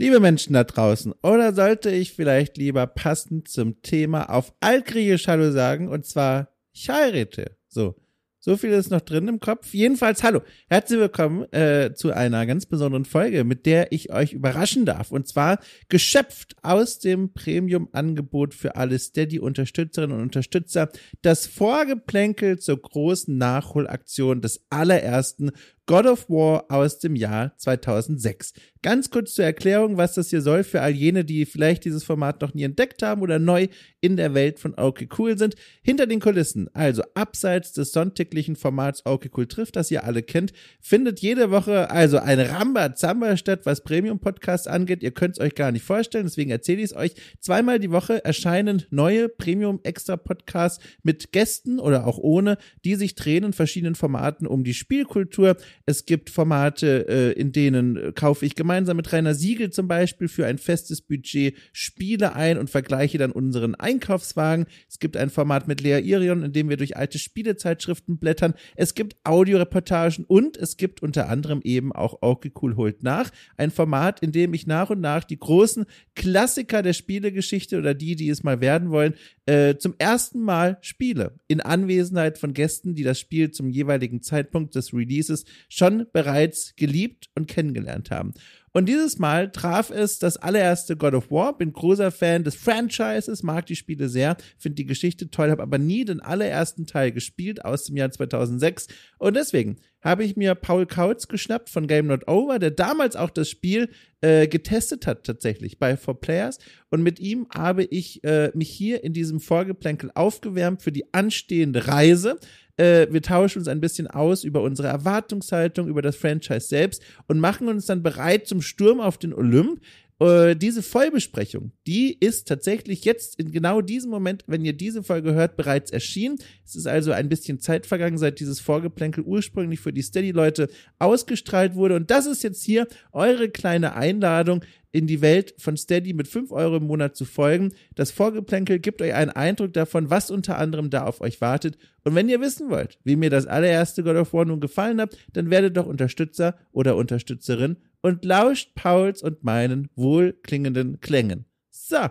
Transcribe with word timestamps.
Liebe 0.00 0.18
Menschen 0.18 0.54
da 0.54 0.64
draußen, 0.64 1.12
oder 1.22 1.52
sollte 1.52 1.90
ich 1.90 2.14
vielleicht 2.14 2.56
lieber 2.56 2.86
passend 2.86 3.48
zum 3.48 3.82
Thema 3.82 4.30
auf 4.30 4.54
Altgriechisch 4.60 5.28
Hallo 5.28 5.50
sagen, 5.50 5.88
und 5.88 6.06
zwar 6.06 6.48
ich 6.72 6.88
heirate. 6.88 7.58
So. 7.68 7.96
So 8.42 8.56
viel 8.56 8.70
ist 8.70 8.90
noch 8.90 9.02
drin 9.02 9.28
im 9.28 9.38
Kopf. 9.38 9.74
Jedenfalls, 9.74 10.22
hallo, 10.22 10.40
herzlich 10.70 10.98
willkommen 10.98 11.44
äh, 11.52 11.92
zu 11.94 12.12
einer 12.12 12.46
ganz 12.46 12.64
besonderen 12.64 13.04
Folge, 13.04 13.44
mit 13.44 13.66
der 13.66 13.92
ich 13.92 14.10
euch 14.10 14.32
überraschen 14.32 14.86
darf. 14.86 15.12
Und 15.12 15.28
zwar 15.28 15.58
geschöpft 15.90 16.56
aus 16.62 16.98
dem 16.98 17.34
Premium-Angebot 17.34 18.54
für 18.54 18.76
alle 18.76 18.98
Steady-Unterstützerinnen 18.98 20.16
und 20.16 20.22
Unterstützer, 20.22 20.88
das 21.20 21.46
Vorgeplänkel 21.46 22.58
zur 22.58 22.80
großen 22.80 23.36
Nachholaktion 23.36 24.40
des 24.40 24.64
allerersten 24.70 25.50
God 25.90 26.06
of 26.06 26.30
War 26.30 26.66
aus 26.68 27.00
dem 27.00 27.16
Jahr 27.16 27.52
2006. 27.56 28.52
Ganz 28.82 29.10
kurz 29.10 29.34
zur 29.34 29.44
Erklärung, 29.44 29.98
was 29.98 30.14
das 30.14 30.30
hier 30.30 30.40
soll 30.40 30.64
für 30.64 30.80
all 30.80 30.92
jene, 30.92 31.24
die 31.24 31.44
vielleicht 31.44 31.84
dieses 31.84 32.02
Format 32.02 32.40
noch 32.40 32.54
nie 32.54 32.62
entdeckt 32.62 33.02
haben 33.02 33.20
oder 33.20 33.38
neu 33.38 33.66
in 34.00 34.16
der 34.16 34.32
Welt 34.32 34.58
von 34.58 34.72
Okay 34.78 35.06
Cool 35.18 35.36
sind. 35.36 35.54
Hinter 35.82 36.06
den 36.06 36.20
Kulissen, 36.20 36.70
also 36.74 37.02
abseits 37.14 37.72
des 37.72 37.92
sonntäglichen 37.92 38.56
Formats 38.56 39.04
Okay 39.04 39.30
Cool 39.36 39.48
trifft, 39.48 39.76
das 39.76 39.90
ihr 39.90 40.04
alle 40.04 40.22
kennt, 40.22 40.54
findet 40.80 41.20
jede 41.20 41.50
Woche 41.50 41.90
also 41.90 42.18
ein 42.18 42.40
Rambazamba 42.40 43.36
statt, 43.36 43.62
was 43.64 43.82
Premium-Podcasts 43.82 44.66
angeht. 44.66 45.02
Ihr 45.02 45.10
könnt 45.10 45.36
es 45.36 45.40
euch 45.44 45.54
gar 45.54 45.72
nicht 45.72 45.84
vorstellen, 45.84 46.24
deswegen 46.24 46.50
erzähle 46.50 46.78
ich 46.78 46.92
es 46.92 46.96
euch. 46.96 47.14
Zweimal 47.40 47.80
die 47.80 47.90
Woche 47.90 48.24
erscheinen 48.24 48.84
neue 48.88 49.28
Premium-Extra-Podcasts 49.28 50.82
mit 51.02 51.32
Gästen 51.32 51.80
oder 51.80 52.06
auch 52.06 52.16
ohne, 52.16 52.56
die 52.84 52.94
sich 52.94 53.14
drehen 53.14 53.44
in 53.44 53.52
verschiedenen 53.52 53.96
Formaten 53.96 54.46
um 54.46 54.64
die 54.64 54.72
Spielkultur, 54.72 55.56
es 55.90 56.06
gibt 56.06 56.30
Formate, 56.30 57.06
äh, 57.08 57.32
in 57.32 57.52
denen 57.52 57.96
äh, 57.96 58.12
kaufe 58.12 58.46
ich 58.46 58.54
gemeinsam 58.54 58.96
mit 58.96 59.12
Rainer 59.12 59.34
Siegel 59.34 59.70
zum 59.70 59.88
Beispiel 59.88 60.28
für 60.28 60.46
ein 60.46 60.56
festes 60.56 61.02
Budget 61.02 61.54
Spiele 61.72 62.34
ein 62.34 62.58
und 62.58 62.70
vergleiche 62.70 63.18
dann 63.18 63.32
unseren 63.32 63.74
Einkaufswagen. 63.74 64.66
Es 64.88 65.00
gibt 65.00 65.16
ein 65.16 65.30
Format 65.30 65.68
mit 65.68 65.80
Lea 65.80 66.00
Irion, 66.00 66.44
in 66.44 66.52
dem 66.52 66.68
wir 66.68 66.76
durch 66.76 66.96
alte 66.96 67.18
Spielezeitschriften 67.18 68.18
blättern. 68.18 68.54
Es 68.76 68.94
gibt 68.94 69.16
Audioreportagen 69.24 70.24
und 70.24 70.56
es 70.56 70.76
gibt 70.76 71.02
unter 71.02 71.28
anderem 71.28 71.60
eben 71.64 71.92
auch 71.92 72.18
Okay 72.20 72.52
Cool 72.62 72.76
holt 72.76 73.02
nach. 73.02 73.30
Ein 73.56 73.70
Format, 73.70 74.20
in 74.20 74.32
dem 74.32 74.54
ich 74.54 74.66
nach 74.66 74.90
und 74.90 75.00
nach 75.00 75.24
die 75.24 75.38
großen 75.38 75.86
Klassiker 76.14 76.82
der 76.82 76.92
Spielegeschichte 76.92 77.78
oder 77.78 77.94
die, 77.94 78.14
die 78.14 78.28
es 78.28 78.44
mal 78.44 78.60
werden 78.60 78.90
wollen, 78.90 79.14
äh, 79.46 79.76
zum 79.76 79.94
ersten 79.98 80.40
Mal 80.40 80.78
spiele. 80.80 81.34
In 81.48 81.60
Anwesenheit 81.60 82.38
von 82.38 82.54
Gästen, 82.54 82.94
die 82.94 83.02
das 83.02 83.18
Spiel 83.18 83.50
zum 83.50 83.70
jeweiligen 83.70 84.22
Zeitpunkt 84.22 84.76
des 84.76 84.94
Releases 84.94 85.44
schon 85.80 86.06
bereits 86.12 86.74
geliebt 86.76 87.30
und 87.34 87.48
kennengelernt 87.48 88.10
haben. 88.10 88.34
Und 88.72 88.86
dieses 88.86 89.18
Mal 89.18 89.50
traf 89.50 89.90
es 89.90 90.18
das 90.18 90.36
allererste 90.36 90.96
God 90.96 91.14
of 91.14 91.30
War. 91.30 91.56
Bin 91.56 91.72
großer 91.72 92.10
Fan 92.12 92.44
des 92.44 92.54
Franchises, 92.54 93.42
mag 93.42 93.66
die 93.66 93.74
Spiele 93.74 94.08
sehr, 94.08 94.36
finde 94.58 94.76
die 94.76 94.86
Geschichte 94.86 95.30
toll, 95.30 95.50
habe 95.50 95.62
aber 95.62 95.78
nie 95.78 96.04
den 96.04 96.20
allerersten 96.20 96.86
Teil 96.86 97.12
gespielt 97.12 97.64
aus 97.64 97.84
dem 97.84 97.96
Jahr 97.96 98.10
2006. 98.10 98.88
Und 99.18 99.34
deswegen 99.34 99.78
habe 100.02 100.22
ich 100.22 100.36
mir 100.36 100.54
Paul 100.54 100.86
Kautz 100.86 101.28
geschnappt 101.28 101.70
von 101.70 101.86
Game 101.86 102.06
Not 102.06 102.28
Over, 102.28 102.58
der 102.58 102.70
damals 102.70 103.16
auch 103.16 103.30
das 103.30 103.48
Spiel 103.48 103.88
äh, 104.20 104.46
getestet 104.46 105.06
hat 105.06 105.24
tatsächlich 105.24 105.78
bei 105.78 105.94
4Players. 105.94 106.58
Und 106.90 107.02
mit 107.02 107.18
ihm 107.18 107.48
habe 107.52 107.84
ich 107.84 108.22
äh, 108.22 108.50
mich 108.54 108.70
hier 108.70 109.02
in 109.02 109.14
diesem 109.14 109.40
Vorgeplänkel 109.40 110.10
aufgewärmt 110.14 110.82
für 110.82 110.92
die 110.92 111.12
anstehende 111.12 111.88
Reise. 111.88 112.38
Äh, 112.80 113.12
wir 113.12 113.20
tauschen 113.20 113.58
uns 113.58 113.68
ein 113.68 113.80
bisschen 113.80 114.06
aus 114.06 114.42
über 114.42 114.62
unsere 114.62 114.88
Erwartungshaltung, 114.88 115.86
über 115.86 116.00
das 116.00 116.16
Franchise 116.16 116.66
selbst 116.66 117.02
und 117.28 117.38
machen 117.38 117.68
uns 117.68 117.84
dann 117.84 118.02
bereit 118.02 118.46
zum 118.46 118.62
Sturm 118.62 119.00
auf 119.00 119.18
den 119.18 119.34
Olymp. 119.34 119.80
Äh, 120.18 120.56
diese 120.56 120.82
Vollbesprechung, 120.82 121.72
die 121.86 122.14
ist 122.18 122.48
tatsächlich 122.48 123.04
jetzt 123.04 123.38
in 123.38 123.52
genau 123.52 123.82
diesem 123.82 124.10
Moment, 124.10 124.44
wenn 124.46 124.64
ihr 124.64 124.72
diese 124.72 125.02
Folge 125.02 125.34
hört, 125.34 125.58
bereits 125.58 125.90
erschienen. 125.90 126.38
Es 126.64 126.74
ist 126.74 126.86
also 126.86 127.12
ein 127.12 127.28
bisschen 127.28 127.60
Zeit 127.60 127.84
vergangen, 127.84 128.16
seit 128.16 128.40
dieses 128.40 128.60
Vorgeplänkel 128.60 129.24
ursprünglich 129.24 129.80
für 129.80 129.92
die 129.92 130.02
Steady-Leute 130.02 130.70
ausgestrahlt 130.98 131.74
wurde. 131.74 131.96
Und 131.96 132.10
das 132.10 132.24
ist 132.24 132.42
jetzt 132.42 132.62
hier 132.62 132.86
eure 133.12 133.50
kleine 133.50 133.94
Einladung, 133.94 134.62
in 134.92 135.06
die 135.06 135.20
Welt 135.20 135.54
von 135.58 135.76
Steady 135.76 136.12
mit 136.12 136.28
5 136.28 136.50
Euro 136.52 136.76
im 136.76 136.86
Monat 136.86 137.16
zu 137.16 137.24
folgen. 137.24 137.72
Das 137.94 138.10
Vorgeplänkel 138.10 138.78
gibt 138.78 139.02
euch 139.02 139.14
einen 139.14 139.30
Eindruck 139.30 139.72
davon, 139.72 140.10
was 140.10 140.30
unter 140.30 140.58
anderem 140.58 140.90
da 140.90 141.04
auf 141.04 141.20
euch 141.20 141.40
wartet. 141.40 141.78
Und 142.04 142.14
wenn 142.14 142.28
ihr 142.28 142.40
wissen 142.40 142.70
wollt, 142.70 142.98
wie 143.04 143.16
mir 143.16 143.30
das 143.30 143.46
allererste 143.46 144.02
God 144.02 144.16
of 144.16 144.32
War 144.32 144.44
nun 144.44 144.60
gefallen 144.60 145.00
hat, 145.00 145.16
dann 145.32 145.50
werdet 145.50 145.76
doch 145.76 145.86
Unterstützer 145.86 146.56
oder 146.72 146.96
Unterstützerin 146.96 147.76
und 148.02 148.24
lauscht 148.24 148.74
Pauls 148.74 149.22
und 149.22 149.44
meinen 149.44 149.88
wohlklingenden 149.94 151.00
Klängen. 151.00 151.44
So. 151.70 152.08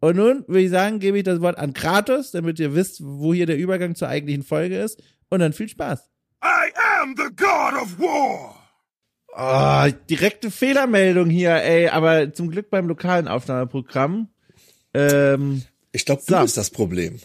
Und 0.00 0.16
nun 0.16 0.44
würde 0.46 0.62
ich 0.62 0.70
sagen, 0.70 0.98
gebe 0.98 1.18
ich 1.18 1.24
das 1.24 1.40
Wort 1.40 1.58
an 1.58 1.74
Kratos, 1.74 2.30
damit 2.30 2.58
ihr 2.58 2.74
wisst, 2.74 3.02
wo 3.02 3.34
hier 3.34 3.46
der 3.46 3.58
Übergang 3.58 3.94
zur 3.94 4.08
eigentlichen 4.08 4.42
Folge 4.42 4.78
ist. 4.78 5.02
Und 5.28 5.40
dann 5.40 5.52
viel 5.52 5.68
Spaß. 5.68 6.08
I 6.42 6.72
am 7.00 7.14
the 7.16 7.28
God 7.36 7.74
of 7.74 7.98
War! 7.98 8.59
Oh, 9.36 9.86
direkte 10.08 10.50
Fehlermeldung 10.50 11.30
hier, 11.30 11.54
ey, 11.54 11.88
aber 11.88 12.32
zum 12.32 12.50
Glück 12.50 12.70
beim 12.70 12.88
lokalen 12.88 13.28
Aufnahmeprogramm. 13.28 14.28
Ähm, 14.92 15.62
ich 15.92 16.04
glaube, 16.04 16.22
du 16.26 16.34
so. 16.34 16.42
bist 16.42 16.56
das 16.56 16.70
Problem. 16.70 17.20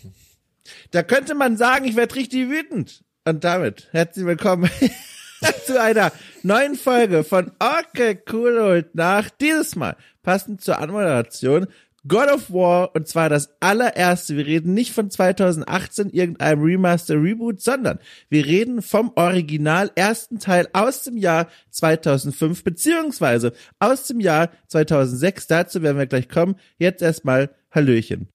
Da 0.92 1.04
könnte 1.04 1.36
man 1.36 1.58
sagen, 1.58 1.86
ich 1.86 1.96
werde 1.96 2.16
richtig 2.16 2.50
wütend. 2.50 3.04
Und 3.26 3.44
damit 3.44 3.88
herzlich 3.92 4.26
willkommen 4.26 4.70
zu 5.66 5.82
einer 5.82 6.12
neuen 6.44 6.76
Folge 6.76 7.24
von 7.24 7.52
Okay 7.60 8.20
Cool 8.32 8.58
und 8.60 8.96
nach. 8.96 9.30
Dieses 9.30 9.76
Mal 9.76 9.98
passend 10.22 10.62
zur 10.62 10.80
Anmoderation 10.80 11.68
God 12.08 12.30
of 12.32 12.52
War 12.52 12.94
und 12.96 13.08
zwar 13.08 13.30
das 13.30 13.50
allererste. 13.60 14.38
Wir 14.38 14.46
reden 14.46 14.74
nicht 14.74 14.94
von 14.94 15.10
2018 15.10 16.12
irgendeinem 16.12 16.62
Remaster 16.62 17.16
Reboot, 17.16 17.62
sondern 17.62 18.00
wir 18.30 18.46
reden 18.46 18.82
vom 18.82 19.12
Original 19.16 19.92
ersten 19.96 20.40
Teil 20.40 20.68
aus 20.74 21.04
dem 21.04 21.18
Jahr 21.18 21.48
2005 21.72 22.64
beziehungsweise 22.64 23.54
aus 23.80 24.06
dem 24.06 24.20
Jahr 24.20 24.50
2006. 24.68 25.48
Dazu 25.48 25.82
werden 25.82 25.98
wir 25.98 26.06
gleich 26.06 26.30
kommen. 26.30 26.56
Jetzt 26.78 27.02
erstmal 27.02 27.50
Hallöchen. 27.72 28.30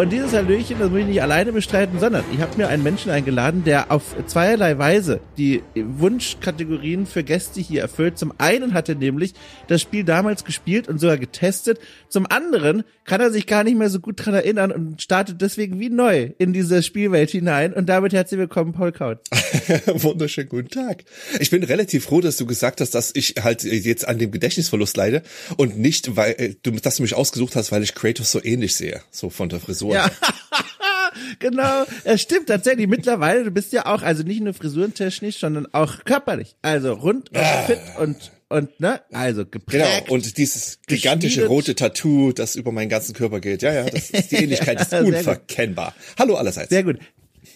Und 0.00 0.14
dieses 0.14 0.32
Hallöchen, 0.32 0.78
das 0.78 0.88
muss 0.88 1.00
ich 1.00 1.06
nicht 1.08 1.20
alleine 1.20 1.52
bestreiten, 1.52 1.98
sondern 1.98 2.24
ich 2.32 2.40
habe 2.40 2.56
mir 2.56 2.68
einen 2.68 2.82
Menschen 2.82 3.10
eingeladen, 3.10 3.64
der 3.64 3.92
auf 3.92 4.16
zweierlei 4.26 4.78
Weise 4.78 5.20
die 5.36 5.62
Wunschkategorien 5.74 7.04
für 7.04 7.22
Gäste 7.22 7.60
hier 7.60 7.82
erfüllt. 7.82 8.16
Zum 8.16 8.32
einen 8.38 8.72
hat 8.72 8.88
er 8.88 8.94
nämlich 8.94 9.34
das 9.68 9.82
Spiel 9.82 10.04
damals 10.04 10.46
gespielt 10.46 10.88
und 10.88 11.00
sogar 11.00 11.18
getestet. 11.18 11.80
Zum 12.08 12.26
anderen 12.26 12.84
kann 13.04 13.20
er 13.20 13.30
sich 13.30 13.46
gar 13.46 13.62
nicht 13.62 13.76
mehr 13.76 13.90
so 13.90 14.00
gut 14.00 14.24
dran 14.24 14.32
erinnern 14.32 14.72
und 14.72 15.02
startet 15.02 15.42
deswegen 15.42 15.78
wie 15.80 15.90
neu 15.90 16.30
in 16.38 16.54
diese 16.54 16.82
Spielwelt 16.82 17.28
hinein. 17.28 17.74
Und 17.74 17.90
damit 17.90 18.14
herzlich 18.14 18.40
willkommen, 18.40 18.72
Paul 18.72 18.92
Kaut. 18.92 19.18
Wunderschönen 19.86 20.48
guten 20.48 20.70
Tag. 20.70 21.04
Ich 21.40 21.50
bin 21.50 21.62
relativ 21.62 22.04
froh, 22.04 22.22
dass 22.22 22.38
du 22.38 22.46
gesagt 22.46 22.80
hast, 22.80 22.94
dass 22.94 23.10
ich 23.14 23.34
halt 23.42 23.64
jetzt 23.64 24.08
an 24.08 24.18
dem 24.18 24.30
Gedächtnisverlust 24.30 24.96
leide 24.96 25.22
und 25.58 25.78
nicht, 25.78 26.16
weil 26.16 26.56
du, 26.62 26.70
dass 26.70 26.96
du 26.96 27.02
mich 27.02 27.14
ausgesucht 27.14 27.54
hast, 27.54 27.70
weil 27.70 27.82
ich 27.82 27.94
Kratos 27.94 28.30
so 28.30 28.42
ähnlich 28.42 28.74
sehe, 28.76 29.02
so 29.10 29.28
von 29.28 29.50
der 29.50 29.60
Frisur. 29.60 29.89
Ja. 29.94 30.10
genau, 31.38 31.84
es 32.04 32.22
stimmt 32.22 32.48
tatsächlich. 32.48 32.86
Mittlerweile, 32.88 33.44
du 33.44 33.50
bist 33.50 33.72
ja 33.72 33.86
auch, 33.86 34.02
also 34.02 34.22
nicht 34.22 34.40
nur 34.42 34.54
frisurentechnisch, 34.54 35.38
sondern 35.38 35.66
auch 35.72 36.04
körperlich. 36.04 36.56
Also 36.62 36.92
rund 36.94 37.30
und 37.30 37.36
Ah. 37.38 37.62
fit 37.66 37.78
und 37.98 38.32
und 38.48 38.80
ne, 38.80 39.00
also 39.12 39.46
geprägt. 39.46 39.84
Genau, 40.06 40.12
und 40.14 40.36
dieses 40.36 40.80
gigantische 40.88 41.46
rote 41.46 41.76
Tattoo, 41.76 42.32
das 42.32 42.56
über 42.56 42.72
meinen 42.72 42.88
ganzen 42.88 43.14
Körper 43.14 43.38
geht. 43.38 43.62
Ja, 43.62 43.72
ja, 43.72 43.84
das 43.84 44.10
ist, 44.10 44.32
die 44.32 44.36
Ähnlichkeit 44.42 44.80
ist 44.80 44.90
sehr 44.90 45.04
gut. 45.04 45.14
unverkennbar. 45.14 45.94
Hallo 46.18 46.34
allerseits. 46.34 46.68
Sehr 46.70 46.82
gut. 46.82 46.98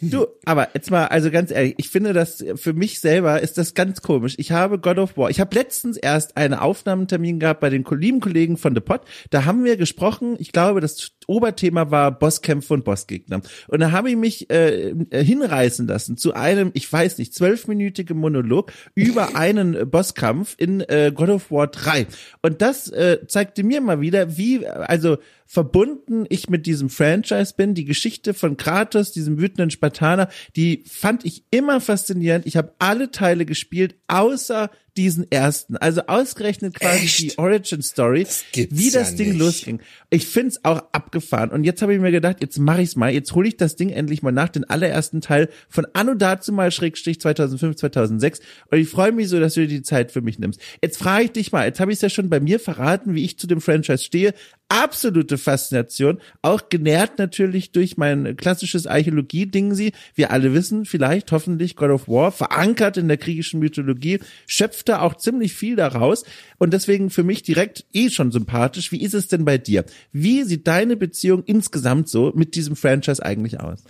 Du, 0.00 0.26
aber 0.44 0.68
jetzt 0.74 0.90
mal, 0.90 1.06
also 1.06 1.30
ganz 1.30 1.50
ehrlich, 1.50 1.74
ich 1.78 1.88
finde 1.88 2.12
das 2.12 2.44
für 2.56 2.72
mich 2.72 3.00
selber 3.00 3.40
ist 3.40 3.58
das 3.58 3.74
ganz 3.74 4.02
komisch. 4.02 4.34
Ich 4.38 4.50
habe 4.52 4.78
God 4.78 4.98
of 4.98 5.16
War. 5.16 5.30
Ich 5.30 5.40
habe 5.40 5.54
letztens 5.54 5.96
erst 5.96 6.36
einen 6.36 6.54
Aufnahmetermin 6.54 7.38
gehabt 7.38 7.60
bei 7.60 7.70
den 7.70 7.84
lieben 7.90 8.20
Kollegen 8.20 8.56
von 8.56 8.74
The 8.74 8.80
Pod. 8.80 9.02
Da 9.30 9.44
haben 9.44 9.64
wir 9.64 9.76
gesprochen. 9.76 10.36
Ich 10.38 10.52
glaube, 10.52 10.80
das 10.80 11.10
Oberthema 11.26 11.90
war 11.90 12.10
Bosskämpfe 12.10 12.74
und 12.74 12.84
Bossgegner. 12.84 13.40
Und 13.68 13.80
da 13.80 13.92
habe 13.92 14.10
ich 14.10 14.16
mich 14.16 14.50
äh, 14.50 14.94
hinreißen 15.10 15.86
lassen 15.86 16.16
zu 16.16 16.34
einem, 16.34 16.70
ich 16.74 16.90
weiß 16.90 17.18
nicht, 17.18 17.34
zwölfminütigen 17.34 18.16
Monolog 18.16 18.72
über 18.94 19.34
einen 19.36 19.90
Bosskampf 19.90 20.54
in 20.58 20.80
äh, 20.80 21.12
God 21.14 21.28
of 21.30 21.50
War 21.50 21.66
3. 21.66 22.06
Und 22.42 22.62
das 22.62 22.88
äh, 22.90 23.26
zeigte 23.26 23.62
mir 23.62 23.80
mal 23.80 24.00
wieder, 24.00 24.36
wie, 24.36 24.66
also 24.66 25.18
verbunden 25.46 26.26
ich 26.28 26.48
mit 26.48 26.66
diesem 26.66 26.88
Franchise 26.88 27.54
bin. 27.56 27.74
Die 27.74 27.84
Geschichte 27.84 28.34
von 28.34 28.56
Kratos, 28.56 29.12
diesem 29.12 29.38
wütenden 29.38 29.70
Spartaner, 29.70 30.28
die 30.56 30.84
fand 30.88 31.24
ich 31.24 31.44
immer 31.50 31.80
faszinierend. 31.80 32.46
Ich 32.46 32.56
habe 32.56 32.74
alle 32.78 33.10
Teile 33.10 33.44
gespielt, 33.44 33.96
außer 34.08 34.70
diesen 34.96 35.30
ersten. 35.30 35.76
Also 35.76 36.02
ausgerechnet 36.06 36.74
quasi 36.74 37.04
Echt? 37.04 37.20
die 37.20 37.38
Origin 37.38 37.82
Story, 37.82 38.26
gibt's 38.52 38.78
wie 38.78 38.90
das 38.90 39.10
ja 39.12 39.16
Ding 39.16 39.28
nicht. 39.30 39.38
losging. 39.38 39.80
Ich 40.10 40.26
find's 40.26 40.64
auch 40.64 40.82
abgefahren. 40.92 41.50
Und 41.50 41.64
jetzt 41.64 41.82
habe 41.82 41.94
ich 41.94 42.00
mir 42.00 42.12
gedacht, 42.12 42.36
jetzt 42.40 42.58
mache 42.58 42.82
ich's 42.82 42.96
mal. 42.96 43.12
Jetzt 43.12 43.34
hole 43.34 43.48
ich 43.48 43.56
das 43.56 43.76
Ding 43.76 43.90
endlich 43.90 44.22
mal 44.22 44.32
nach, 44.32 44.48
den 44.48 44.64
allerersten 44.64 45.20
Teil 45.20 45.48
von 45.68 45.86
Anno 45.92 46.14
dazu 46.14 46.52
mal 46.52 46.70
Schrägstrich 46.70 47.20
2005, 47.20 47.76
2006. 47.76 48.40
Und 48.70 48.78
ich 48.78 48.88
freue 48.88 49.12
mich 49.12 49.28
so, 49.28 49.40
dass 49.40 49.54
du 49.54 49.60
dir 49.60 49.68
die 49.68 49.82
Zeit 49.82 50.12
für 50.12 50.22
mich 50.22 50.38
nimmst. 50.38 50.60
Jetzt 50.82 50.98
frage 50.98 51.24
ich 51.24 51.32
dich 51.32 51.52
mal, 51.52 51.66
jetzt 51.66 51.80
habe 51.80 51.90
ich 51.90 51.96
es 51.96 52.02
ja 52.02 52.08
schon 52.10 52.30
bei 52.30 52.40
mir 52.40 52.60
verraten, 52.60 53.14
wie 53.14 53.24
ich 53.24 53.38
zu 53.38 53.46
dem 53.46 53.60
Franchise 53.60 54.04
stehe. 54.04 54.34
Absolute 54.74 55.38
Faszination, 55.38 56.18
auch 56.42 56.68
genährt 56.68 57.20
natürlich 57.20 57.70
durch 57.70 57.96
mein 57.96 58.36
klassisches 58.36 58.88
Archäologie-Ding 58.88 59.72
sie. 59.72 59.92
Wir 60.16 60.32
alle 60.32 60.52
wissen, 60.52 60.84
vielleicht, 60.84 61.30
hoffentlich, 61.30 61.76
God 61.76 61.90
of 61.90 62.08
War, 62.08 62.32
verankert 62.32 62.96
in 62.96 63.06
der 63.06 63.16
griechischen 63.16 63.60
Mythologie, 63.60 64.18
schöpfte 64.48 65.00
auch 65.00 65.16
ziemlich 65.16 65.54
viel 65.54 65.76
daraus 65.76 66.24
und 66.58 66.72
deswegen 66.72 67.10
für 67.10 67.22
mich 67.22 67.44
direkt 67.44 67.84
eh 67.92 68.10
schon 68.10 68.32
sympathisch. 68.32 68.90
Wie 68.90 69.00
ist 69.00 69.14
es 69.14 69.28
denn 69.28 69.44
bei 69.44 69.58
dir? 69.58 69.84
Wie 70.10 70.42
sieht 70.42 70.66
deine 70.66 70.96
Beziehung 70.96 71.44
insgesamt 71.44 72.08
so 72.08 72.32
mit 72.34 72.56
diesem 72.56 72.74
Franchise 72.74 73.24
eigentlich 73.24 73.60
aus? 73.60 73.84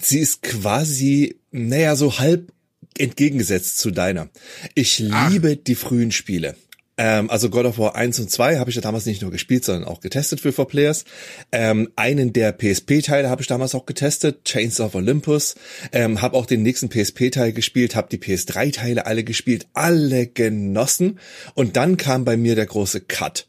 Sie 0.00 0.20
ist 0.20 0.44
quasi, 0.44 1.40
naja, 1.50 1.96
so 1.96 2.20
halb 2.20 2.52
entgegengesetzt 2.96 3.78
zu 3.78 3.90
deiner. 3.90 4.28
Ich 4.76 5.00
liebe 5.00 5.56
die 5.56 5.74
frühen 5.74 6.12
Spiele. 6.12 6.54
Ähm, 7.00 7.30
also 7.30 7.48
God 7.48 7.64
of 7.64 7.78
War 7.78 7.96
1 7.96 8.20
und 8.20 8.30
2 8.30 8.58
habe 8.58 8.68
ich 8.68 8.76
ja 8.76 8.82
damals 8.82 9.06
nicht 9.06 9.22
nur 9.22 9.30
gespielt, 9.30 9.64
sondern 9.64 9.88
auch 9.88 10.00
getestet 10.00 10.38
für 10.38 10.50
4Players. 10.50 11.04
Ähm, 11.50 11.90
einen 11.96 12.34
der 12.34 12.52
PSP-Teile 12.52 13.30
habe 13.30 13.40
ich 13.40 13.48
damals 13.48 13.74
auch 13.74 13.86
getestet, 13.86 14.44
Chains 14.44 14.80
of 14.80 14.94
Olympus. 14.94 15.54
Ähm, 15.92 16.20
habe 16.20 16.36
auch 16.36 16.44
den 16.44 16.62
nächsten 16.62 16.90
PSP-Teil 16.90 17.54
gespielt, 17.54 17.96
habe 17.96 18.10
die 18.10 18.18
PS3-Teile 18.18 19.06
alle 19.06 19.24
gespielt, 19.24 19.66
alle 19.72 20.26
genossen. 20.26 21.18
Und 21.54 21.78
dann 21.78 21.96
kam 21.96 22.26
bei 22.26 22.36
mir 22.36 22.54
der 22.54 22.66
große 22.66 23.00
Cut. 23.00 23.46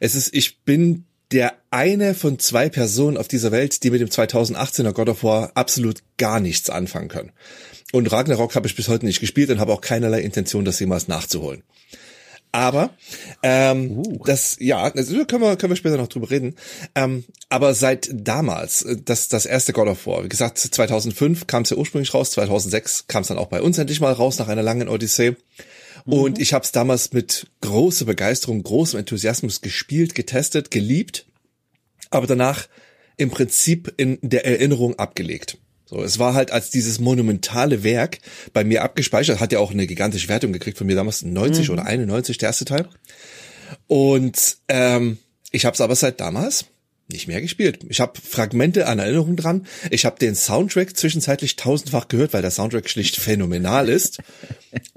Es 0.00 0.14
ist, 0.14 0.34
ich 0.34 0.62
bin 0.62 1.04
der 1.32 1.52
eine 1.70 2.14
von 2.14 2.38
zwei 2.38 2.70
Personen 2.70 3.18
auf 3.18 3.28
dieser 3.28 3.52
Welt, 3.52 3.82
die 3.82 3.90
mit 3.90 4.00
dem 4.00 4.08
2018er 4.08 4.92
God 4.92 5.10
of 5.10 5.22
War 5.22 5.50
absolut 5.54 6.02
gar 6.16 6.40
nichts 6.40 6.70
anfangen 6.70 7.08
können. 7.08 7.32
Und 7.92 8.10
Ragnarok 8.10 8.54
habe 8.54 8.66
ich 8.66 8.74
bis 8.74 8.88
heute 8.88 9.04
nicht 9.04 9.20
gespielt 9.20 9.50
und 9.50 9.60
habe 9.60 9.74
auch 9.74 9.82
keinerlei 9.82 10.22
Intention, 10.22 10.64
das 10.64 10.80
jemals 10.80 11.08
nachzuholen. 11.08 11.62
Aber 12.52 12.90
ähm, 13.42 14.02
das, 14.24 14.56
ja, 14.60 14.90
das 14.90 15.08
können 15.08 15.42
wir, 15.42 15.56
können 15.56 15.72
wir 15.72 15.76
später 15.76 15.98
noch 15.98 16.08
drüber 16.08 16.30
reden. 16.30 16.56
Ähm, 16.94 17.24
aber 17.48 17.74
seit 17.74 18.08
damals, 18.12 18.82
äh, 18.82 18.96
das, 19.04 19.28
das 19.28 19.46
erste 19.46 19.72
God 19.72 19.88
of 19.88 20.06
War, 20.06 20.24
wie 20.24 20.28
gesagt, 20.28 20.58
2005 20.58 21.46
kam 21.46 21.62
es 21.62 21.70
ja 21.70 21.76
ursprünglich 21.76 22.14
raus, 22.14 22.30
2006 22.30 23.08
kam 23.08 23.22
es 23.22 23.28
dann 23.28 23.38
auch 23.38 23.48
bei 23.48 23.60
uns 23.60 23.78
endlich 23.78 24.00
mal 24.00 24.12
raus 24.12 24.38
nach 24.38 24.48
einer 24.48 24.62
langen 24.62 24.88
Odyssee. 24.88 25.36
Und 26.06 26.38
ich 26.38 26.52
habe 26.52 26.64
es 26.64 26.70
damals 26.70 27.12
mit 27.12 27.48
großer 27.62 28.04
Begeisterung, 28.04 28.62
großem 28.62 29.00
Enthusiasmus 29.00 29.60
gespielt, 29.60 30.14
getestet, 30.14 30.70
geliebt, 30.70 31.26
aber 32.10 32.28
danach 32.28 32.68
im 33.16 33.30
Prinzip 33.30 33.92
in 33.96 34.18
der 34.22 34.46
Erinnerung 34.46 34.98
abgelegt. 34.98 35.58
So, 35.88 36.02
es 36.02 36.18
war 36.18 36.34
halt 36.34 36.50
als 36.50 36.70
dieses 36.70 36.98
monumentale 36.98 37.84
Werk 37.84 38.18
bei 38.52 38.64
mir 38.64 38.82
abgespeichert, 38.82 39.38
hat 39.40 39.52
ja 39.52 39.60
auch 39.60 39.70
eine 39.70 39.86
gigantische 39.86 40.28
Wertung 40.28 40.52
gekriegt 40.52 40.78
von 40.78 40.86
mir 40.86 40.96
damals 40.96 41.22
90 41.22 41.70
oder 41.70 41.86
91 41.86 42.38
der 42.38 42.48
erste 42.48 42.64
Teil. 42.64 42.88
Und 43.86 44.58
ähm, 44.68 45.18
ich 45.52 45.64
habe 45.64 45.74
es 45.74 45.80
aber 45.80 45.94
seit 45.94 46.20
damals 46.20 46.66
nicht 47.08 47.28
mehr 47.28 47.40
gespielt. 47.40 47.86
Ich 47.88 48.00
habe 48.00 48.20
Fragmente 48.20 48.88
an 48.88 48.98
Erinnerung 48.98 49.36
dran. 49.36 49.66
Ich 49.90 50.04
habe 50.04 50.18
den 50.18 50.34
Soundtrack 50.34 50.96
zwischenzeitlich 50.96 51.54
tausendfach 51.54 52.08
gehört, 52.08 52.32
weil 52.32 52.42
der 52.42 52.50
Soundtrack 52.50 52.90
schlicht 52.90 53.16
phänomenal 53.16 53.88
ist. 53.88 54.18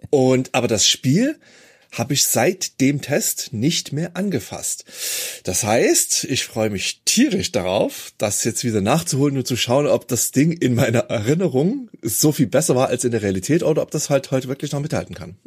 Und 0.09 0.55
aber 0.55 0.67
das 0.67 0.87
Spiel 0.87 1.37
habe 1.91 2.13
ich 2.13 2.23
seit 2.23 2.79
dem 2.81 3.01
Test 3.01 3.51
nicht 3.51 3.93
mehr 3.93 4.15
angefasst. 4.15 4.85
Das 5.43 5.63
heißt, 5.63 6.25
ich 6.25 6.43
freue 6.43 6.69
mich 6.69 7.01
tierisch 7.05 7.51
darauf, 7.51 8.13
das 8.17 8.43
jetzt 8.43 8.63
wieder 8.63 8.81
nachzuholen 8.81 9.37
und 9.37 9.47
zu 9.47 9.55
schauen, 9.55 9.87
ob 9.87 10.07
das 10.07 10.31
Ding 10.31 10.51
in 10.51 10.75
meiner 10.75 10.99
Erinnerung 10.99 11.89
so 12.01 12.31
viel 12.31 12.47
besser 12.47 12.75
war 12.75 12.87
als 12.89 13.03
in 13.03 13.11
der 13.11 13.21
Realität 13.21 13.63
oder 13.63 13.81
ob 13.81 13.91
das 13.91 14.09
halt 14.09 14.31
heute 14.31 14.47
wirklich 14.47 14.71
noch 14.71 14.81
mithalten 14.81 15.15
kann. 15.15 15.37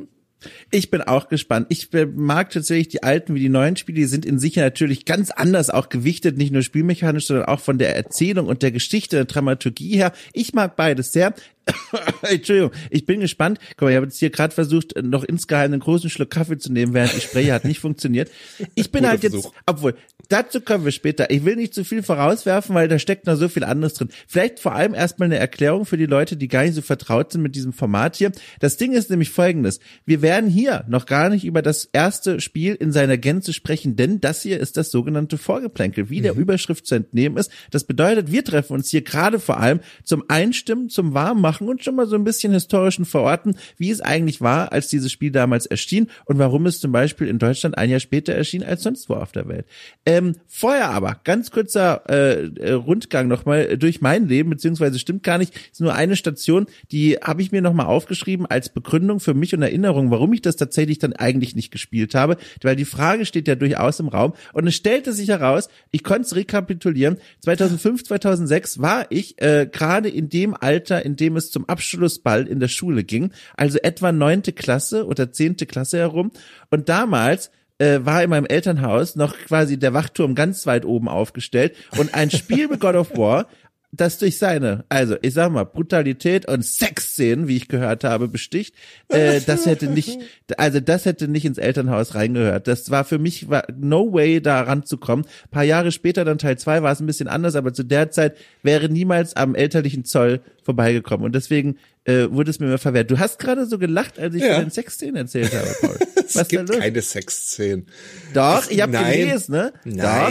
Ich 0.70 0.90
bin 0.90 1.02
auch 1.02 1.28
gespannt. 1.28 1.66
Ich 1.68 1.90
mag 2.14 2.50
tatsächlich 2.50 2.88
die 2.88 3.02
alten 3.02 3.34
wie 3.34 3.40
die 3.40 3.48
neuen 3.48 3.76
Spiele. 3.76 4.00
Die 4.00 4.06
sind 4.06 4.24
in 4.24 4.38
sich 4.38 4.56
natürlich 4.56 5.04
ganz 5.04 5.30
anders 5.30 5.70
auch 5.70 5.88
gewichtet, 5.88 6.36
nicht 6.36 6.52
nur 6.52 6.62
spielmechanisch, 6.62 7.26
sondern 7.26 7.46
auch 7.46 7.60
von 7.60 7.78
der 7.78 7.94
Erzählung 7.96 8.46
und 8.46 8.62
der 8.62 8.72
Geschichte, 8.72 9.16
der 9.16 9.24
Dramaturgie 9.26 9.96
her. 9.96 10.12
Ich 10.32 10.52
mag 10.52 10.76
beides 10.76 11.12
sehr. 11.12 11.34
Entschuldigung, 12.22 12.72
ich 12.90 13.06
bin 13.06 13.20
gespannt. 13.20 13.58
Guck 13.76 13.82
mal, 13.82 13.90
ich 13.90 13.96
habe 13.96 14.06
jetzt 14.06 14.18
hier 14.18 14.30
gerade 14.30 14.54
versucht, 14.54 14.94
noch 15.02 15.24
insgeheim 15.24 15.72
einen 15.72 15.80
großen 15.80 16.10
Schluck 16.10 16.30
Kaffee 16.30 16.58
zu 16.58 16.72
nehmen, 16.72 16.94
während 16.94 17.16
ich 17.16 17.24
spreche, 17.24 17.52
hat 17.52 17.64
nicht 17.64 17.80
funktioniert. 17.80 18.30
Ich 18.74 18.90
bin 18.90 19.00
Guter 19.00 19.10
halt 19.10 19.22
jetzt, 19.22 19.32
Versuch. 19.32 19.52
obwohl, 19.66 19.94
dazu 20.28 20.60
kommen 20.60 20.84
wir 20.84 20.92
später. 20.92 21.30
Ich 21.30 21.44
will 21.44 21.56
nicht 21.56 21.74
zu 21.74 21.84
viel 21.84 22.02
vorauswerfen, 22.02 22.74
weil 22.74 22.88
da 22.88 22.98
steckt 22.98 23.26
noch 23.26 23.36
so 23.36 23.48
viel 23.48 23.64
anderes 23.64 23.94
drin. 23.94 24.08
Vielleicht 24.26 24.60
vor 24.60 24.74
allem 24.74 24.94
erstmal 24.94 25.26
eine 25.26 25.38
Erklärung 25.38 25.86
für 25.86 25.96
die 25.96 26.06
Leute, 26.06 26.36
die 26.36 26.48
gar 26.48 26.64
nicht 26.64 26.74
so 26.74 26.82
vertraut 26.82 27.32
sind 27.32 27.42
mit 27.42 27.54
diesem 27.54 27.72
Format 27.72 28.16
hier. 28.16 28.32
Das 28.60 28.76
Ding 28.76 28.92
ist 28.92 29.10
nämlich 29.10 29.30
folgendes. 29.30 29.80
Wir 30.04 30.22
werden 30.22 30.50
hier 30.50 30.84
noch 30.88 31.06
gar 31.06 31.28
nicht 31.28 31.44
über 31.44 31.62
das 31.62 31.88
erste 31.92 32.40
Spiel 32.40 32.74
in 32.74 32.92
seiner 32.92 33.18
Gänze 33.18 33.52
sprechen, 33.52 33.96
denn 33.96 34.20
das 34.20 34.42
hier 34.42 34.58
ist 34.58 34.76
das 34.76 34.90
sogenannte 34.90 35.38
Vorgeplänkel, 35.38 36.10
wie 36.10 36.20
der 36.20 36.34
Überschrift 36.34 36.86
zu 36.86 36.94
entnehmen 36.94 37.36
ist. 37.36 37.50
Das 37.70 37.84
bedeutet, 37.84 38.32
wir 38.32 38.44
treffen 38.44 38.74
uns 38.74 38.88
hier 38.88 39.02
gerade 39.02 39.38
vor 39.38 39.58
allem 39.58 39.80
zum 40.04 40.24
Einstimmen, 40.28 40.88
zum 40.88 41.14
Warmmachen 41.14 41.51
und 41.60 41.84
schon 41.84 41.96
mal 41.96 42.06
so 42.06 42.16
ein 42.16 42.24
bisschen 42.24 42.52
historischen 42.52 43.04
Verorten, 43.04 43.56
wie 43.76 43.90
es 43.90 44.00
eigentlich 44.00 44.40
war, 44.40 44.72
als 44.72 44.88
dieses 44.88 45.12
Spiel 45.12 45.30
damals 45.30 45.66
erschien 45.66 46.08
und 46.24 46.38
warum 46.38 46.66
es 46.66 46.80
zum 46.80 46.92
Beispiel 46.92 47.28
in 47.28 47.38
Deutschland 47.38 47.78
ein 47.78 47.90
Jahr 47.90 48.00
später 48.00 48.32
erschien 48.32 48.62
als 48.62 48.82
sonst 48.82 49.08
wo 49.08 49.14
auf 49.14 49.32
der 49.32 49.48
Welt. 49.48 49.66
Ähm, 50.06 50.36
vorher 50.48 50.90
aber, 50.90 51.20
ganz 51.24 51.50
kurzer 51.50 52.02
äh, 52.08 52.46
äh, 52.46 52.72
Rundgang 52.72 53.28
nochmal 53.28 53.76
durch 53.78 54.00
mein 54.00 54.28
Leben, 54.28 54.50
beziehungsweise 54.50 54.98
stimmt 54.98 55.22
gar 55.22 55.38
nicht, 55.38 55.54
ist 55.70 55.80
nur 55.80 55.94
eine 55.94 56.16
Station, 56.16 56.66
die 56.90 57.16
habe 57.22 57.42
ich 57.42 57.52
mir 57.52 57.62
nochmal 57.62 57.86
aufgeschrieben 57.86 58.46
als 58.46 58.68
Begründung 58.68 59.20
für 59.20 59.34
mich 59.34 59.54
und 59.54 59.62
Erinnerung, 59.62 60.10
warum 60.10 60.32
ich 60.32 60.42
das 60.42 60.56
tatsächlich 60.56 60.98
dann 60.98 61.12
eigentlich 61.12 61.56
nicht 61.56 61.70
gespielt 61.70 62.14
habe, 62.14 62.36
weil 62.62 62.76
die 62.76 62.84
Frage 62.84 63.26
steht 63.26 63.48
ja 63.48 63.54
durchaus 63.54 64.00
im 64.00 64.08
Raum 64.08 64.34
und 64.52 64.66
es 64.66 64.74
stellte 64.74 65.12
sich 65.12 65.28
heraus, 65.28 65.68
ich 65.90 66.04
konnte 66.04 66.22
es 66.22 66.36
rekapitulieren, 66.36 67.18
2005, 67.40 68.04
2006 68.04 68.80
war 68.80 69.06
ich 69.10 69.40
äh, 69.40 69.68
gerade 69.70 70.08
in 70.08 70.28
dem 70.28 70.54
Alter, 70.54 71.04
in 71.04 71.16
dem 71.16 71.36
es 71.36 71.41
zum 71.50 71.68
Abschlussball 71.68 72.46
in 72.46 72.60
der 72.60 72.68
Schule 72.68 73.04
ging, 73.04 73.32
also 73.56 73.78
etwa 73.78 74.12
neunte 74.12 74.52
Klasse 74.52 75.06
oder 75.06 75.32
zehnte 75.32 75.66
Klasse 75.66 75.98
herum. 75.98 76.30
Und 76.70 76.88
damals 76.88 77.50
äh, 77.78 78.00
war 78.04 78.22
in 78.22 78.30
meinem 78.30 78.46
Elternhaus 78.46 79.16
noch 79.16 79.36
quasi 79.36 79.78
der 79.78 79.92
Wachturm 79.92 80.34
ganz 80.34 80.66
weit 80.66 80.84
oben 80.84 81.08
aufgestellt. 81.08 81.74
Und 81.98 82.14
ein 82.14 82.30
Spiel 82.30 82.68
mit 82.68 82.80
God 82.80 82.94
of 82.94 83.16
War, 83.16 83.48
das 83.94 84.16
durch 84.16 84.38
seine, 84.38 84.86
also 84.88 85.16
ich 85.20 85.34
sag 85.34 85.52
mal, 85.52 85.64
Brutalität 85.64 86.48
und 86.48 86.64
Sexszenen, 86.64 87.46
wie 87.46 87.56
ich 87.58 87.68
gehört 87.68 88.04
habe, 88.04 88.26
besticht, 88.26 88.74
äh, 89.08 89.40
das 89.44 89.66
hätte 89.66 89.86
nicht, 89.86 90.18
also 90.56 90.80
das 90.80 91.04
hätte 91.04 91.28
nicht 91.28 91.44
ins 91.44 91.58
Elternhaus 91.58 92.14
reingehört. 92.14 92.68
Das 92.68 92.90
war 92.90 93.04
für 93.04 93.18
mich 93.18 93.50
war 93.50 93.64
no 93.78 94.10
way 94.12 94.40
da 94.40 94.62
ranzukommen. 94.62 95.26
Ein 95.44 95.50
paar 95.50 95.64
Jahre 95.64 95.92
später, 95.92 96.24
dann 96.24 96.38
Teil 96.38 96.56
zwei 96.56 96.82
war 96.82 96.90
es 96.92 97.00
ein 97.00 97.06
bisschen 97.06 97.28
anders, 97.28 97.54
aber 97.54 97.74
zu 97.74 97.82
der 97.82 98.10
Zeit 98.10 98.36
wäre 98.62 98.88
niemals 98.88 99.36
am 99.36 99.54
elterlichen 99.54 100.06
Zoll 100.06 100.40
vorbeigekommen 100.64 101.26
und 101.26 101.34
deswegen 101.34 101.76
äh, 102.04 102.28
wurde 102.30 102.50
es 102.50 102.60
mir 102.60 102.66
immer 102.66 102.78
verwehrt. 102.78 103.10
Du 103.10 103.18
hast 103.18 103.38
gerade 103.38 103.66
so 103.66 103.78
gelacht, 103.78 104.18
als 104.18 104.34
ich 104.34 104.42
Ja. 104.42 104.54
von 104.54 104.64
den 104.64 104.70
Sexszenen 104.70 105.16
erzählt 105.16 105.52
habe, 105.54 105.68
Paul. 105.80 105.96
Es 106.24 106.36
Was 106.36 106.48
gibt 106.48 106.70
keine 106.70 107.02
Sexszenen. 107.02 107.86
Doch, 108.32 108.70
ich 108.70 108.80
habe 108.80 108.92
Nein. 108.92 109.18
gelesen, 109.18 109.52
ne? 109.52 109.72
Doch. 109.84 110.30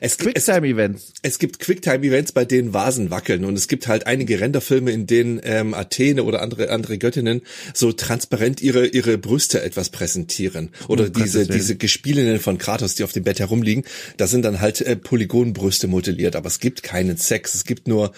Es, 0.00 0.18
gibt- 0.18 0.34
Quicktime-Events. 0.36 1.12
es 1.22 1.38
gibt 1.38 1.58
Quicktime-Events, 1.58 2.32
bei 2.32 2.44
denen 2.44 2.72
Vasen 2.72 3.10
wackeln 3.10 3.44
und 3.44 3.54
es 3.56 3.66
gibt 3.68 3.88
halt 3.88 4.06
einige 4.06 4.40
Renderfilme, 4.40 4.90
in 4.92 5.06
denen 5.06 5.40
ähm, 5.42 5.74
Athene 5.74 6.22
oder 6.24 6.42
andere 6.42 6.70
andere 6.70 6.98
Göttinnen 6.98 7.42
so 7.74 7.92
transparent 7.92 8.60
ihre 8.62 8.86
ihre 8.86 9.18
Brüste 9.18 9.62
etwas 9.62 9.90
präsentieren 9.90 10.70
oder 10.88 11.06
Um 11.06 11.12
diese 11.12 11.46
diese 11.46 11.76
Gespielinnen 11.76 12.38
von 12.40 12.58
Kratos, 12.58 12.94
die 12.94 13.04
auf 13.04 13.12
dem 13.12 13.24
Bett 13.24 13.40
herumliegen. 13.40 13.84
Da 14.16 14.26
sind 14.26 14.44
dann 14.44 14.60
halt 14.60 14.80
äh, 14.80 14.96
Polygonbrüste 14.96 15.88
modelliert, 15.88 16.36
aber 16.36 16.46
es 16.48 16.60
gibt 16.60 16.82
keinen 16.82 17.16
Sex. 17.16 17.54
Es 17.54 17.64
gibt 17.64 17.88
nur 17.88 18.12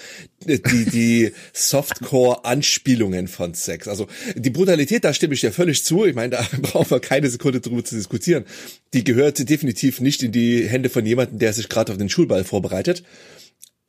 die, 0.47 0.85
die 0.85 1.33
Softcore-Anspielungen 1.53 3.29
von 3.29 3.55
Sex. 3.55 3.89
Also 3.89 4.07
die 4.35 4.51
Brutalität, 4.51 5.05
da 5.05 5.13
stimme 5.13 5.35
ich 5.35 5.41
dir 5.41 5.53
völlig 5.53 5.85
zu. 5.85 6.05
Ich 6.05 6.15
meine, 6.15 6.31
da 6.31 6.47
brauchen 6.63 6.91
wir 6.91 7.01
keine 7.01 7.29
Sekunde 7.29 7.61
drüber 7.61 7.85
zu 7.85 7.95
diskutieren. 7.95 8.45
Die 8.95 9.05
gehört 9.05 9.49
definitiv 9.49 10.01
nicht 10.01 10.23
in 10.23 10.33
die 10.33 10.69
Hände 10.69 10.89
von 10.89 11.07
jemandem, 11.07 11.39
der 11.39 11.53
sich 11.53 11.69
gerade 11.69 11.93
auf 11.93 11.99
den 11.99 12.09
Schulball 12.09 12.45
vorbereitet. 12.45 13.03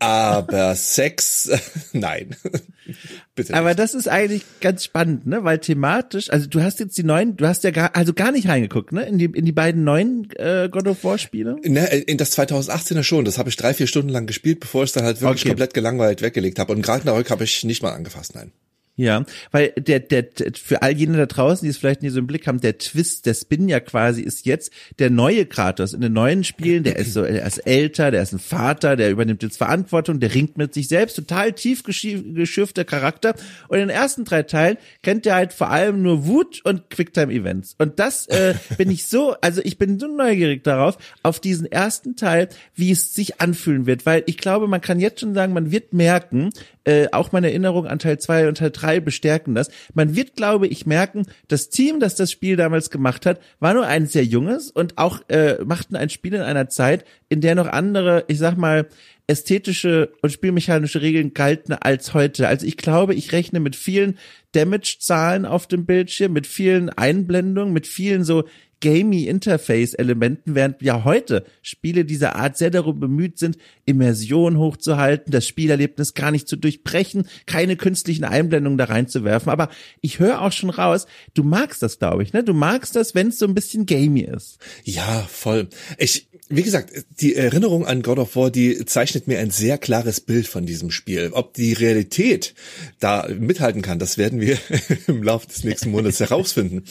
Aber 0.03 0.75
Sex, 0.75 1.49
nein. 1.93 2.35
Bitte. 3.35 3.53
Aber 3.53 3.73
das 3.73 3.93
ist 3.93 4.09
eigentlich 4.09 4.43
ganz 4.59 4.83
spannend, 4.83 5.25
ne? 5.25 5.43
Weil 5.43 5.59
thematisch, 5.59 6.29
also 6.29 6.47
du 6.47 6.61
hast 6.61 6.79
jetzt 6.79 6.97
die 6.97 7.03
neuen, 7.03 7.37
du 7.37 7.47
hast 7.47 7.63
ja 7.63 7.71
gar, 7.71 7.95
also 7.95 8.13
gar 8.13 8.31
nicht 8.31 8.47
reingeguckt, 8.47 8.91
ne? 8.91 9.05
In 9.05 9.17
die, 9.17 9.25
in 9.25 9.45
die 9.45 9.53
beiden 9.53 9.85
neuen 9.85 10.27
äh, 10.35 10.67
God 10.69 10.87
of 10.87 11.03
War 11.03 11.17
Spiele? 11.17 11.55
Ne, 11.63 11.85
in 11.87 12.17
das 12.17 12.37
2018er 12.37 13.03
schon. 13.03 13.23
Das 13.23 13.37
habe 13.37 13.49
ich 13.49 13.55
drei, 13.55 13.73
vier 13.73 13.87
Stunden 13.87 14.09
lang 14.09 14.27
gespielt, 14.27 14.59
bevor 14.59 14.83
ich 14.83 14.89
es 14.89 14.93
dann 14.93 15.05
halt 15.05 15.21
wirklich 15.21 15.43
okay. 15.43 15.49
komplett 15.49 15.73
gelangweilt 15.73 16.21
weggelegt 16.21 16.59
habe. 16.59 16.73
Und 16.73 16.87
Ragnarök 16.87 17.31
habe 17.31 17.45
ich 17.45 17.63
nicht 17.63 17.81
mal 17.81 17.93
angefasst, 17.93 18.35
nein. 18.35 18.51
Ja, 18.95 19.25
weil 19.49 19.71
der, 19.71 20.01
der, 20.01 20.27
für 20.53 20.83
all 20.83 20.91
jene 20.91 21.17
da 21.17 21.25
draußen, 21.25 21.65
die 21.65 21.69
es 21.71 21.77
vielleicht 21.77 22.03
nicht 22.03 22.11
so 22.11 22.19
im 22.19 22.27
Blick 22.27 22.45
haben, 22.45 22.61
der 22.61 22.77
Twist, 22.77 23.25
der 23.25 23.33
Spin 23.33 23.67
ja 23.67 23.79
quasi 23.79 24.21
ist 24.21 24.45
jetzt 24.45 24.71
der 24.99 25.09
neue 25.09 25.47
Kratos 25.47 25.93
in 25.93 26.01
den 26.01 26.13
neuen 26.13 26.43
Spielen, 26.43 26.83
der 26.83 26.97
ist 26.97 27.13
so, 27.13 27.23
er 27.23 27.43
ist 27.43 27.57
älter, 27.65 28.11
der 28.11 28.21
ist 28.21 28.33
ein 28.33 28.39
Vater, 28.39 28.95
der 28.95 29.09
übernimmt 29.09 29.41
jetzt 29.41 29.57
Verantwortung, 29.57 30.19
der 30.19 30.35
ringt 30.35 30.59
mit 30.59 30.75
sich 30.75 30.89
selbst, 30.89 31.15
total 31.15 31.53
tief 31.53 31.81
geschürfter 31.81 32.85
Charakter. 32.85 33.33
Und 33.67 33.79
in 33.79 33.87
den 33.87 33.89
ersten 33.89 34.25
drei 34.25 34.43
Teilen 34.43 34.77
kennt 35.01 35.25
er 35.25 35.35
halt 35.35 35.53
vor 35.53 35.71
allem 35.71 36.03
nur 36.03 36.27
Wut 36.27 36.61
und 36.63 36.91
Quicktime-Events. 36.91 37.75
Und 37.79 37.97
das 37.97 38.27
äh, 38.27 38.53
bin 38.77 38.91
ich 38.91 39.07
so, 39.07 39.33
also 39.41 39.59
ich 39.63 39.79
bin 39.79 39.99
so 39.99 40.05
neugierig 40.05 40.63
darauf, 40.63 40.99
auf 41.23 41.39
diesen 41.39 41.65
ersten 41.65 42.15
Teil, 42.15 42.47
wie 42.75 42.91
es 42.91 43.15
sich 43.15 43.41
anfühlen 43.41 43.87
wird, 43.87 44.05
weil 44.05 44.21
ich 44.27 44.37
glaube, 44.37 44.67
man 44.67 44.81
kann 44.81 44.99
jetzt 44.99 45.21
schon 45.21 45.33
sagen, 45.33 45.53
man 45.53 45.71
wird 45.71 45.93
merken, 45.93 46.51
äh, 46.83 47.07
auch 47.11 47.31
meine 47.31 47.47
Erinnerung 47.47 47.87
an 47.87 47.97
Teil 47.97 48.19
2 48.19 48.49
und 48.49 48.57
Teil 48.57 48.71
3 48.83 48.99
bestärken 48.99 49.55
das. 49.55 49.69
Man 49.93 50.15
wird, 50.15 50.35
glaube 50.35 50.67
ich, 50.67 50.85
merken, 50.85 51.25
das 51.47 51.69
Team, 51.69 51.99
das 51.99 52.15
das 52.15 52.31
Spiel 52.31 52.55
damals 52.55 52.89
gemacht 52.89 53.25
hat, 53.25 53.39
war 53.59 53.73
nur 53.73 53.85
ein 53.85 54.07
sehr 54.07 54.25
junges 54.25 54.69
und 54.71 54.97
auch 54.97 55.21
äh, 55.29 55.63
machten 55.63 55.95
ein 55.95 56.09
Spiel 56.09 56.33
in 56.33 56.41
einer 56.41 56.69
Zeit, 56.69 57.05
in 57.29 57.41
der 57.41 57.55
noch 57.55 57.67
andere, 57.67 58.25
ich 58.27 58.37
sag 58.37 58.57
mal, 58.57 58.87
ästhetische 59.27 60.11
und 60.21 60.31
spielmechanische 60.31 61.01
Regeln 61.01 61.33
galten 61.33 61.73
als 61.73 62.13
heute. 62.13 62.47
Also 62.47 62.65
ich 62.65 62.77
glaube, 62.77 63.15
ich 63.15 63.31
rechne 63.31 63.59
mit 63.59 63.75
vielen 63.75 64.17
Damage-Zahlen 64.51 65.45
auf 65.45 65.67
dem 65.67 65.85
Bildschirm, 65.85 66.33
mit 66.33 66.45
vielen 66.45 66.89
Einblendungen, 66.89 67.73
mit 67.73 67.87
vielen 67.87 68.23
so 68.23 68.43
gamey 68.83 69.27
Interface-Elementen, 69.27 70.55
während 70.55 70.81
ja 70.81 71.05
heute 71.05 71.45
Spiele 71.61 72.03
dieser 72.03 72.35
Art 72.35 72.57
sehr 72.57 72.69
darum 72.69 72.99
bemüht 72.99 73.39
sind, 73.39 73.57
Immersion 73.85 74.57
hochzuhalten, 74.57 75.31
das 75.31 75.47
Spielerlebnis 75.47 76.13
gar 76.13 76.31
nicht 76.31 76.49
zu 76.49 76.57
durchbrechen, 76.57 77.25
keine 77.45 77.77
künstlichen 77.77 78.25
Einblendungen 78.25 78.77
da 78.77 78.85
reinzuwerfen. 78.85 79.49
Aber 79.49 79.69
ich 80.01 80.19
höre 80.19 80.41
auch 80.41 80.51
schon 80.51 80.69
raus, 80.69 81.07
du 81.33 81.43
magst 81.43 81.81
das, 81.81 81.97
glaube 81.97 82.23
ich, 82.23 82.33
ne? 82.33 82.43
Du 82.43 82.53
magst 82.53 82.97
das, 82.97 83.15
wenn 83.15 83.29
es 83.29 83.39
so 83.39 83.45
ein 83.45 83.55
bisschen 83.55 83.85
gamey 83.85 84.21
ist. 84.21 84.59
Ja, 84.83 85.25
voll. 85.29 85.69
Ich, 85.97 86.27
wie 86.55 86.63
gesagt, 86.63 86.91
die 87.19 87.35
Erinnerung 87.35 87.85
an 87.85 88.01
God 88.01 88.19
of 88.19 88.35
War, 88.35 88.51
die 88.51 88.85
zeichnet 88.85 89.27
mir 89.27 89.39
ein 89.39 89.49
sehr 89.49 89.77
klares 89.77 90.21
Bild 90.21 90.47
von 90.47 90.65
diesem 90.65 90.91
Spiel. 90.91 91.31
Ob 91.33 91.53
die 91.53 91.73
Realität 91.73 92.53
da 92.99 93.27
mithalten 93.27 93.81
kann, 93.81 93.99
das 93.99 94.17
werden 94.17 94.39
wir 94.39 94.57
im 95.07 95.23
Laufe 95.23 95.47
des 95.47 95.63
nächsten 95.63 95.91
Monats 95.91 96.19
herausfinden. 96.19 96.83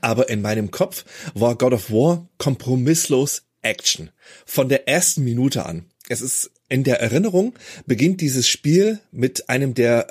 Aber 0.00 0.28
in 0.28 0.42
meinem 0.42 0.70
Kopf 0.70 1.04
war 1.34 1.56
God 1.56 1.72
of 1.72 1.90
War 1.90 2.28
kompromisslos 2.38 3.42
Action. 3.62 4.10
Von 4.44 4.68
der 4.68 4.88
ersten 4.88 5.24
Minute 5.24 5.66
an. 5.66 5.86
Es 6.08 6.20
ist 6.20 6.52
in 6.68 6.84
der 6.84 7.00
Erinnerung 7.00 7.54
beginnt 7.86 8.20
dieses 8.20 8.48
Spiel 8.48 9.00
mit 9.12 9.48
einem 9.48 9.74
der 9.74 10.08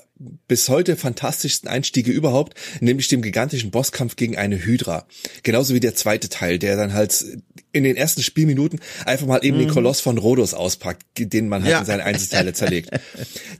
bis 0.48 0.70
heute 0.70 0.96
fantastischsten 0.96 1.70
Einstiege 1.70 2.12
überhaupt, 2.12 2.58
nämlich 2.80 3.10
dem 3.10 3.22
gigantischen 3.22 3.72
Bosskampf 3.72 4.16
gegen 4.16 4.38
eine 4.38 4.64
Hydra. 4.64 5.06
Genauso 5.44 5.74
wie 5.74 5.82
der 5.82 5.96
zweite 5.96 6.30
Teil, 6.30 6.58
der 6.58 6.78
dann 6.78 6.94
halt 6.94 7.26
in 7.74 7.84
den 7.84 7.98
ersten 7.98 8.24
Spielminuten 8.24 8.80
einfach 9.06 9.28
mal 9.28 9.44
eben 9.44 9.58
mhm. 9.58 9.62
den 9.62 9.70
Koloss 9.72 10.00
von 10.00 10.18
Rhodos 10.18 10.54
auspackt, 10.54 11.04
den 11.18 11.50
man 11.50 11.64
halt 11.64 11.72
ja. 11.72 11.80
in 11.80 11.86
seine 11.86 12.04
Einzelteile 12.06 12.54
zerlegt. 12.54 12.90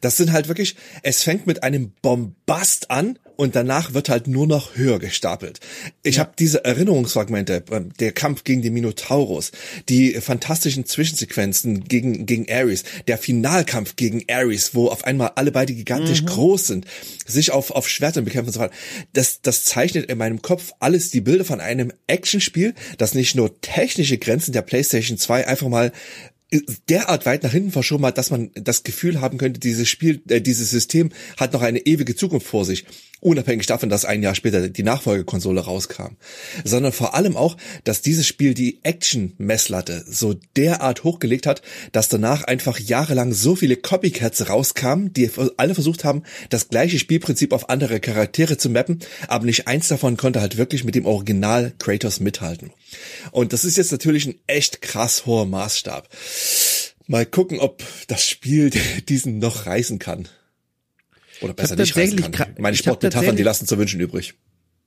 Das 0.02 0.18
sind 0.18 0.32
halt 0.32 0.48
wirklich, 0.48 0.76
es 1.02 1.24
fängt 1.24 1.48
mit 1.48 1.64
einem 1.64 1.92
Bombast 2.02 2.92
an 2.92 3.18
und 3.38 3.56
danach 3.56 3.94
wird 3.94 4.10
halt 4.10 4.28
nur 4.28 4.48
noch 4.48 4.76
höher 4.76 5.00
gestapelt. 5.00 5.60
Ich 6.04 6.16
ja. 6.16 6.22
habe 6.22 6.34
diese 6.38 6.64
Erinnerungsfragmente, 6.66 7.64
ähm, 7.72 7.92
der 8.00 8.12
Kampf 8.12 8.44
gegen 8.44 8.62
den 8.62 8.74
Minotaurus, 8.74 9.52
die 9.90 10.14
fantastischen 10.14 10.86
Zwischensequenzen 10.86 11.84
gegen, 11.86 12.26
gegen 12.26 12.50
Ares, 12.50 12.84
der 13.08 13.18
Finalkampf 13.18 13.96
gegen 13.96 14.24
Ares, 14.30 14.76
wo 14.76 14.88
auf 14.88 15.04
einmal 15.04 15.32
alle 15.36 15.52
beide 15.52 15.74
gigantisch 15.74 16.22
mhm. 16.22 16.28
groß 16.28 16.68
sind, 16.68 16.86
sich 17.26 17.52
auf, 17.52 17.72
auf 17.72 17.90
Schwertern 17.90 18.26
bekämpfen 18.26 18.50
und 18.50 18.54
so 18.54 18.60
weiter. 18.60 18.74
Das, 19.14 19.42
das 19.42 19.66
zeichnet 19.66 20.10
in 20.10 20.18
meinem 20.18 20.42
Kopf 20.42 20.74
alles 20.80 21.12
die 21.12 21.22
Bilder 21.22 21.46
von 21.46 21.62
einem 21.62 21.92
Actionspiel, 22.08 22.74
das 22.98 23.14
nicht 23.14 23.36
nur 23.36 23.62
technische 23.62 24.18
Grenzen 24.18 24.52
der 24.52 24.62
PlayStation 24.62 25.18
2 25.18 25.48
einfach 25.48 25.68
mal 25.68 25.92
derart 26.90 27.26
weit 27.26 27.44
nach 27.44 27.52
hinten 27.52 27.72
verschoben 27.72 28.06
hat, 28.06 28.18
dass 28.18 28.30
man 28.32 28.52
das 28.54 28.84
Gefühl 28.84 29.22
haben 29.22 29.38
könnte, 29.38 29.60
dieses 29.60 29.90
Spiel, 29.90 30.22
äh, 30.30 30.42
dieses 30.42 30.70
System 30.70 31.12
hat 31.38 31.54
noch 31.54 31.62
eine 31.62 31.80
ewige 31.80 32.16
Zukunft 32.16 32.48
vor 32.48 32.66
sich, 32.66 32.86
unabhängig 33.22 33.66
davon, 33.66 33.90
dass 33.90 34.06
ein 34.06 34.22
Jahr 34.22 34.36
später 34.36 34.70
die 34.70 34.84
Nachfolgekonsole 34.84 35.62
rauskam, 35.62 36.16
sondern 36.64 36.92
vor 36.92 37.16
allem 37.16 37.36
auch, 37.38 37.58
dass 37.84 38.02
dieses 38.02 38.28
Spiel 38.28 38.54
die 38.54 38.80
Action-Messlatte 38.84 40.04
so 40.08 40.36
derart 40.56 41.04
hochgelegt 41.04 41.48
hat, 41.48 41.62
dass 41.92 42.10
danach 42.10 42.44
einfach 42.44 42.80
jahrelang 42.80 43.34
so 43.34 43.56
viele 43.56 43.78
Copycats 43.78 44.50
rauskamen, 44.50 45.14
die 45.14 45.32
alle 45.58 45.74
versucht 45.74 46.04
haben, 46.04 46.24
das 46.50 46.70
gleiche 46.70 47.00
Spielprinzip 47.00 47.52
auf 47.52 47.70
andere 47.70 48.00
Charaktere 48.00 48.58
zu 48.58 48.70
mappen, 48.70 49.00
aber 49.28 49.46
nicht 49.46 49.68
eins 49.68 49.88
davon 49.88 50.18
konnte 50.18 50.42
halt 50.42 50.58
wirklich 50.58 50.84
mit 50.84 50.96
dem 50.96 51.06
Original 51.06 51.74
Kratos 51.80 52.20
mithalten. 52.20 52.72
Und 53.32 53.54
das 53.54 53.66
ist 53.66 53.78
jetzt 53.78 53.92
natürlich 53.92 54.26
ein 54.26 54.36
echt 54.48 54.82
krass 54.82 55.26
hoher 55.26 55.46
Maßstab. 55.46 56.10
Mal 57.08 57.26
gucken, 57.26 57.60
ob 57.60 57.84
das 58.08 58.28
Spiel 58.28 58.72
diesen 59.10 59.40
noch 59.40 59.66
reißen 59.66 60.00
kann. 60.00 60.28
Oder 61.46 61.54
besser 61.54 61.76
nicht 61.76 61.96
reißen 61.96 62.32
kann. 62.32 62.56
Meine 62.60 62.76
Sportmetaphern, 62.76 63.36
die 63.36 63.44
lassen 63.44 63.68
zu 63.68 63.78
wünschen 63.78 64.00
übrig. 64.00 64.36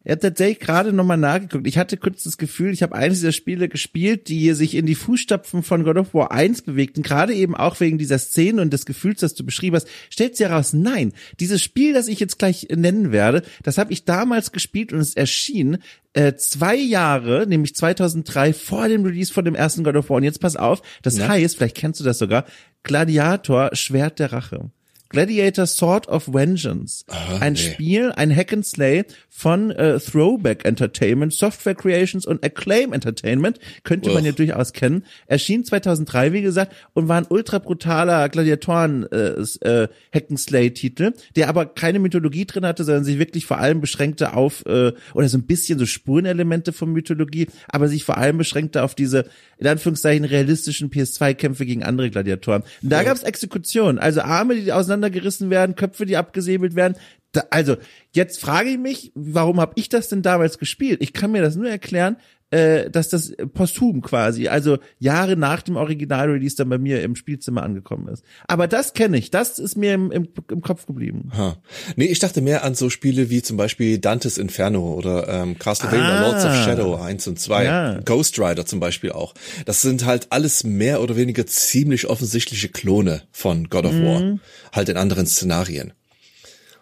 Er 0.05 0.12
hat 0.12 0.23
tatsächlich 0.23 0.61
gerade 0.61 0.93
nochmal 0.93 1.17
nachgeguckt. 1.17 1.67
Ich 1.67 1.77
hatte 1.77 1.97
kurz 1.97 2.23
das 2.23 2.38
Gefühl, 2.38 2.73
ich 2.73 2.83
habe 2.83 2.95
eines 2.95 3.19
dieser 3.19 3.33
Spiele 3.33 3.69
gespielt, 3.69 4.29
die 4.29 4.53
sich 4.55 4.75
in 4.75 4.87
die 4.87 4.95
Fußstapfen 4.95 5.62
von 5.62 5.83
God 5.83 5.97
of 5.97 6.15
War 6.15 6.31
1 6.31 6.62
bewegten, 6.62 7.03
gerade 7.03 7.35
eben 7.35 7.57
auch 7.57 7.79
wegen 7.81 7.99
dieser 7.99 8.19
Szene 8.19 8.62
und 8.62 8.73
des 8.73 8.87
Gefühls, 8.87 9.21
das 9.21 9.35
du 9.35 9.45
beschrieben 9.45 9.77
hast. 9.77 9.88
Stellt 10.09 10.37
sich 10.37 10.49
heraus, 10.49 10.73
nein, 10.73 11.12
dieses 11.41 11.62
Spiel, 11.62 11.93
das 11.93 12.09
ich 12.09 12.21
jetzt 12.21 12.38
gleich 12.38 12.69
nennen 12.75 13.12
werde, 13.12 13.43
das 13.65 13.77
habe 13.77 13.93
ich 13.93 14.05
damals 14.05 14.53
gespielt 14.53 14.93
und 14.93 15.00
es 15.00 15.15
erschien 15.15 15.79
äh, 16.12 16.35
zwei 16.37 16.77
Jahre, 16.77 17.47
nämlich 17.47 17.75
2003, 17.75 18.55
vor 18.55 18.88
dem 18.88 19.05
Release 19.05 19.33
von 19.33 19.45
dem 19.45 19.57
ersten 19.57 19.85
God 19.85 19.97
of 19.97 20.09
War. 20.09 20.19
Und 20.19 20.25
jetzt 20.25 20.41
pass 20.41 20.57
auf, 20.57 20.81
das 21.03 21.19
ja. 21.19 21.29
heißt, 21.29 21.57
vielleicht 21.57 21.77
kennst 21.77 22.00
du 22.00 22.05
das 22.05 22.19
sogar, 22.19 22.47
Gladiator, 22.83 23.71
Schwert 23.75 24.21
der 24.21 24.33
Rache. 24.33 24.71
Gladiator 25.11 25.67
Sword 25.67 26.09
of 26.09 26.33
Vengeance. 26.33 27.05
Aha, 27.09 27.38
ein 27.38 27.55
nee. 27.55 27.59
Spiel, 27.59 28.12
ein 28.12 28.35
Hack 28.35 28.53
and 28.53 28.67
Slay 28.67 29.05
von 29.29 29.71
äh, 29.71 29.99
Throwback 29.99 30.65
Entertainment, 30.65 31.33
Software 31.33 31.75
Creations 31.75 32.27
und 32.27 32.45
Acclaim 32.45 32.93
Entertainment, 32.93 33.59
könnte 33.85 34.11
Uch. 34.11 34.15
man 34.15 34.25
ja 34.25 34.33
durchaus 34.33 34.73
kennen. 34.73 35.05
Erschien 35.27 35.65
2003, 35.65 36.33
wie 36.33 36.43
gesagt, 36.43 36.75
und 36.95 37.09
war 37.09 37.17
ein 37.19 37.27
ultra 37.29 37.59
brutaler 37.59 38.29
Gladiatoren 38.29 39.07
äh, 39.11 39.41
äh, 39.61 39.88
Hack 40.12 40.27
and 40.31 40.41
Slay 40.41 40.71
Titel, 40.71 41.12
der 41.37 41.49
aber 41.49 41.67
keine 41.67 42.00
Mythologie 42.00 42.45
drin 42.45 42.67
hatte, 42.67 42.85
sondern 42.85 43.05
sich 43.05 43.19
wirklich 43.19 43.47
vor 43.47 43.59
allem 43.59 43.81
beschränkte 43.81 44.35
auf 44.35 44.67
äh, 44.67 44.93
oder 45.15 45.29
so 45.29 45.38
ein 45.38 45.47
bisschen 45.47 45.79
so 45.79 45.87
Spurenelemente 45.87 46.73
von 46.73 46.93
Mythologie, 46.93 47.47
aber 47.69 47.88
sich 47.88 48.05
vor 48.05 48.19
allem 48.19 48.38
beschränkte 48.38 48.83
auf 48.83 48.95
diese 48.95 49.27
in 49.59 49.67
Anführungszeichen 49.67 50.25
realistischen 50.25 50.91
PS2-Kämpfe 50.91 51.67
gegen 51.67 51.83
andere 51.83 52.11
Gladiatoren. 52.11 52.62
Und 52.83 52.91
da 52.91 52.99
ja. 52.99 53.03
gab 53.05 53.17
es 53.17 53.23
Exekutionen, 53.23 53.99
also 53.99 54.21
Arme, 54.21 54.55
die 54.55 54.73
auseinandergerissen 54.99 55.50
werden, 55.50 55.76
Köpfe, 55.76 56.07
die 56.07 56.17
abgesäbelt 56.17 56.75
werden. 56.75 56.97
Da, 57.33 57.45
also 57.50 57.76
jetzt 58.12 58.40
frage 58.40 58.71
ich 58.71 58.78
mich, 58.78 59.12
warum 59.14 59.61
habe 59.61 59.73
ich 59.76 59.88
das 59.88 60.09
denn 60.09 60.23
damals 60.23 60.59
gespielt? 60.59 61.02
Ich 61.02 61.12
kann 61.12 61.31
mir 61.31 61.43
das 61.43 61.57
nur 61.57 61.69
erklären, 61.69 62.17
äh, 62.50 62.90
dass 62.90 63.09
das 63.09 63.33
posthum 63.52 64.00
quasi, 64.00 64.49
also 64.49 64.78
Jahre 64.99 65.37
nach 65.37 65.62
dem 65.62 65.76
Original-Release 65.76 66.57
dann 66.57 66.69
bei 66.69 66.78
mir 66.78 67.02
im 67.02 67.14
Spielzimmer 67.14 67.62
angekommen 67.62 68.09
ist. 68.09 68.25
Aber 68.47 68.67
das 68.67 68.95
kenne 68.95 69.19
ich, 69.19 69.31
das 69.31 69.59
ist 69.59 69.76
mir 69.76 69.95
im, 69.95 70.11
im, 70.11 70.28
im 70.50 70.61
Kopf 70.62 70.87
geblieben. 70.87 71.31
Ha. 71.37 71.57
Nee, 71.97 72.07
ich 72.07 72.19
dachte 72.19 72.40
mehr 72.40 72.64
an 72.64 72.75
so 72.75 72.90
Spiele 72.90 73.31
wie 73.31 73.43
zum 73.43 73.57
Beispiel 73.57 73.99
Dantes 73.99 74.38
Inferno 74.38 74.95
oder 74.95 75.28
ähm, 75.28 75.59
Castlevania 75.59 76.21
ah, 76.21 76.23
Lords 76.23 76.45
of 76.45 76.55
Shadow 76.64 76.95
1 76.97 77.28
und 77.28 77.38
2, 77.38 77.64
ja. 77.64 78.00
Ghost 78.00 78.38
Rider 78.38 78.64
zum 78.64 78.81
Beispiel 78.81 79.12
auch. 79.12 79.35
Das 79.67 79.83
sind 79.83 80.07
halt 80.07 80.28
alles 80.31 80.64
mehr 80.64 81.02
oder 81.02 81.17
weniger 81.17 81.47
ziemlich 81.47 82.07
offensichtliche 82.07 82.69
Klone 82.69 83.23
von 83.31 83.69
God 83.69 83.85
of 83.85 83.93
War, 83.93 84.21
mhm. 84.21 84.40
halt 84.73 84.88
in 84.88 84.97
anderen 84.97 85.26
Szenarien. 85.26 85.93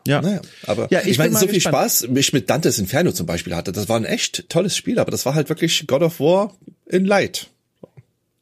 Ja. 0.07 0.23
Naja, 0.23 0.41
aber 0.67 0.89
ja, 0.91 1.01
ich, 1.01 1.09
ich 1.09 1.19
meine, 1.19 1.33
so 1.33 1.47
viel 1.47 1.55
gespannt. 1.55 1.75
Spaß 1.75 2.09
ich 2.15 2.33
mit 2.33 2.49
Dantes 2.49 2.79
Inferno 2.79 3.13
zum 3.13 3.27
Beispiel 3.27 3.55
hatte. 3.55 3.73
Das 3.73 3.89
war 3.89 3.97
ein 3.97 4.05
echt 4.05 4.49
tolles 4.49 4.77
Spiel, 4.77 4.99
aber 4.99 5.11
das 5.11 5.27
war 5.27 5.35
halt 5.35 5.49
wirklich 5.49 5.87
God 5.87 6.03
of 6.03 6.21
War 6.21 6.55
in 6.87 7.05
Light. 7.05 7.49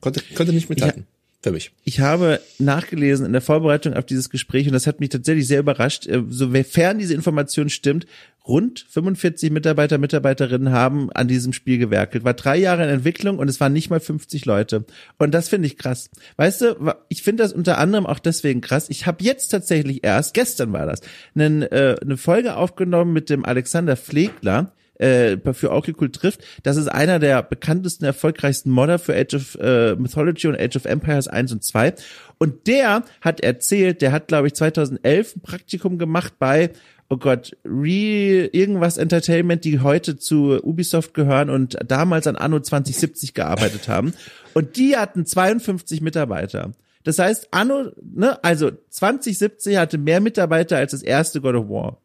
Konnte, 0.00 0.22
konnte 0.34 0.52
nicht 0.52 0.68
mithalten. 0.68 1.06
Für 1.44 1.52
mich. 1.52 1.72
Ich 1.84 2.00
habe 2.00 2.40
nachgelesen 2.58 3.24
in 3.24 3.32
der 3.32 3.40
Vorbereitung 3.42 3.94
auf 3.94 4.04
dieses 4.04 4.30
Gespräch 4.30 4.66
und 4.66 4.72
das 4.72 4.86
hat 4.86 4.98
mich 4.98 5.10
tatsächlich 5.10 5.46
sehr 5.46 5.60
überrascht, 5.60 6.06
äh, 6.06 6.22
sofern 6.28 6.98
diese 6.98 7.14
Information 7.14 7.68
stimmt, 7.68 8.06
rund 8.46 8.84
45 8.88 9.50
Mitarbeiter, 9.50 9.98
Mitarbeiterinnen 9.98 10.72
haben 10.72 11.12
an 11.12 11.28
diesem 11.28 11.52
Spiel 11.52 11.78
gewerkelt. 11.78 12.24
War 12.24 12.34
drei 12.34 12.56
Jahre 12.56 12.84
in 12.84 12.88
Entwicklung 12.88 13.38
und 13.38 13.48
es 13.48 13.60
waren 13.60 13.72
nicht 13.72 13.90
mal 13.90 14.00
50 14.00 14.44
Leute. 14.44 14.84
Und 15.18 15.32
das 15.32 15.48
finde 15.48 15.66
ich 15.66 15.78
krass. 15.78 16.10
Weißt 16.36 16.62
du, 16.62 16.94
ich 17.08 17.22
finde 17.22 17.42
das 17.42 17.52
unter 17.52 17.78
anderem 17.78 18.06
auch 18.06 18.18
deswegen 18.18 18.60
krass. 18.60 18.90
Ich 18.90 19.06
habe 19.06 19.22
jetzt 19.22 19.48
tatsächlich 19.48 20.04
erst, 20.04 20.34
gestern 20.34 20.72
war 20.72 20.86
das, 20.86 21.00
einen, 21.34 21.62
äh, 21.62 21.96
eine 22.00 22.16
Folge 22.16 22.56
aufgenommen 22.56 23.12
mit 23.12 23.30
dem 23.30 23.44
Alexander 23.44 23.96
Pflegler, 23.96 24.72
äh, 24.98 25.36
für 25.52 25.70
Orkikul 25.70 26.10
trifft. 26.10 26.42
Das 26.62 26.76
ist 26.76 26.88
einer 26.88 27.18
der 27.18 27.42
bekanntesten, 27.42 28.04
erfolgreichsten 28.04 28.70
Modder 28.70 28.98
für 28.98 29.14
Age 29.14 29.34
of 29.34 29.58
äh, 29.60 29.96
Mythology 29.96 30.48
und 30.48 30.58
Age 30.58 30.76
of 30.76 30.84
Empires 30.84 31.28
1 31.28 31.52
und 31.52 31.64
2. 31.64 31.94
Und 32.38 32.66
der 32.66 33.04
hat 33.20 33.40
erzählt, 33.40 34.02
der 34.02 34.12
hat, 34.12 34.28
glaube 34.28 34.48
ich, 34.48 34.54
2011 34.54 35.36
ein 35.36 35.40
Praktikum 35.40 35.98
gemacht 35.98 36.34
bei 36.38 36.70
oh 37.08 37.16
Gott, 37.16 37.56
Re 37.64 38.46
irgendwas 38.52 38.96
Entertainment, 38.96 39.64
die 39.64 39.80
heute 39.80 40.16
zu 40.16 40.58
Ubisoft 40.62 41.14
gehören 41.14 41.50
und 41.50 41.76
damals 41.86 42.26
an 42.26 42.36
Anno 42.36 42.60
2070 42.60 43.34
gearbeitet 43.34 43.88
haben. 43.88 44.14
Und 44.54 44.76
die 44.76 44.96
hatten 44.96 45.26
52 45.26 46.00
Mitarbeiter. 46.00 46.72
Das 47.04 47.18
heißt, 47.18 47.48
Anno, 47.50 47.90
ne, 48.02 48.42
also 48.42 48.70
2070 48.88 49.76
hatte 49.76 49.98
mehr 49.98 50.20
Mitarbeiter 50.20 50.78
als 50.78 50.92
das 50.92 51.02
erste 51.02 51.40
God 51.40 51.54
of 51.54 51.68
War. 51.68 52.00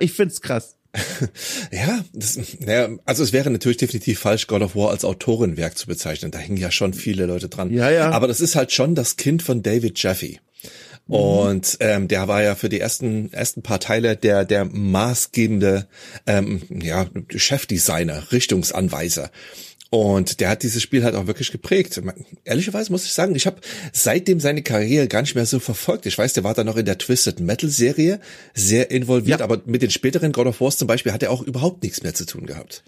Ich 0.00 0.12
find's 0.12 0.40
krass. 0.40 0.79
ja, 1.70 2.04
das, 2.12 2.38
ja, 2.66 2.88
also 3.04 3.22
es 3.22 3.32
wäre 3.32 3.50
natürlich 3.50 3.78
definitiv 3.78 4.18
falsch, 4.18 4.46
God 4.46 4.62
of 4.62 4.74
War 4.74 4.90
als 4.90 5.04
Autorenwerk 5.04 5.78
zu 5.78 5.86
bezeichnen. 5.86 6.30
Da 6.30 6.38
hängen 6.38 6.56
ja 6.56 6.70
schon 6.70 6.94
viele 6.94 7.26
Leute 7.26 7.48
dran. 7.48 7.72
Ja, 7.72 7.90
ja. 7.90 8.10
Aber 8.10 8.26
das 8.26 8.40
ist 8.40 8.56
halt 8.56 8.72
schon 8.72 8.94
das 8.94 9.16
Kind 9.16 9.42
von 9.42 9.62
David 9.62 10.02
Jaffe. 10.02 10.38
Mhm. 11.06 11.14
Und 11.14 11.76
ähm, 11.80 12.08
der 12.08 12.28
war 12.28 12.42
ja 12.42 12.54
für 12.54 12.68
die 12.68 12.80
ersten 12.80 13.32
ersten 13.32 13.62
paar 13.62 13.80
Teile 13.80 14.16
der 14.16 14.44
der 14.44 14.64
maßgebende 14.64 15.86
ähm, 16.26 16.62
ja 16.70 17.06
Chefdesigner, 17.28 18.30
Richtungsanweiser. 18.32 19.30
Und 19.90 20.38
der 20.38 20.50
hat 20.50 20.62
dieses 20.62 20.82
Spiel 20.82 21.02
halt 21.02 21.16
auch 21.16 21.26
wirklich 21.26 21.50
geprägt. 21.50 22.00
Ehrlicherweise 22.44 22.92
muss 22.92 23.04
ich 23.04 23.12
sagen, 23.12 23.34
ich 23.34 23.46
habe 23.46 23.60
seitdem 23.92 24.38
seine 24.38 24.62
Karriere 24.62 25.08
gar 25.08 25.22
nicht 25.22 25.34
mehr 25.34 25.46
so 25.46 25.58
verfolgt. 25.58 26.06
Ich 26.06 26.16
weiß, 26.16 26.32
der 26.32 26.44
war 26.44 26.54
da 26.54 26.62
noch 26.62 26.76
in 26.76 26.86
der 26.86 26.96
Twisted 26.96 27.40
Metal 27.40 27.68
Serie 27.68 28.20
sehr 28.54 28.92
involviert, 28.92 29.40
ja. 29.40 29.44
aber 29.44 29.60
mit 29.66 29.82
den 29.82 29.90
späteren 29.90 30.30
God 30.30 30.46
of 30.46 30.60
Wars 30.60 30.78
zum 30.78 30.86
Beispiel 30.86 31.12
hat 31.12 31.24
er 31.24 31.32
auch 31.32 31.42
überhaupt 31.42 31.82
nichts 31.82 32.04
mehr 32.04 32.14
zu 32.14 32.24
tun 32.24 32.46
gehabt. 32.46 32.84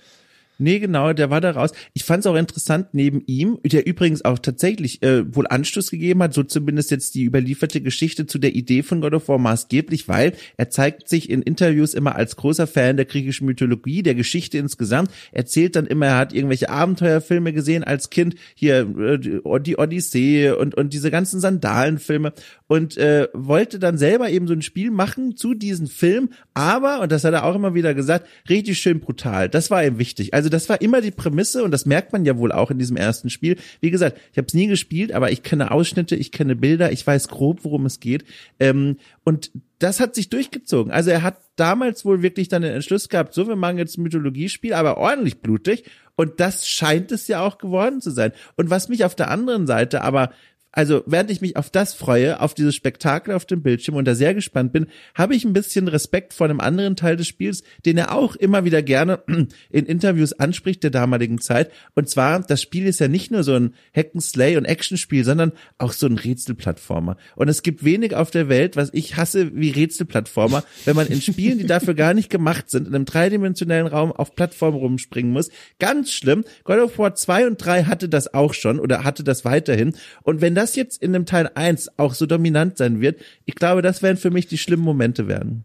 Nee, 0.62 0.78
genau, 0.78 1.12
der 1.12 1.28
war 1.28 1.40
da 1.40 1.50
raus. 1.50 1.72
Ich 1.92 2.04
fand 2.04 2.20
es 2.20 2.26
auch 2.26 2.36
interessant 2.36 2.88
neben 2.92 3.20
ihm, 3.26 3.58
der 3.64 3.84
übrigens 3.84 4.24
auch 4.24 4.38
tatsächlich 4.38 5.02
äh, 5.02 5.34
wohl 5.34 5.48
Anstoß 5.48 5.90
gegeben 5.90 6.22
hat, 6.22 6.34
so 6.34 6.44
zumindest 6.44 6.92
jetzt 6.92 7.16
die 7.16 7.24
überlieferte 7.24 7.80
Geschichte 7.80 8.26
zu 8.26 8.38
der 8.38 8.54
Idee 8.54 8.84
von 8.84 9.00
God 9.00 9.14
of 9.14 9.26
War 9.26 9.38
maßgeblich, 9.38 10.06
weil 10.06 10.34
er 10.56 10.70
zeigt 10.70 11.08
sich 11.08 11.30
in 11.30 11.42
Interviews 11.42 11.94
immer 11.94 12.14
als 12.14 12.36
großer 12.36 12.68
Fan 12.68 12.96
der 12.96 13.06
griechischen 13.06 13.46
Mythologie, 13.46 14.04
der 14.04 14.14
Geschichte 14.14 14.58
insgesamt, 14.58 15.10
erzählt 15.32 15.74
dann 15.74 15.86
immer, 15.86 16.06
er 16.06 16.18
hat 16.18 16.32
irgendwelche 16.32 16.70
Abenteuerfilme 16.70 17.52
gesehen 17.52 17.82
als 17.82 18.10
Kind, 18.10 18.36
hier 18.54 18.88
äh, 18.98 19.18
die 19.60 19.76
Odyssee 19.76 20.52
und, 20.52 20.76
und 20.76 20.92
diese 20.92 21.10
ganzen 21.10 21.40
Sandalenfilme 21.40 22.34
und 22.72 22.96
äh, 22.96 23.28
wollte 23.34 23.78
dann 23.78 23.98
selber 23.98 24.30
eben 24.30 24.46
so 24.46 24.54
ein 24.54 24.62
Spiel 24.62 24.90
machen 24.90 25.36
zu 25.36 25.52
diesem 25.52 25.88
Film, 25.88 26.30
aber, 26.54 27.00
und 27.02 27.12
das 27.12 27.22
hat 27.22 27.34
er 27.34 27.44
auch 27.44 27.54
immer 27.54 27.74
wieder 27.74 27.92
gesagt, 27.92 28.26
richtig 28.48 28.78
schön 28.78 28.98
brutal. 28.98 29.50
Das 29.50 29.70
war 29.70 29.84
ihm 29.84 29.98
wichtig. 29.98 30.32
Also 30.32 30.48
das 30.48 30.70
war 30.70 30.80
immer 30.80 31.02
die 31.02 31.10
Prämisse 31.10 31.64
und 31.64 31.70
das 31.70 31.84
merkt 31.84 32.14
man 32.14 32.24
ja 32.24 32.38
wohl 32.38 32.50
auch 32.50 32.70
in 32.70 32.78
diesem 32.78 32.96
ersten 32.96 33.28
Spiel. 33.28 33.58
Wie 33.82 33.90
gesagt, 33.90 34.18
ich 34.30 34.38
habe 34.38 34.46
es 34.46 34.54
nie 34.54 34.68
gespielt, 34.68 35.12
aber 35.12 35.30
ich 35.30 35.42
kenne 35.42 35.70
Ausschnitte, 35.70 36.16
ich 36.16 36.32
kenne 36.32 36.56
Bilder, 36.56 36.90
ich 36.92 37.06
weiß 37.06 37.28
grob, 37.28 37.62
worum 37.62 37.84
es 37.84 38.00
geht. 38.00 38.24
Ähm, 38.58 38.96
und 39.22 39.50
das 39.78 40.00
hat 40.00 40.14
sich 40.14 40.30
durchgezogen. 40.30 40.92
Also 40.92 41.10
er 41.10 41.22
hat 41.22 41.40
damals 41.56 42.06
wohl 42.06 42.22
wirklich 42.22 42.48
dann 42.48 42.62
den 42.62 42.72
Entschluss 42.72 43.10
gehabt, 43.10 43.34
so, 43.34 43.48
wir 43.48 43.56
machen 43.56 43.76
jetzt 43.76 43.98
ein 43.98 44.02
Mythologiespiel, 44.02 44.72
aber 44.72 44.96
ordentlich 44.96 45.40
blutig. 45.40 45.84
Und 46.14 46.40
das 46.40 46.68
scheint 46.68 47.10
es 47.12 47.28
ja 47.28 47.40
auch 47.40 47.58
geworden 47.58 48.00
zu 48.00 48.10
sein. 48.10 48.32
Und 48.56 48.70
was 48.70 48.88
mich 48.88 49.04
auf 49.04 49.14
der 49.14 49.30
anderen 49.30 49.66
Seite 49.66 50.02
aber 50.02 50.30
also 50.72 51.02
während 51.06 51.30
ich 51.30 51.42
mich 51.42 51.56
auf 51.56 51.68
das 51.70 51.92
freue, 51.92 52.40
auf 52.40 52.54
dieses 52.54 52.74
Spektakel 52.74 53.34
auf 53.34 53.44
dem 53.44 53.62
Bildschirm 53.62 53.94
und 53.96 54.06
da 54.06 54.14
sehr 54.14 54.34
gespannt 54.34 54.72
bin, 54.72 54.86
habe 55.14 55.34
ich 55.34 55.44
ein 55.44 55.52
bisschen 55.52 55.86
Respekt 55.86 56.32
vor 56.32 56.46
einem 56.46 56.60
anderen 56.60 56.96
Teil 56.96 57.16
des 57.16 57.26
Spiels, 57.26 57.62
den 57.84 57.98
er 57.98 58.14
auch 58.16 58.36
immer 58.36 58.64
wieder 58.64 58.82
gerne 58.82 59.22
in 59.70 59.86
Interviews 59.86 60.32
anspricht 60.32 60.82
der 60.82 60.90
damaligen 60.90 61.40
Zeit. 61.40 61.70
Und 61.94 62.08
zwar, 62.08 62.40
das 62.40 62.62
Spiel 62.62 62.86
ist 62.86 63.00
ja 63.00 63.08
nicht 63.08 63.30
nur 63.30 63.44
so 63.44 63.54
ein 63.54 63.74
Hack'n'Slay 63.94 64.56
und 64.56 64.64
Actionspiel, 64.64 65.24
sondern 65.24 65.52
auch 65.76 65.92
so 65.92 66.06
ein 66.06 66.16
Rätselplattformer. 66.16 67.18
Und 67.36 67.48
es 67.48 67.62
gibt 67.62 67.84
wenig 67.84 68.14
auf 68.14 68.30
der 68.30 68.48
Welt, 68.48 68.74
was 68.74 68.88
ich 68.94 69.16
hasse 69.16 69.54
wie 69.54 69.70
Rätselplattformer, 69.70 70.64
wenn 70.86 70.96
man 70.96 71.06
in 71.06 71.20
Spielen, 71.20 71.58
die 71.58 71.66
dafür 71.66 71.94
gar 71.94 72.14
nicht 72.14 72.30
gemacht 72.30 72.70
sind, 72.70 72.88
in 72.88 72.94
einem 72.94 73.04
dreidimensionellen 73.04 73.86
Raum 73.86 74.10
auf 74.10 74.34
Plattformen 74.34 74.78
rumspringen 74.78 75.32
muss. 75.32 75.50
Ganz 75.78 76.12
schlimm. 76.12 76.44
God 76.64 76.78
of 76.78 76.98
War 76.98 77.14
2 77.14 77.46
und 77.46 77.56
3 77.58 77.84
hatte 77.84 78.08
das 78.08 78.32
auch 78.32 78.54
schon 78.54 78.80
oder 78.80 79.04
hatte 79.04 79.22
das 79.22 79.44
weiterhin. 79.44 79.94
Und 80.22 80.40
wenn 80.40 80.54
das 80.62 80.76
jetzt 80.76 81.02
in 81.02 81.12
dem 81.12 81.26
Teil 81.26 81.50
1 81.54 81.98
auch 81.98 82.14
so 82.14 82.26
dominant 82.26 82.78
sein 82.78 83.00
wird, 83.00 83.20
ich 83.44 83.54
glaube, 83.54 83.82
das 83.82 84.02
werden 84.02 84.16
für 84.16 84.30
mich 84.30 84.46
die 84.46 84.58
schlimmen 84.58 84.84
Momente 84.84 85.28
werden. 85.28 85.64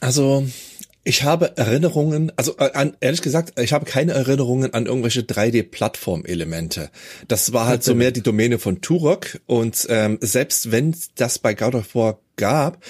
Also, 0.00 0.46
ich 1.02 1.22
habe 1.22 1.56
Erinnerungen, 1.56 2.30
also 2.36 2.56
äh, 2.58 2.72
an, 2.72 2.96
ehrlich 3.00 3.22
gesagt, 3.22 3.58
ich 3.58 3.72
habe 3.72 3.84
keine 3.84 4.12
Erinnerungen 4.12 4.74
an 4.74 4.86
irgendwelche 4.86 5.22
3D-Plattform-Elemente. 5.22 6.90
Das 7.26 7.52
war 7.52 7.66
halt 7.66 7.82
so 7.82 7.94
mehr 7.94 8.10
die 8.10 8.22
Domäne 8.22 8.58
von 8.58 8.80
Turok 8.80 9.40
und 9.46 9.86
ähm, 9.88 10.18
selbst 10.20 10.72
wenn 10.72 10.94
das 11.14 11.38
bei 11.38 11.54
God 11.54 11.74
of 11.74 11.94
War 11.94 12.20
gab, 12.36 12.82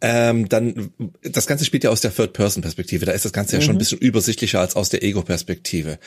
ähm, 0.00 0.48
dann 0.48 0.90
das 1.22 1.46
Ganze 1.46 1.64
spielt 1.64 1.84
ja 1.84 1.90
aus 1.90 2.00
der 2.00 2.14
Third-Person-Perspektive. 2.14 3.06
Da 3.06 3.12
ist 3.12 3.24
das 3.24 3.32
Ganze 3.32 3.56
mhm. 3.56 3.60
ja 3.60 3.64
schon 3.64 3.74
ein 3.74 3.76
mhm. 3.76 3.80
bisschen 3.80 3.98
übersichtlicher 3.98 4.60
als 4.60 4.76
aus 4.76 4.88
der 4.88 5.02
Ego-Perspektive. 5.02 5.98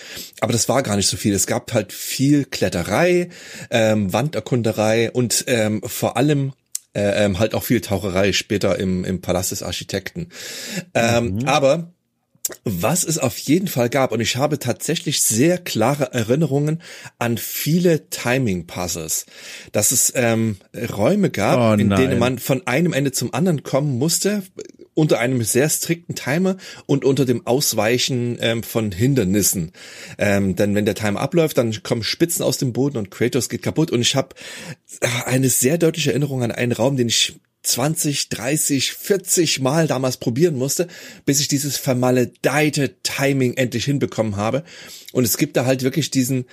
Aber 0.41 0.53
das 0.53 0.69
war 0.69 0.83
gar 0.83 0.95
nicht 0.95 1.07
so 1.07 1.17
viel. 1.17 1.33
Es 1.33 1.47
gab 1.47 1.73
halt 1.73 1.91
viel 1.91 2.45
Kletterei, 2.45 3.29
ähm, 3.69 4.13
Wanderkunderei 4.13 5.11
und 5.11 5.45
ähm, 5.47 5.81
vor 5.85 6.17
allem 6.17 6.53
ähm, 6.93 7.39
halt 7.39 7.53
auch 7.53 7.63
viel 7.63 7.81
Taucherei 7.81 8.33
später 8.33 8.77
im, 8.79 9.05
im 9.05 9.21
Palast 9.21 9.51
des 9.51 9.63
Architekten. 9.63 10.29
Ähm, 10.93 11.35
mhm. 11.35 11.47
Aber 11.47 11.93
was 12.63 13.03
es 13.03 13.17
auf 13.17 13.37
jeden 13.37 13.67
Fall 13.67 13.89
gab, 13.89 14.11
und 14.11 14.21
ich 14.21 14.35
habe 14.35 14.59
tatsächlich 14.59 15.21
sehr 15.21 15.57
klare 15.57 16.13
Erinnerungen 16.13 16.81
an 17.19 17.37
viele 17.37 18.09
Timing-Puzzles, 18.09 19.25
dass 19.71 19.91
es 19.91 20.11
ähm, 20.15 20.57
Räume 20.73 21.29
gab, 21.29 21.59
oh, 21.59 21.79
in 21.79 21.89
denen 21.89 22.17
man 22.17 22.39
von 22.39 22.65
einem 22.65 22.93
Ende 22.93 23.11
zum 23.11 23.33
anderen 23.33 23.63
kommen 23.63 23.97
musste, 23.97 24.43
unter 24.99 25.19
einem 25.19 25.41
sehr 25.43 25.69
strikten 25.69 26.13
Timer 26.13 26.57
und 26.85 27.05
unter 27.05 27.25
dem 27.25 27.47
Ausweichen 27.47 28.37
ähm, 28.41 28.63
von 28.63 28.91
Hindernissen. 28.91 29.71
Ähm, 30.17 30.57
denn 30.57 30.75
wenn 30.75 30.83
der 30.83 30.95
Timer 30.95 31.21
abläuft, 31.21 31.57
dann 31.57 31.71
kommen 31.83 32.03
Spitzen 32.03 32.43
aus 32.43 32.57
dem 32.57 32.73
Boden 32.73 32.97
und 32.97 33.09
Kratos 33.09 33.47
geht 33.47 33.61
kaputt. 33.61 33.91
Und 33.91 34.01
ich 34.01 34.15
habe 34.15 34.35
äh, 34.99 35.07
eine 35.25 35.47
sehr 35.49 35.77
deutliche 35.77 36.09
Erinnerung 36.09 36.43
an 36.43 36.51
einen 36.51 36.73
Raum, 36.73 36.97
den 36.97 37.07
ich 37.07 37.39
20, 37.63 38.27
30, 38.27 38.91
40 38.91 39.61
Mal 39.61 39.87
damals 39.87 40.17
probieren 40.17 40.55
musste, 40.55 40.87
bis 41.25 41.39
ich 41.39 41.47
dieses 41.47 41.77
vermaledeite 41.77 42.95
Timing 43.01 43.53
endlich 43.55 43.85
hinbekommen 43.85 44.35
habe. 44.35 44.65
Und 45.13 45.23
es 45.23 45.37
gibt 45.37 45.55
da 45.55 45.65
halt 45.65 45.83
wirklich 45.83 46.11
diesen, 46.11 46.43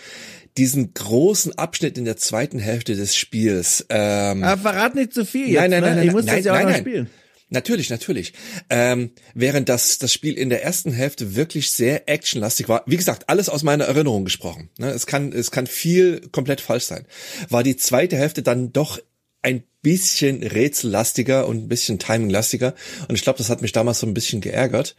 diesen 0.56 0.94
großen 0.94 1.58
Abschnitt 1.58 1.98
in 1.98 2.04
der 2.04 2.16
zweiten 2.16 2.60
Hälfte 2.60 2.94
des 2.94 3.16
Spiels. 3.16 3.86
Ähm, 3.88 4.44
Aber 4.44 4.60
verrat 4.60 4.94
nicht 4.94 5.12
zu 5.12 5.24
viel. 5.24 5.48
Jetzt, 5.48 5.62
nein, 5.62 5.70
nein, 5.70 5.80
ne? 5.80 5.86
nein, 5.86 5.96
nein, 5.96 6.06
ich 6.06 6.12
muss 6.12 6.24
nein, 6.26 6.36
das 6.36 6.44
ja 6.44 6.52
nein, 6.52 6.60
auch 6.60 6.66
noch 6.66 6.76
nein. 6.76 6.80
spielen. 6.80 7.10
Natürlich, 7.48 7.90
natürlich. 7.90 8.32
Ähm, 8.70 9.12
während 9.34 9.68
das, 9.68 9.98
das 9.98 10.12
Spiel 10.12 10.34
in 10.34 10.48
der 10.48 10.64
ersten 10.64 10.92
Hälfte 10.92 11.36
wirklich 11.36 11.70
sehr 11.70 12.08
actionlastig 12.08 12.68
war, 12.68 12.82
wie 12.86 12.96
gesagt, 12.96 13.28
alles 13.28 13.48
aus 13.48 13.62
meiner 13.62 13.84
Erinnerung 13.84 14.24
gesprochen. 14.24 14.68
Ne? 14.78 14.90
Es 14.90 15.06
kann, 15.06 15.32
es 15.32 15.52
kann 15.52 15.68
viel 15.68 16.22
komplett 16.32 16.60
falsch 16.60 16.84
sein. 16.84 17.06
War 17.48 17.62
die 17.62 17.76
zweite 17.76 18.16
Hälfte 18.16 18.42
dann 18.42 18.72
doch 18.72 18.98
ein 19.42 19.62
bisschen 19.80 20.42
rätsellastiger 20.42 21.46
und 21.46 21.58
ein 21.58 21.68
bisschen 21.68 22.00
timinglastiger. 22.00 22.74
Und 23.06 23.14
ich 23.14 23.22
glaube, 23.22 23.38
das 23.38 23.48
hat 23.48 23.62
mich 23.62 23.70
damals 23.70 24.00
so 24.00 24.06
ein 24.08 24.14
bisschen 24.14 24.40
geärgert. 24.40 24.96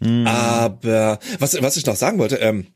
Mm. 0.00 0.26
Aber 0.26 1.18
was, 1.38 1.60
was 1.62 1.78
ich 1.78 1.86
noch 1.86 1.96
sagen 1.96 2.18
wollte, 2.18 2.36
ähm, 2.36 2.66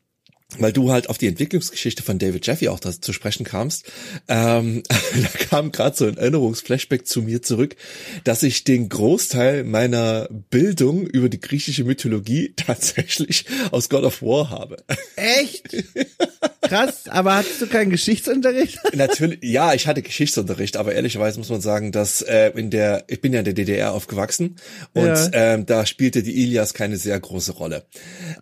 weil 0.58 0.72
du 0.72 0.90
halt 0.92 1.08
auf 1.08 1.18
die 1.18 1.26
Entwicklungsgeschichte 1.26 2.02
von 2.02 2.18
David 2.18 2.46
Jeffy 2.46 2.68
auch 2.68 2.80
da 2.80 2.92
zu 2.92 3.12
sprechen 3.12 3.44
kamst, 3.44 3.90
ähm, 4.28 4.82
da 4.88 5.44
kam 5.48 5.72
gerade 5.72 5.96
so 5.96 6.06
ein 6.06 6.16
Erinnerungsflashback 6.16 7.06
zu 7.06 7.22
mir 7.22 7.42
zurück, 7.42 7.76
dass 8.24 8.42
ich 8.42 8.64
den 8.64 8.88
Großteil 8.88 9.64
meiner 9.64 10.28
Bildung 10.50 11.06
über 11.06 11.28
die 11.28 11.40
griechische 11.40 11.84
Mythologie 11.84 12.52
tatsächlich 12.56 13.46
aus 13.70 13.88
God 13.88 14.04
of 14.04 14.22
War 14.22 14.50
habe. 14.50 14.76
Echt? 15.16 15.68
Krass, 16.62 17.08
aber 17.08 17.36
hattest 17.36 17.60
du 17.60 17.66
keinen 17.66 17.90
Geschichtsunterricht? 17.90 18.78
Natürlich, 18.94 19.40
ja, 19.42 19.74
ich 19.74 19.86
hatte 19.86 20.00
Geschichtsunterricht, 20.02 20.76
aber 20.76 20.94
ehrlicherweise 20.94 21.38
muss 21.38 21.48
man 21.48 21.60
sagen, 21.60 21.92
dass 21.92 22.22
äh, 22.22 22.50
in 22.56 22.70
der, 22.70 23.04
ich 23.08 23.20
bin 23.20 23.32
ja 23.32 23.40
in 23.40 23.44
der 23.44 23.54
DDR 23.54 23.92
aufgewachsen 23.92 24.56
und 24.94 25.06
Ja. 25.06 25.30
ähm, 25.32 25.66
da 25.66 25.84
spielte 25.86 26.22
die 26.22 26.42
Ilias 26.42 26.72
keine 26.72 26.96
sehr 26.96 27.18
große 27.18 27.52
Rolle. 27.52 27.84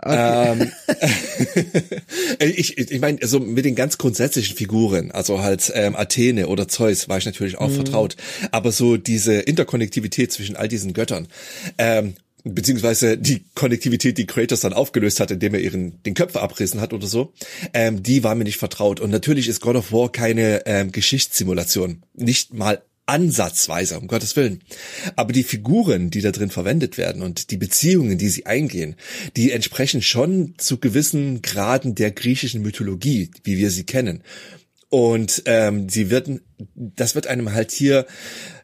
Ähm, 0.05 0.71
ich 2.39 2.79
ich, 2.79 2.91
ich 2.91 3.01
meine, 3.01 3.19
so 3.27 3.41
mit 3.41 3.65
den 3.65 3.75
ganz 3.75 3.99
grundsätzlichen 3.99 4.57
Figuren, 4.57 5.11
also 5.11 5.41
halt 5.41 5.71
ähm, 5.75 5.97
Athene 5.97 6.49
oder 6.49 6.69
Zeus, 6.69 7.09
war 7.09 7.19
ich 7.19 7.27
natürlich 7.27 7.59
auch 7.59 7.71
vertraut, 7.71 8.17
aber 8.51 8.73
so 8.73 8.97
diese 8.97 9.35
Interkonnektivität 9.35 10.33
zwischen 10.33 10.57
all 10.57 10.69
diesen 10.69 10.93
Göttern, 10.93 11.29
ähm, 11.79 12.15
beziehungsweise 12.45 13.19
die 13.19 13.45
Konnektivität, 13.55 14.19
die 14.19 14.27
Kratos 14.27 14.61
dann 14.61 14.73
aufgelöst 14.73 15.21
hat, 15.21 15.31
indem 15.31 15.55
er 15.55 15.61
ihren 15.61 16.03
den 16.05 16.15
Köpfe 16.15 16.41
abrissen 16.41 16.81
hat 16.81 16.93
oder 16.93 17.07
so, 17.07 17.33
ähm, 17.75 18.03
die 18.03 18.25
war 18.25 18.35
mir 18.35 18.45
nicht 18.45 18.57
vertraut. 18.57 19.01
Und 19.01 19.11
natürlich 19.11 19.49
ist 19.49 19.61
God 19.61 19.77
of 19.77 19.93
War 19.93 20.11
keine 20.11 20.67
ähm, 20.67 20.93
Geschichtssimulation, 20.93 22.03
nicht 22.15 22.55
mal 22.55 22.83
ansatzweise, 23.11 23.99
um 23.99 24.07
Gottes 24.07 24.37
Willen. 24.37 24.61
Aber 25.17 25.33
die 25.33 25.43
Figuren, 25.43 26.11
die 26.11 26.21
da 26.21 26.31
drin 26.31 26.51
verwendet 26.51 26.97
werden 26.97 27.23
und 27.23 27.51
die 27.51 27.57
Beziehungen, 27.57 28.19
die 28.19 28.29
sie 28.29 28.47
eingehen, 28.47 28.97
die 29.37 29.51
entsprechen 29.51 30.01
schon 30.01 30.55
zu 30.57 30.79
gewissen 30.79 31.43
Graden 31.43 31.95
der 31.95 32.13
griechischen 32.13 32.63
Mythologie, 32.63 33.31
wie 33.43 33.59
wir 33.59 33.71
sie 33.71 33.85
kennen. 33.85 34.23
Und 34.91 35.45
ähm, 35.47 35.89
sie 35.89 36.11
werden, 36.11 36.41
das 36.75 37.15
wird 37.15 37.29
einem 37.29 37.53
halt 37.53 37.71
hier 37.71 38.07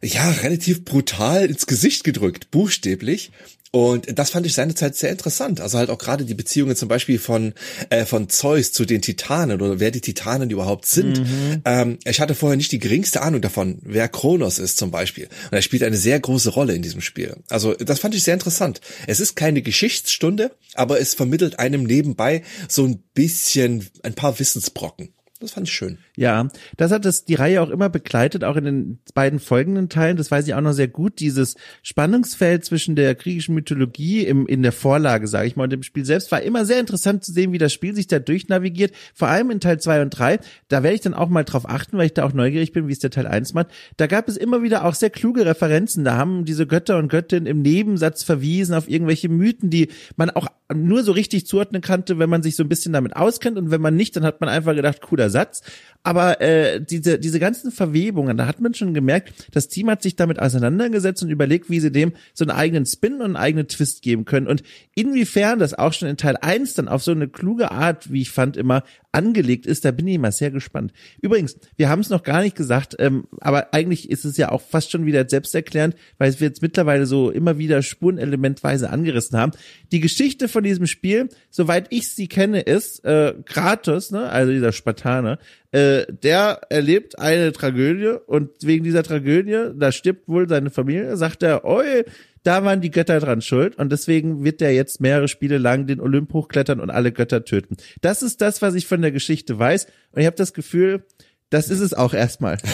ja 0.03 0.29
relativ 0.29 0.83
brutal 0.83 1.45
ins 1.45 1.67
Gesicht 1.67 2.03
gedrückt, 2.03 2.51
buchstäblich. 2.51 3.31
Und 3.71 4.17
das 4.17 4.29
fand 4.29 4.45
ich 4.45 4.53
seinerzeit 4.53 4.95
sehr 4.95 5.11
interessant. 5.11 5.59
Also 5.59 5.77
halt 5.77 5.89
auch 5.89 5.97
gerade 5.97 6.23
die 6.23 6.33
Beziehungen 6.33 6.75
zum 6.75 6.87
Beispiel 6.87 7.19
von 7.19 7.53
äh, 7.89 8.05
von 8.05 8.29
Zeus 8.29 8.71
zu 8.71 8.85
den 8.85 9.01
Titanen 9.01 9.61
oder 9.61 9.79
wer 9.79 9.91
die 9.91 10.01
Titanen 10.01 10.49
überhaupt 10.49 10.85
sind. 10.85 11.17
Ähm, 11.65 11.99
ich 12.05 12.21
hatte 12.21 12.33
vorher 12.33 12.55
nicht 12.55 12.71
die 12.71 12.79
geringste 12.79 13.21
Ahnung 13.21 13.41
davon, 13.41 13.79
wer 13.83 14.07
Kronos 14.07 14.57
ist 14.57 14.77
zum 14.77 14.89
Beispiel. 14.89 15.25
Und 15.25 15.53
er 15.53 15.61
spielt 15.61 15.83
eine 15.83 15.97
sehr 15.97 16.19
große 16.19 16.49
Rolle 16.49 16.73
in 16.75 16.81
diesem 16.81 17.01
Spiel. 17.01 17.35
Also 17.49 17.73
das 17.73 17.99
fand 17.99 18.15
ich 18.15 18.23
sehr 18.23 18.35
interessant. 18.35 18.79
Es 19.05 19.19
ist 19.19 19.35
keine 19.35 19.61
Geschichtsstunde, 19.61 20.51
aber 20.73 21.01
es 21.01 21.13
vermittelt 21.13 21.59
einem 21.59 21.83
nebenbei 21.83 22.43
so 22.69 22.85
ein 22.85 23.03
bisschen 23.13 23.87
ein 24.03 24.13
paar 24.13 24.39
Wissensbrocken. 24.39 25.09
Das 25.39 25.51
fand 25.51 25.67
ich 25.67 25.73
schön. 25.73 25.99
Ja, 26.19 26.47
das 26.77 26.91
hat 26.91 27.05
das 27.05 27.25
die 27.25 27.35
Reihe 27.35 27.61
auch 27.61 27.69
immer 27.69 27.89
begleitet, 27.89 28.43
auch 28.43 28.55
in 28.55 28.65
den 28.65 28.99
beiden 29.13 29.39
folgenden 29.39 29.87
Teilen. 29.87 30.17
Das 30.17 30.31
weiß 30.31 30.47
ich 30.47 30.55
auch 30.55 30.61
noch 30.61 30.73
sehr 30.73 30.87
gut. 30.87 31.19
Dieses 31.19 31.55
Spannungsfeld 31.83 32.65
zwischen 32.65 32.95
der 32.95 33.13
griechischen 33.13 33.53
Mythologie 33.53 34.25
im, 34.25 34.47
in 34.47 34.63
der 34.63 34.71
Vorlage, 34.71 35.27
sage 35.27 35.47
ich 35.47 35.55
mal, 35.55 35.65
und 35.65 35.73
dem 35.73 35.83
Spiel 35.83 36.05
selbst 36.05 36.31
war 36.31 36.41
immer 36.41 36.65
sehr 36.65 36.79
interessant 36.79 37.23
zu 37.23 37.31
sehen, 37.31 37.51
wie 37.51 37.59
das 37.59 37.71
Spiel 37.71 37.93
sich 37.93 38.07
da 38.07 38.17
durchnavigiert. 38.17 38.93
Vor 39.13 39.27
allem 39.27 39.51
in 39.51 39.59
Teil 39.59 39.79
zwei 39.79 40.01
und 40.01 40.09
drei. 40.09 40.39
Da 40.69 40.81
werde 40.81 40.95
ich 40.95 41.01
dann 41.01 41.13
auch 41.13 41.29
mal 41.29 41.43
drauf 41.43 41.69
achten, 41.69 41.99
weil 41.99 42.07
ich 42.07 42.15
da 42.15 42.25
auch 42.25 42.33
neugierig 42.33 42.71
bin, 42.71 42.87
wie 42.87 42.93
es 42.93 42.99
der 42.99 43.11
Teil 43.11 43.27
eins 43.27 43.53
macht. 43.53 43.67
Da 43.97 44.07
gab 44.07 44.27
es 44.27 44.37
immer 44.37 44.63
wieder 44.63 44.85
auch 44.85 44.95
sehr 44.95 45.11
kluge 45.11 45.45
Referenzen. 45.45 46.03
Da 46.03 46.17
haben 46.17 46.45
diese 46.45 46.65
Götter 46.65 46.97
und 46.97 47.09
Göttinnen 47.09 47.45
im 47.45 47.61
Nebensatz 47.61 48.23
verwiesen 48.23 48.73
auf 48.73 48.89
irgendwelche 48.89 49.29
Mythen, 49.29 49.69
die 49.69 49.89
man 50.15 50.31
auch 50.31 50.47
nur 50.73 51.03
so 51.03 51.11
richtig 51.11 51.45
zuordnen 51.45 51.81
kannte, 51.81 52.19
wenn 52.19 52.29
man 52.29 52.43
sich 52.43 52.55
so 52.55 52.63
ein 52.63 52.69
bisschen 52.69 52.93
damit 52.93 53.15
auskennt. 53.15 53.57
Und 53.57 53.69
wenn 53.69 53.81
man 53.81 53.95
nicht, 53.95 54.15
dann 54.15 54.23
hat 54.23 54.41
man 54.41 54.49
einfach 54.49 54.73
gedacht, 54.73 55.01
cooler 55.01 55.29
Satz. 55.29 55.61
Aber 56.07 56.39
äh, 56.39 56.79
diese, 56.79 57.19
diese 57.19 57.37
ganzen 57.37 57.69
Verwebungen, 57.69 58.37
da 58.37 58.47
hat 58.47 58.61
man 58.61 58.73
schon 58.73 58.93
gemerkt, 58.93 59.33
das 59.51 59.67
Team 59.67 59.89
hat 59.89 60.01
sich 60.01 60.15
damit 60.15 60.39
auseinandergesetzt 60.39 61.21
und 61.21 61.29
überlegt, 61.29 61.69
wie 61.69 61.81
sie 61.81 61.91
dem 61.91 62.13
so 62.33 62.45
einen 62.45 62.51
eigenen 62.57 62.85
Spin 62.85 63.15
und 63.15 63.23
einen 63.23 63.35
eigenen 63.35 63.67
Twist 63.67 64.03
geben 64.03 64.23
können. 64.23 64.47
Und 64.47 64.63
inwiefern 64.95 65.59
das 65.59 65.73
auch 65.73 65.91
schon 65.91 66.07
in 66.07 66.15
Teil 66.15 66.37
1 66.39 66.75
dann 66.75 66.87
auf 66.87 67.03
so 67.03 67.11
eine 67.11 67.27
kluge 67.27 67.71
Art, 67.71 68.09
wie 68.09 68.21
ich 68.21 68.31
fand, 68.31 68.55
immer 68.55 68.85
angelegt 69.11 69.65
ist, 69.65 69.83
da 69.83 69.91
bin 69.91 70.07
ich 70.07 70.15
immer 70.15 70.31
sehr 70.31 70.51
gespannt. 70.51 70.93
Übrigens, 71.21 71.57
wir 71.75 71.89
haben 71.89 72.01
es 72.01 72.09
noch 72.09 72.23
gar 72.23 72.41
nicht 72.41 72.55
gesagt, 72.55 72.95
ähm, 72.99 73.27
aber 73.41 73.73
eigentlich 73.73 74.09
ist 74.09 74.25
es 74.25 74.37
ja 74.37 74.51
auch 74.51 74.61
fast 74.61 74.91
schon 74.91 75.05
wieder 75.05 75.27
selbsterklärend, 75.27 75.95
weil 76.19 76.39
wir 76.39 76.47
jetzt 76.47 76.61
mittlerweile 76.61 77.05
so 77.05 77.31
immer 77.31 77.57
wieder 77.57 77.81
spurenelementweise 77.81 78.91
angerissen 78.91 79.37
haben. 79.37 79.53
Die 79.91 80.01
Geschichte 80.01 80.47
von 80.47 80.63
diesem 80.63 80.85
Spiel, 80.85 81.29
soweit 81.49 81.87
ich 81.89 82.13
sie 82.13 82.27
kenne, 82.27 82.61
ist 82.61 83.03
äh, 83.05 83.33
Kratos, 83.43 84.11
ne, 84.11 84.29
also 84.29 84.51
dieser 84.51 84.71
Spartaner, 84.71 85.39
äh, 85.71 86.05
der 86.09 86.61
erlebt 86.69 87.19
eine 87.19 87.51
Tragödie 87.51 88.17
und 88.25 88.51
wegen 88.61 88.83
dieser 88.83 89.03
Tragödie, 89.03 89.71
da 89.75 89.91
stirbt 89.91 90.27
wohl 90.27 90.47
seine 90.47 90.69
Familie, 90.69 91.17
sagt 91.17 91.43
er, 91.43 91.65
oi, 91.65 92.03
da 92.43 92.63
waren 92.63 92.79
die 92.79 92.91
Götter 92.91 93.19
dran 93.19 93.41
schuld 93.41 93.77
und 93.77 93.91
deswegen 93.91 94.43
wird 94.45 94.61
der 94.61 94.73
jetzt 94.73 95.01
mehrere 95.01 95.27
Spiele 95.27 95.57
lang 95.57 95.85
den 95.85 95.99
Olymp 95.99 96.31
hochklettern 96.31 96.79
und 96.79 96.89
alle 96.89 97.11
Götter 97.11 97.43
töten. 97.43 97.75
Das 97.99 98.23
ist 98.23 98.39
das, 98.39 98.61
was 98.61 98.75
ich 98.75 98.87
von 98.87 99.01
der 99.01 99.11
Geschichte 99.11 99.59
weiß 99.59 99.87
und 100.11 100.21
ich 100.21 100.25
habe 100.25 100.37
das 100.37 100.53
Gefühl, 100.53 101.03
das 101.49 101.69
ist 101.69 101.79
es 101.79 101.93
auch 101.93 102.13
erstmal. 102.13 102.57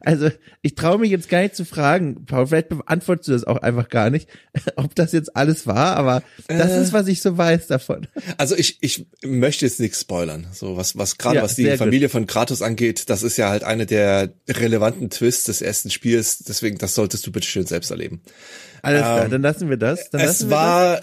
also 0.00 0.30
ich 0.62 0.74
traue 0.74 0.98
mich 0.98 1.10
jetzt 1.10 1.28
gar 1.28 1.42
nicht 1.42 1.56
zu 1.56 1.64
fragen, 1.64 2.24
Paul, 2.26 2.46
vielleicht 2.46 2.68
beantwortest 2.70 3.28
du 3.28 3.32
das 3.32 3.44
auch 3.44 3.58
einfach 3.58 3.88
gar 3.88 4.10
nicht, 4.10 4.28
ob 4.76 4.94
das 4.94 5.12
jetzt 5.12 5.36
alles 5.36 5.66
war, 5.66 5.96
aber 5.96 6.22
das 6.48 6.72
Äh. 6.72 6.82
ist, 6.82 6.92
was 6.92 7.06
ich 7.08 7.22
so 7.22 7.36
weiß 7.36 7.66
davon. 7.68 8.06
Also 8.36 8.56
ich, 8.56 8.78
ich 8.82 9.06
möchte 9.24 9.64
jetzt 9.64 9.80
nichts 9.80 10.00
spoilern. 10.00 10.46
So 10.52 10.76
was, 10.76 10.96
was 10.96 11.18
gerade 11.18 11.36
Ja, 11.36 11.42
was 11.42 11.54
die 11.54 11.76
Familie 11.76 12.08
von 12.08 12.26
Kratos 12.26 12.62
angeht, 12.62 13.08
das 13.08 13.22
ist 13.22 13.36
ja 13.36 13.48
halt 13.48 13.64
eine 13.64 13.86
der 13.86 14.32
relevanten 14.48 15.10
Twists 15.10 15.44
des 15.44 15.62
ersten 15.62 15.90
Spiels. 15.90 16.38
Deswegen, 16.38 16.78
das 16.78 16.94
solltest 16.94 17.26
du 17.26 17.32
bitte 17.32 17.46
schön 17.46 17.66
selbst 17.66 17.90
erleben. 17.90 18.22
Alles 18.84 19.02
klar, 19.02 19.24
Ähm, 19.26 19.30
dann 19.30 19.42
lassen 19.42 19.70
wir 19.70 19.76
das. 19.76 20.10
Dann 20.10 20.22
es 20.22 20.46
wir 20.46 20.50
war, 20.50 21.02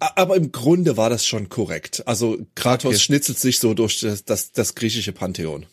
aber 0.00 0.34
im 0.34 0.50
Grunde 0.50 0.96
war 0.96 1.10
das 1.10 1.24
schon 1.24 1.48
korrekt. 1.48 2.02
Also 2.06 2.38
Kratos 2.56 2.90
Okay. 2.94 2.98
schnitzelt 2.98 3.38
sich 3.38 3.60
so 3.60 3.72
durch 3.74 4.00
das, 4.00 4.24
das, 4.24 4.50
das 4.50 4.74
griechische 4.74 5.12
Pantheon. 5.20 5.66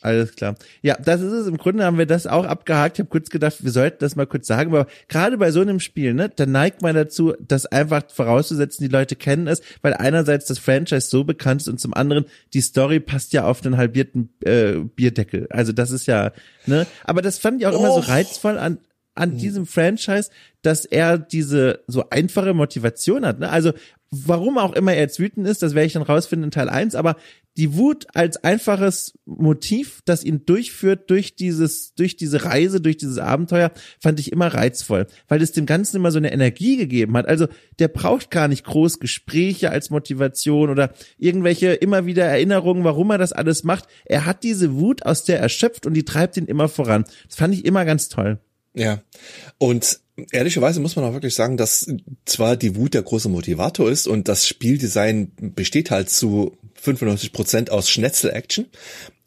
Alles 0.00 0.34
klar. 0.34 0.56
Ja, 0.82 0.98
das 1.02 1.22
ist 1.22 1.32
es. 1.32 1.46
Im 1.46 1.56
Grunde 1.56 1.84
haben 1.84 1.96
wir 1.96 2.06
das 2.06 2.26
auch 2.26 2.44
abgehakt. 2.44 2.96
Ich 2.96 3.00
habe 3.00 3.08
kurz 3.08 3.30
gedacht, 3.30 3.64
wir 3.64 3.70
sollten 3.70 3.98
das 4.00 4.16
mal 4.16 4.26
kurz 4.26 4.48
sagen. 4.48 4.74
Aber 4.74 4.86
gerade 5.08 5.38
bei 5.38 5.50
so 5.50 5.60
einem 5.60 5.80
Spiel, 5.80 6.12
ne, 6.12 6.28
da 6.28 6.44
neigt 6.44 6.82
man 6.82 6.94
dazu, 6.94 7.34
das 7.40 7.66
einfach 7.66 8.02
vorauszusetzen, 8.10 8.84
die 8.84 8.92
Leute 8.92 9.16
kennen 9.16 9.46
es, 9.46 9.62
weil 9.80 9.94
einerseits 9.94 10.46
das 10.46 10.58
Franchise 10.58 11.08
so 11.08 11.24
bekannt 11.24 11.62
ist 11.62 11.68
und 11.68 11.80
zum 11.80 11.94
anderen 11.94 12.26
die 12.52 12.60
Story 12.60 13.00
passt 13.00 13.32
ja 13.32 13.46
auf 13.46 13.62
den 13.62 13.78
halbierten 13.78 14.28
äh, 14.44 14.72
Bierdeckel. 14.74 15.46
Also 15.50 15.72
das 15.72 15.90
ist 15.90 16.06
ja, 16.06 16.32
ne. 16.66 16.86
Aber 17.04 17.22
das 17.22 17.38
fand 17.38 17.62
ich 17.62 17.66
auch 17.66 17.78
immer 17.78 17.92
so 17.92 18.00
reizvoll 18.00 18.58
an 18.58 18.78
an 19.14 19.38
diesem 19.38 19.64
Franchise, 19.64 20.30
dass 20.62 20.84
er 20.84 21.18
diese 21.18 21.84
so 21.86 22.10
einfache 22.10 22.52
Motivation 22.52 23.24
hat. 23.24 23.38
Ne? 23.38 23.48
Also 23.48 23.72
warum 24.10 24.58
auch 24.58 24.72
immer 24.74 24.92
er 24.92 25.00
jetzt 25.00 25.18
wütend 25.18 25.46
ist, 25.46 25.62
das 25.62 25.74
werde 25.74 25.86
ich 25.86 25.92
dann 25.92 26.02
rausfinden 26.02 26.44
in 26.44 26.50
Teil 26.50 26.68
1, 26.68 26.94
aber 26.94 27.16
die 27.56 27.74
Wut 27.74 28.06
als 28.14 28.42
einfaches 28.42 29.18
Motiv, 29.26 30.00
das 30.04 30.24
ihn 30.24 30.44
durchführt 30.44 31.08
durch 31.10 31.36
dieses, 31.36 31.94
durch 31.94 32.16
diese 32.16 32.44
Reise, 32.44 32.80
durch 32.80 32.96
dieses 32.96 33.18
Abenteuer, 33.18 33.70
fand 34.00 34.18
ich 34.18 34.32
immer 34.32 34.48
reizvoll, 34.48 35.06
weil 35.28 35.40
es 35.40 35.52
dem 35.52 35.66
Ganzen 35.66 35.96
immer 35.96 36.10
so 36.10 36.18
eine 36.18 36.32
Energie 36.32 36.76
gegeben 36.76 37.16
hat. 37.16 37.26
Also 37.26 37.46
der 37.78 37.88
braucht 37.88 38.30
gar 38.30 38.48
nicht 38.48 38.64
groß 38.64 38.98
Gespräche 38.98 39.70
als 39.70 39.90
Motivation 39.90 40.70
oder 40.70 40.92
irgendwelche 41.16 41.74
immer 41.74 42.06
wieder 42.06 42.24
Erinnerungen, 42.24 42.84
warum 42.84 43.10
er 43.10 43.18
das 43.18 43.32
alles 43.32 43.62
macht. 43.62 43.86
Er 44.04 44.26
hat 44.26 44.42
diese 44.42 44.74
Wut, 44.74 45.06
aus 45.06 45.24
der 45.24 45.38
er 45.38 45.48
schöpft 45.48 45.86
und 45.86 45.94
die 45.94 46.04
treibt 46.04 46.36
ihn 46.36 46.46
immer 46.46 46.68
voran. 46.68 47.04
Das 47.26 47.36
fand 47.36 47.54
ich 47.54 47.64
immer 47.64 47.84
ganz 47.84 48.08
toll. 48.08 48.40
Ja. 48.74 49.00
Und 49.58 50.00
ehrlicherweise 50.32 50.80
muss 50.80 50.96
man 50.96 51.04
auch 51.04 51.12
wirklich 51.12 51.34
sagen, 51.34 51.56
dass 51.56 51.86
zwar 52.24 52.56
die 52.56 52.76
Wut 52.76 52.94
der 52.94 53.02
große 53.02 53.28
Motivator 53.28 53.90
ist 53.90 54.08
und 54.08 54.28
das 54.28 54.46
Spieldesign 54.46 55.32
besteht 55.54 55.90
halt 55.90 56.10
zu 56.10 56.56
95 56.84 57.32
Prozent 57.32 57.70
aus 57.70 57.90
Schnetzel-Action, 57.90 58.66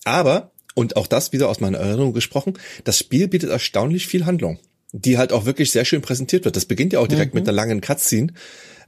aber, 0.03 0.51
und 0.75 0.95
auch 0.95 1.07
das 1.07 1.33
wieder 1.33 1.49
aus 1.49 1.59
meiner 1.59 1.79
Erinnerung 1.79 2.13
gesprochen, 2.13 2.53
das 2.83 2.99
Spiel 2.99 3.27
bietet 3.27 3.49
erstaunlich 3.49 4.07
viel 4.07 4.25
Handlung, 4.25 4.59
die 4.91 5.17
halt 5.17 5.33
auch 5.33 5.45
wirklich 5.45 5.71
sehr 5.71 5.85
schön 5.85 6.01
präsentiert 6.01 6.45
wird. 6.45 6.55
Das 6.55 6.65
beginnt 6.65 6.93
ja 6.93 6.99
auch 6.99 7.07
direkt 7.07 7.33
mit 7.33 7.47
einer 7.47 7.55
langen 7.55 7.81
Cutscene, 7.81 8.33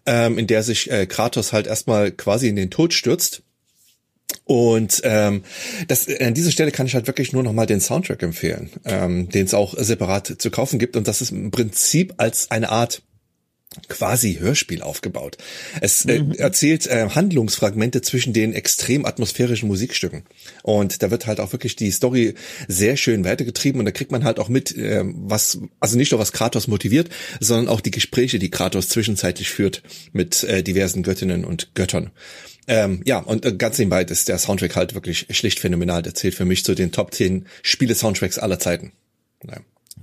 ähm, 0.06 0.38
in 0.38 0.48
der 0.48 0.64
sich 0.64 0.90
äh, 0.90 1.06
Kratos 1.06 1.52
halt 1.52 1.68
erstmal 1.68 2.12
quasi 2.12 2.48
in 2.48 2.56
den 2.56 2.70
Tod 2.70 2.94
stürzt. 2.94 3.44
Und 4.46 5.02
ähm, 5.04 5.44
das, 5.88 6.08
an 6.08 6.34
dieser 6.34 6.52
Stelle 6.52 6.72
kann 6.72 6.86
ich 6.86 6.96
halt 6.96 7.08
wirklich 7.08 7.34
nur 7.34 7.44
noch 7.44 7.54
mal 7.54 7.66
den 7.66 7.82
Soundtrack 7.82 8.24
empfehlen, 8.24 8.70
ähm, 8.86 9.30
den 9.30 9.46
es 9.46 9.54
auch 9.54 9.76
separat 9.78 10.36
zu 10.40 10.52
kaufen 10.52 10.80
gibt. 10.80 10.96
Und 10.96 11.08
das 11.08 11.22
ist 11.22 11.32
im 11.32 11.52
Prinzip 11.52 12.14
als 12.18 12.50
eine 12.52 12.70
Art 12.70 13.02
quasi 13.88 14.38
Hörspiel 14.40 14.82
aufgebaut. 14.82 15.38
Es 15.82 16.06
äh, 16.06 16.24
erzählt 16.38 16.88
äh, 16.88 17.10
Handlungsfragmente 17.10 18.02
zwischen 18.02 18.34
den 18.34 18.54
extrem 18.54 19.06
atmosphärischen 19.06 19.68
Musikstücken. 19.68 20.24
Und 20.64 21.02
da 21.04 21.12
wird 21.12 21.28
halt 21.28 21.40
auch 21.40 21.52
wirklich 21.52 21.76
die 21.76 21.92
Story 21.92 22.36
sehr 22.68 22.98
schön 22.98 23.24
weitergetrieben 23.24 23.80
und 23.80 23.86
da 23.86 23.92
kriegt 23.92 24.12
man 24.12 24.24
halt 24.24 24.40
auch 24.40 24.50
mit, 24.50 24.76
äh, 24.76 25.04
was, 25.06 25.60
also 25.80 25.98
nicht 25.98 26.12
nur 26.12 26.20
was 26.20 26.32
Kratos 26.32 26.68
motiviert, 26.68 27.10
sondern 27.40 27.68
auch 27.68 27.82
die 27.82 27.92
Gespräche, 27.92 28.40
die 28.40 28.52
Kratos 28.52 28.90
zwischenzeitlich 28.90 29.50
führt 29.50 29.84
mit 30.12 30.44
äh, 30.44 30.64
diversen 30.64 31.04
Göttinnen 31.04 31.46
und 31.46 31.74
Göttern. 31.76 32.12
Ähm, 32.68 33.02
ja, 33.04 33.18
und 33.18 33.46
äh, 33.46 33.54
ganz 33.54 33.80
nebenbei 33.80 34.04
ist 34.04 34.28
der 34.28 34.38
Soundtrack 34.38 34.76
halt 34.76 34.94
wirklich 34.94 35.26
schlicht 35.32 35.60
phänomenal. 35.60 36.04
Der 36.04 36.14
zählt 36.14 36.36
für 36.36 36.46
mich 36.46 36.64
zu 36.64 36.76
den 36.76 36.92
Top 36.92 37.14
10 37.14 37.48
Spiele-Soundtracks 37.64 38.38
aller 38.38 38.60
Zeiten. 38.60 38.92
Ja. 39.44 39.58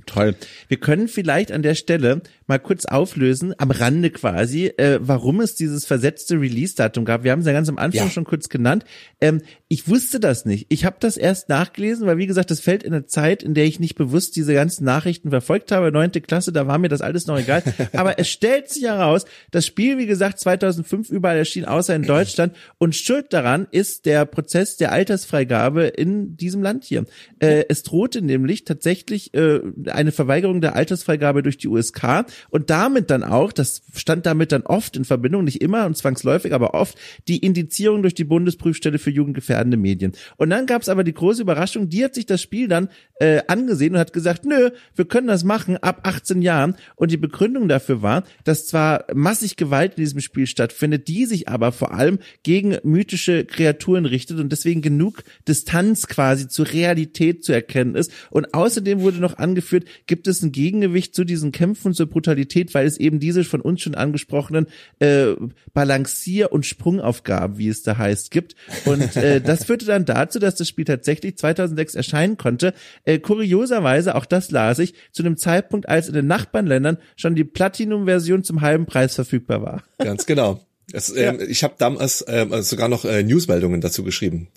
Toll. 0.07 0.35
Wir 0.69 0.79
können 0.79 1.09
vielleicht 1.09 1.53
an 1.53 1.63
der 1.63 1.75
Stelle 1.75 2.23
mal 2.47 2.59
kurz 2.59 2.87
auflösen, 2.87 3.55
am 3.59 3.71
Rande 3.71 4.11
quasi, 4.11 4.67
äh, 4.67 4.99
warum 5.01 5.41
es 5.41 5.55
dieses 5.55 5.85
versetzte 5.85 6.41
Release-Datum 6.41 7.05
gab. 7.05 7.25
Wir 7.25 7.33
haben 7.33 7.41
es 7.41 7.47
ja 7.47 7.53
ganz 7.53 7.69
am 7.69 7.79
Anfang 7.79 8.07
Ja. 8.07 8.11
schon 8.11 8.25
kurz 8.25 8.49
genannt. 8.49 8.85
Ähm, 9.21 9.43
ich 9.69 9.89
wusste 9.89 10.21
das 10.21 10.45
nicht. 10.45 10.67
Ich 10.69 10.85
habe 10.85 10.97
das 11.01 11.17
erst 11.17 11.49
nachgelesen, 11.49 12.07
weil 12.07 12.19
wie 12.19 12.27
gesagt, 12.27 12.51
das 12.51 12.61
fällt 12.61 12.83
in 12.85 12.93
eine 12.95 13.07
Zeit, 13.07 13.43
in 13.43 13.55
der 13.55 13.65
ich 13.65 13.81
nicht 13.81 13.97
bewusst 13.97 14.37
diese 14.37 14.55
ganzen 14.55 14.85
Nachrichten 14.85 15.31
verfolgt 15.31 15.73
habe. 15.73 15.91
Neunte 15.91 16.21
Klasse, 16.21 16.53
da 16.53 16.67
war 16.67 16.79
mir 16.79 16.89
das 16.89 17.01
alles 17.01 17.27
noch 17.27 17.39
egal. 17.39 17.63
Aber 17.95 18.19
es 18.19 18.29
stellt 18.29 18.69
sich 18.71 18.85
heraus, 18.85 19.25
das 19.51 19.67
Spiel, 19.67 19.99
wie 19.99 20.07
gesagt, 20.07 20.39
2005 20.39 21.11
überall 21.11 21.37
erschien, 21.39 21.65
außer 21.65 21.95
in 21.97 22.03
Deutschland. 22.03 22.55
Und 22.79 22.95
schuld 22.95 23.33
daran 23.33 23.67
ist 23.71 24.07
der 24.07 24.25
Prozess 24.25 24.77
der 24.77 24.93
Altersfreigabe 24.93 25.85
in 25.87 26.37
diesem 26.37 26.63
Land 26.63 26.85
hier. 26.85 27.05
Äh, 27.41 27.65
es 27.69 27.83
drohte 27.83 28.23
nämlich 28.23 28.65
tatsächlich 28.65 29.35
äh, 29.35 29.61
eine 29.89 30.13
Verweigerung 30.13 30.61
der 30.61 30.77
Altersfreigabe 30.77 31.43
durch 31.43 31.59
die 31.59 31.69
USK 31.69 32.25
und 32.51 32.71
damit 32.71 33.11
dann 33.11 33.23
auch, 33.23 33.53
das 33.53 33.83
stand 33.95 34.27
damit 34.27 34.53
dann 34.53 34.63
oft 34.63 34.97
in 34.97 35.05
Verbindung, 35.05 35.45
nicht 35.45 35.61
immer 35.61 35.87
und 35.87 35.97
zwangsläufig, 35.97 36.53
aber 36.53 36.75
oft, 36.75 36.97
die 37.29 37.39
Indizierung 37.39 38.03
durch 38.03 38.15
die 38.15 38.25
Bundesprüfstelle 38.25 38.99
für 38.99 39.11
jugendgefährdende 39.11 39.77
Medien. 39.77 40.13
Und 40.37 40.51
dann 40.51 40.67
gab 40.67 40.83
es 40.83 40.89
aber 40.89 41.05
die 41.05 41.15
große 41.15 41.43
Überraschung, 41.43 41.89
die 41.89 42.05
hat 42.05 42.15
sich 42.15 42.27
das 42.27 42.43
Spiel 42.43 42.69
dann 42.69 42.89
äh, 43.21 43.43
angesehen 43.47 43.95
und 43.95 44.01
hat 44.01 44.13
gesagt, 44.13 44.45
nö, 44.45 44.71
wir 44.95 45.05
können 45.05 45.27
das 45.27 45.45
machen 45.45 45.77
ab 45.79 46.01
18 46.05 46.43
Jahren. 46.43 46.77
Und 46.97 47.11
die 47.11 47.17
Begründung 47.17 47.69
dafür 47.69 48.03
war, 48.03 48.25
dass 48.45 48.67
zwar 48.67 49.07
massig 49.15 49.57
Gewalt 49.57 49.95
in 49.97 50.03
diesem 50.03 50.21
Spiel 50.21 50.47
stattfindet, 50.47 51.09
die 51.09 51.27
sich 51.27 51.49
aber 51.49 51.73
vor 51.73 51.93
allem 51.93 52.19
gegen 52.43 52.79
mythische 52.83 53.45
Kreaturen 53.45 54.07
richtet 54.07 54.39
und 54.39 54.51
deswegen 54.51 54.83
genug 54.83 55.23
Distanz 55.49 56.07
quasi 56.07 56.49
zur 56.49 56.73
Realität 56.73 57.45
zu 57.45 57.53
erkennen 57.53 57.95
ist. 57.95 58.13
Und 58.31 58.55
außerdem 58.55 59.01
wurde 59.01 59.19
noch 59.19 59.39
angeführt, 59.39 59.85
gibt 60.07 60.27
es 60.27 60.43
ein 60.43 60.53
Gegengewicht 60.53 61.15
zu 61.15 61.25
diesen 61.25 61.53
Kämpfen 61.53 61.95
zur 61.95 62.07
Brutalität, 62.07 62.26
weil 62.75 62.87
es 62.87 62.99
eben 62.99 63.21
diese 63.21 63.45
von 63.45 63.61
uns 63.61 63.83
schon 63.83 63.95
angesprochenen 63.95 64.67
äh, 64.99 65.35
Balancier- 65.75 66.53
und 66.53 66.67
Sprungaufgaben, 66.67 67.59
wie 67.59 67.69
es 67.69 67.83
da 67.83 67.99
heißt, 67.99 68.31
gibt. 68.31 68.55
Und 68.85 69.17
äh, 69.17 69.41
das 69.45 69.65
führte 69.65 69.87
dann 69.87 70.05
dazu, 70.05 70.39
dass 70.39 70.57
das 70.57 70.69
Spiel 70.69 70.85
tatsächlich 70.85 71.37
2006 71.39 71.95
erscheinen 71.95 72.37
konnte. 72.37 72.75
Äh, 73.05 73.19
kurioserweise, 73.19 74.15
auch 74.15 74.27
das 74.27 74.51
las 74.51 74.79
ich, 74.79 74.95
zu 75.13 75.23
einem 75.23 75.37
Zeitpunkt, 75.37 75.89
als 75.89 76.09
in 76.09 76.15
den 76.15 76.27
Nachbarländern 76.27 76.99
schon 77.17 77.35
die 77.35 77.45
Platinum-Version 77.45 78.45
zum 78.45 78.61
halben 78.61 78.87
Preis 78.87 79.15
verfügbar 79.15 79.63
war. 79.63 79.83
Ganz 79.99 80.27
genau. 80.27 80.61
Es, 80.93 81.15
ähm, 81.17 81.41
Ich 81.49 81.65
habe 81.65 81.75
damals 81.79 82.25
ähm, 82.29 82.63
sogar 82.63 82.89
noch 82.89 83.05
äh, 83.05 83.25
Newsmeldungen 83.25 83.81
dazu 83.81 84.05
geschrieben. 84.05 84.49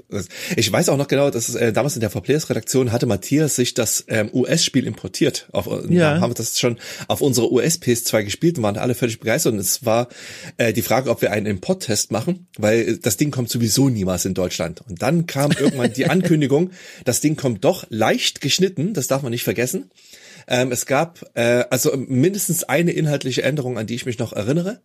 Ich 0.55 0.71
weiß 0.71 0.89
auch 0.89 0.97
noch 0.97 1.07
genau, 1.07 1.31
dass 1.31 1.49
es, 1.49 1.55
äh, 1.55 1.73
damals 1.73 1.95
in 1.95 2.01
der 2.01 2.11
Verplayers-Redaktion 2.11 2.91
hatte 2.91 3.07
Matthias 3.07 3.55
sich 3.55 3.73
das 3.73 4.05
ähm, 4.09 4.29
US-Spiel 4.31 4.85
importiert. 4.85 5.47
Auf, 5.51 5.67
Ja. 5.89 6.15
ja. 6.15 6.21
haben 6.21 6.29
wir 6.29 6.35
das 6.35 6.59
schon 6.59 6.77
auf 7.07 7.21
unsere 7.21 7.51
US-PS2 7.51 8.23
gespielt 8.23 8.57
und 8.57 8.63
waren 8.63 8.77
alle 8.77 8.93
völlig 8.93 9.19
begeistert. 9.19 9.53
Und 9.53 9.59
es 9.59 9.85
war 9.85 10.07
äh, 10.57 10.71
die 10.71 10.83
Frage, 10.83 11.09
ob 11.09 11.23
wir 11.23 11.31
einen 11.31 11.47
Import-Test 11.47 12.11
machen, 12.11 12.47
weil 12.57 12.97
das 12.97 13.17
Ding 13.17 13.31
kommt 13.31 13.49
sowieso 13.49 13.89
niemals 13.89 14.25
in 14.25 14.35
Deutschland. 14.35 14.81
Und 14.87 15.01
dann 15.01 15.25
kam 15.25 15.51
irgendwann 15.51 15.93
die 15.93 16.05
Ankündigung, 16.09 16.69
das 17.05 17.21
Ding 17.21 17.37
kommt 17.37 17.65
doch 17.65 17.87
leicht 17.89 18.39
geschnitten, 18.41 18.93
das 18.93 19.07
darf 19.07 19.23
man 19.23 19.31
nicht 19.31 19.43
vergessen. 19.43 19.89
Ähm, 20.47 20.71
es 20.71 20.85
gab 20.85 21.25
äh, 21.35 21.65
also 21.71 21.95
mindestens 21.95 22.63
eine 22.63 22.91
inhaltliche 22.91 23.41
Änderung, 23.41 23.79
an 23.79 23.87
die 23.87 23.95
ich 23.95 24.05
mich 24.05 24.19
noch 24.19 24.33
erinnere. 24.33 24.81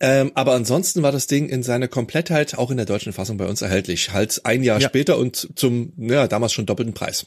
Ähm, 0.00 0.32
aber 0.34 0.52
ansonsten 0.54 1.02
war 1.02 1.12
das 1.12 1.26
Ding 1.26 1.48
in 1.48 1.62
seiner 1.62 1.88
Komplettheit 1.88 2.58
auch 2.58 2.70
in 2.70 2.76
der 2.76 2.86
deutschen 2.86 3.12
Fassung 3.12 3.36
bei 3.36 3.46
uns 3.46 3.62
erhältlich. 3.62 4.12
Halt 4.12 4.40
ein 4.44 4.62
Jahr 4.62 4.80
Ja. 4.80 4.88
später 4.88 5.18
und 5.18 5.48
zum, 5.56 5.92
ja, 5.96 6.26
damals 6.26 6.52
schon 6.52 6.66
doppelten 6.66 6.94
Preis. 6.94 7.26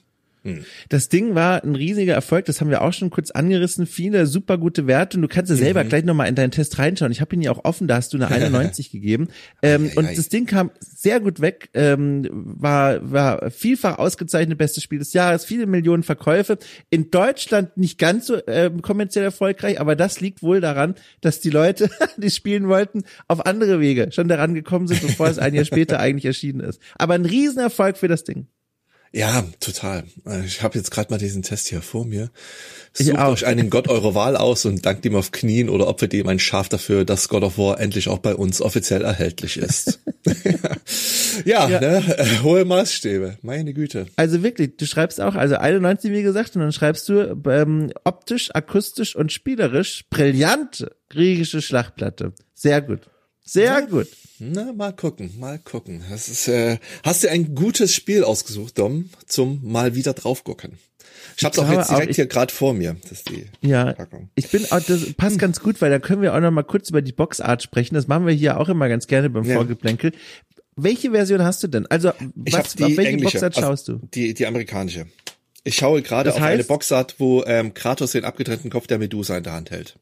Das 0.89 1.09
Ding 1.09 1.35
war 1.35 1.63
ein 1.63 1.75
riesiger 1.75 2.13
Erfolg, 2.13 2.45
das 2.45 2.61
haben 2.61 2.69
wir 2.69 2.81
auch 2.81 2.93
schon 2.93 3.09
kurz 3.09 3.31
angerissen. 3.31 3.85
Viele 3.87 4.25
super 4.27 4.57
gute 4.57 4.87
Werte 4.87 5.17
und 5.17 5.21
du 5.23 5.27
kannst 5.27 5.49
ja 5.49 5.55
selber 5.55 5.83
Mhm. 5.83 5.89
gleich 5.89 6.03
nochmal 6.05 6.27
in 6.29 6.35
deinen 6.35 6.51
Test 6.51 6.77
reinschauen. 6.79 7.11
Ich 7.11 7.21
habe 7.21 7.35
ihn 7.35 7.41
ja 7.41 7.51
auch 7.51 7.65
offen, 7.65 7.87
da 7.87 7.95
hast 7.95 8.13
du 8.13 8.17
eine 8.17 8.27
91 8.31 8.91
gegeben. 8.91 9.27
Ähm, 9.61 9.85
Ei, 9.85 9.89
ei, 9.89 9.97
und 9.97 10.05
ei. 10.07 10.15
das 10.15 10.29
Ding 10.29 10.45
kam 10.45 10.71
sehr 10.79 11.19
gut 11.19 11.41
weg, 11.41 11.69
ähm, 11.73 12.27
war, 12.31 13.11
war 13.11 13.51
vielfach 13.51 13.97
ausgezeichnet, 13.99 14.57
bestes 14.57 14.83
Spiel 14.83 14.99
des 14.99 15.13
Jahres, 15.13 15.45
viele 15.45 15.65
Millionen 15.67 16.03
Verkäufe. 16.03 16.57
In 16.89 17.11
Deutschland 17.11 17.77
nicht 17.77 17.97
ganz 17.97 18.27
so 18.27 18.37
ähm, 18.47 18.81
kommerziell 18.81 19.25
erfolgreich, 19.25 19.79
aber 19.79 19.95
das 19.95 20.21
liegt 20.21 20.41
wohl 20.41 20.61
daran, 20.61 20.95
dass 21.21 21.39
die 21.39 21.49
Leute, 21.49 21.89
die 22.17 22.29
spielen 22.31 22.67
wollten, 22.67 23.03
auf 23.27 23.45
andere 23.45 23.79
Wege 23.79 24.09
schon 24.11 24.27
daran 24.27 24.53
gekommen 24.53 24.87
sind, 24.87 25.01
bevor 25.01 25.27
es 25.27 25.39
ein 25.39 25.53
Jahr 25.53 25.65
später 25.65 25.99
eigentlich 26.01 26.25
erschienen 26.25 26.59
ist. 26.61 26.81
Aber 26.97 27.13
ein 27.13 27.25
Riesenerfolg 27.25 27.97
für 27.97 28.07
das 28.07 28.23
Ding. 28.23 28.47
Ja, 29.13 29.43
total. 29.59 30.03
Äh, 30.25 30.45
Ich 30.45 30.61
habe 30.61 30.77
jetzt 30.77 30.91
gerade 30.91 31.11
mal 31.11 31.17
diesen 31.17 31.41
Test 31.41 31.67
hier 31.67 31.81
vor 31.81 32.05
mir. 32.05 32.29
Ich 32.97 33.07
Sucht 33.07 33.17
auch. 33.17 33.31
euch 33.31 33.45
einen 33.45 33.69
Gott 33.69 33.87
eurer 33.87 34.15
Wahl 34.15 34.35
aus 34.35 34.65
und 34.65 34.85
dankt 34.85 35.05
ihm 35.05 35.15
auf 35.15 35.31
Knien 35.31 35.69
oder 35.69 35.87
opfert 35.87 36.13
ihm 36.13 36.27
ein 36.27 36.39
Schaf 36.39 36.67
dafür, 36.69 37.05
dass 37.05 37.29
God 37.29 37.43
of 37.43 37.57
War 37.57 37.79
endlich 37.79 38.09
auch 38.09 38.19
bei 38.19 38.35
uns 38.35 38.61
offiziell 38.61 39.03
erhältlich 39.03 39.57
ist. 39.57 39.99
ja, 41.45 41.69
Ja. 41.69 41.79
Ne? 41.79 42.03
Äh, 42.17 42.39
hohe 42.43 42.65
Maßstäbe. 42.65 43.37
Meine 43.41 43.73
Güte. 43.73 44.07
Also 44.15 44.43
wirklich, 44.43 44.77
du 44.77 44.85
schreibst 44.85 45.21
auch, 45.21 45.35
also 45.35 45.55
91 45.55 46.11
wie 46.11 46.23
gesagt, 46.23 46.55
und 46.55 46.61
dann 46.61 46.71
schreibst 46.71 47.07
du 47.09 47.41
ähm, 47.49 47.91
optisch, 48.03 48.53
akustisch 48.53 49.15
und 49.15 49.31
spielerisch 49.31 50.05
brillante 50.09 50.95
griechische 51.09 51.61
Schlachtplatte. 51.61 52.33
Sehr 52.53 52.81
gut. 52.81 53.01
Sehr 53.47 53.81
gut. 53.83 54.07
Na, 54.39 54.71
mal 54.73 54.93
gucken, 54.93 55.31
mal 55.39 55.57
gucken. 55.57 56.03
Das 56.09 56.29
ist, 56.29 56.47
äh, 56.47 56.77
hast 57.03 57.23
du 57.23 57.29
ein 57.31 57.55
gutes 57.55 57.93
Spiel 57.93 58.23
ausgesucht, 58.23 58.77
Dom, 58.77 59.09
zum 59.25 59.59
mal 59.63 59.95
wieder 59.95 60.13
drauf 60.13 60.43
gucken. 60.43 60.77
Ich 61.37 61.43
hab's 61.43 61.57
auch 61.57 61.63
glaube 61.65 61.81
jetzt 61.81 61.89
auch, 61.89 61.95
direkt 61.95 62.11
ich- 62.11 62.15
hier 62.17 62.25
gerade 62.27 62.53
vor 62.53 62.73
mir. 62.73 62.95
Das 63.03 63.11
ist 63.13 63.29
die 63.29 63.45
Ja, 63.61 63.93
Packung. 63.93 64.29
ich 64.35 64.49
bin, 64.49 64.65
auch, 64.71 64.79
das 64.81 65.13
passt 65.13 65.39
ganz 65.39 65.59
gut, 65.59 65.81
weil 65.81 65.89
da 65.89 65.99
können 65.99 66.21
wir 66.21 66.35
auch 66.35 66.39
noch 66.39 66.51
mal 66.51 66.63
kurz 66.63 66.89
über 66.89 67.01
die 67.01 67.11
Boxart 67.11 67.63
sprechen. 67.63 67.95
Das 67.95 68.07
machen 68.07 68.25
wir 68.27 68.33
hier 68.33 68.59
auch 68.59 68.69
immer 68.69 68.87
ganz 68.89 69.07
gerne 69.07 69.29
beim 69.29 69.43
Ja. 69.43 69.55
Vorgeplänkel. 69.55 70.11
Welche 70.75 71.11
Version 71.11 71.41
hast 71.43 71.63
du 71.63 71.67
denn? 71.67 71.87
Also, 71.87 72.11
Ich 72.45 72.53
was, 72.53 72.75
die 72.75 72.83
auf 72.83 72.97
welche 72.97 73.11
englische, 73.11 73.33
Boxart 73.39 73.55
also 73.57 73.67
schaust 73.67 73.87
du? 73.87 73.99
Die, 74.13 74.33
die 74.35 74.45
amerikanische. 74.45 75.07
Ich 75.63 75.75
schaue 75.75 76.01
gerade 76.03 76.29
Das 76.29 76.35
auf 76.37 76.43
eine 76.43 76.61
heißt- 76.63 76.67
Boxart, 76.67 77.15
wo 77.17 77.43
ähm, 77.45 77.73
Kratos 77.73 78.11
den 78.11 78.23
abgetrennten 78.23 78.69
Kopf 78.69 78.85
der 78.87 78.99
Medusa 78.99 79.35
in 79.37 79.43
der 79.43 79.53
Hand 79.53 79.71
hält. 79.71 79.95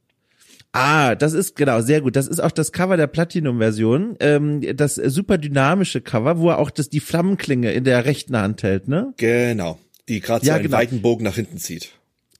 Ah, 0.75 1.15
das 1.15 1.31
ist 1.33 1.55
genau 1.55 1.81
sehr 1.81 2.01
gut. 2.01 2.15
Das 2.15 2.27
ist 2.27 2.39
auch 2.41 2.51
das 2.51 2.73
Cover 2.73 2.97
der 2.97 3.07
Platinum-Version, 3.07 4.17
ähm, 4.19 4.61
das 4.75 4.95
super 4.95 5.37
dynamische 5.37 6.01
Cover, 6.01 6.37
wo 6.39 6.49
er 6.49 6.59
auch 6.59 6.69
das 6.69 6.89
die 6.89 6.99
Flammenklinge 6.99 7.71
in 7.71 7.85
der 7.85 8.03
rechten 8.05 8.35
Hand 8.35 8.61
hält, 8.61 8.89
ne? 8.89 9.13
Genau. 9.17 9.79
Die 10.09 10.19
gerade 10.19 10.45
Ja, 10.45 10.53
so 10.53 10.55
einen 10.55 10.63
genau. 10.65 10.77
weiten 10.77 11.01
Bogen 11.01 11.23
nach 11.23 11.35
hinten 11.35 11.57
zieht. 11.57 11.91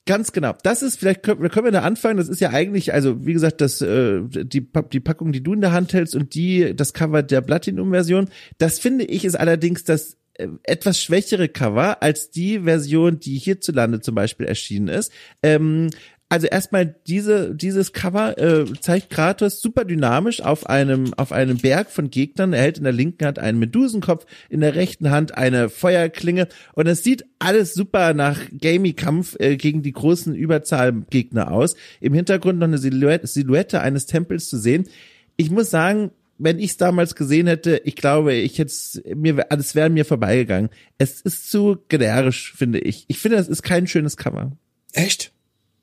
Ganz 0.05 0.33
genau. 0.33 0.53
Das 0.63 0.83
ist 0.83 0.99
vielleicht 0.99 1.23
können, 1.23 1.49
können 1.49 1.65
wir 1.65 1.71
da 1.71 1.81
anfangen. 1.81 2.17
Das 2.17 2.27
ist 2.29 2.41
ja 2.41 2.49
eigentlich, 2.51 2.93
also 2.93 3.25
wie 3.25 3.33
gesagt, 3.33 3.61
das 3.61 3.81
äh, 3.81 4.21
die 4.27 4.67
die 4.91 4.99
Packung, 4.99 5.31
die 5.31 5.41
du 5.41 5.53
in 5.53 5.61
der 5.61 5.71
Hand 5.71 5.93
hältst 5.93 6.13
und 6.13 6.35
die 6.35 6.75
das 6.75 6.93
Cover 6.93 7.23
der 7.23 7.41
Platinum-Version. 7.41 8.29
Das 8.57 8.79
finde 8.79 9.05
ich 9.05 9.25
ist 9.25 9.35
allerdings 9.35 9.83
das 9.83 10.17
äh, 10.35 10.49
etwas 10.63 11.01
schwächere 11.01 11.47
Cover 11.47 12.03
als 12.03 12.29
die 12.29 12.59
Version, 12.59 13.19
die 13.19 13.37
hierzulande 13.37 14.01
zum 14.01 14.13
Beispiel 14.13 14.45
erschienen 14.45 14.89
ist. 14.89 15.11
Ähm, 15.41 15.89
also 16.27 16.47
erstmal 16.47 16.95
diese 17.07 17.53
dieses 17.53 17.93
Cover 17.93 18.37
äh, 18.39 18.65
zeigt 18.81 19.11
Kratos 19.11 19.61
super 19.61 19.85
dynamisch 19.85 20.41
auf 20.41 20.67
einem 20.67 21.13
auf 21.13 21.31
einem 21.31 21.57
Berg 21.57 21.91
von 21.91 22.09
Gegnern. 22.09 22.53
Er 22.53 22.63
hält 22.63 22.79
in 22.79 22.83
der 22.83 22.93
linken 22.93 23.25
Hand 23.25 23.37
einen 23.37 23.59
Medusenkopf, 23.59 24.25
in 24.49 24.61
der 24.61 24.73
rechten 24.73 25.11
Hand 25.11 25.37
eine 25.37 25.69
Feuerklinge 25.69 26.47
und 26.73 26.87
es 26.87 27.03
sieht 27.03 27.25
alles 27.37 27.75
super 27.75 28.15
nach 28.15 28.39
Gamey-Kampf 28.59 29.35
äh, 29.39 29.55
gegen 29.55 29.83
die 29.83 29.91
großen 29.91 30.33
Überzahlgegner 30.33 31.51
aus. 31.51 31.75
Im 32.01 32.15
Hintergrund 32.15 32.57
noch 32.57 32.67
eine 32.67 32.79
Silhouette, 32.79 33.27
Silhouette 33.27 33.81
eines 33.81 34.07
Tempels 34.07 34.49
zu 34.49 34.57
sehen. 34.57 34.89
Ich 35.37 35.51
muss 35.51 35.69
sagen, 35.69 36.11
wenn 36.37 36.57
ich 36.57 36.71
es 36.71 36.77
damals 36.77 37.15
gesehen 37.15 37.47
hätte, 37.47 37.81
ich 37.85 37.95
glaube, 37.95 38.33
ich 38.33 38.57
hätte 38.57 38.73
mir 39.15 39.51
alles 39.51 39.75
wäre 39.75 39.89
mir 39.89 40.05
vorbeigegangen. 40.05 40.69
Es 40.97 41.21
ist 41.21 41.51
zu 41.51 41.77
generisch, 41.87 42.53
finde 42.53 42.79
ich. 42.79 43.05
Ich 43.07 43.19
finde, 43.19 43.37
das 43.37 43.47
ist 43.47 43.61
kein 43.61 43.85
schönes 43.85 44.17
Cover. 44.17 44.51
Echt? 44.91 45.34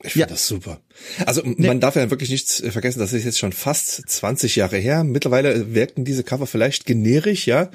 Ich 0.05 0.15
Ja. 0.17 0.27
finde 0.27 0.35
das 0.35 0.47
super. 0.49 0.81
Also 1.27 1.43
man 1.45 1.81
darf 1.81 1.97
ja 1.97 2.11
wirklich 2.11 2.31
nicht 2.31 2.61
äh, 2.61 2.71
vergessen, 2.71 2.99
das 2.99 3.13
ist 3.13 3.25
jetzt 3.25 3.39
schon 3.39 3.53
fast 3.53 4.09
20 4.09 4.57
Jahre 4.57 4.77
her. 4.79 5.05
Mittlerweile 5.05 5.75
wirken 5.75 6.05
diese 6.05 6.25
Cover 6.25 6.47
vielleicht 6.47 6.87
generisch, 6.87 7.47
ja. 7.47 7.71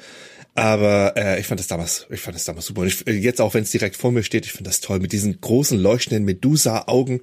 Aber 0.54 1.14
äh, 1.16 1.40
ich 1.40 1.46
fand 1.46 1.60
das 1.60 1.68
damals, 1.68 2.06
ich 2.10 2.20
fand 2.20 2.34
das 2.34 2.44
damals 2.44 2.66
super. 2.66 2.80
Und 2.82 2.88
ich, 2.88 3.06
äh, 3.06 3.12
jetzt 3.12 3.40
auch, 3.40 3.54
wenn 3.54 3.62
es 3.62 3.70
direkt 3.70 3.96
vor 3.96 4.10
mir 4.12 4.22
steht, 4.24 4.44
ich 4.44 4.52
finde 4.52 4.68
das 4.70 4.80
toll 4.80 4.98
mit 4.98 5.12
diesen 5.12 5.40
großen 5.40 5.78
leuchtenden 5.78 6.24
Medusa-Augen. 6.24 7.20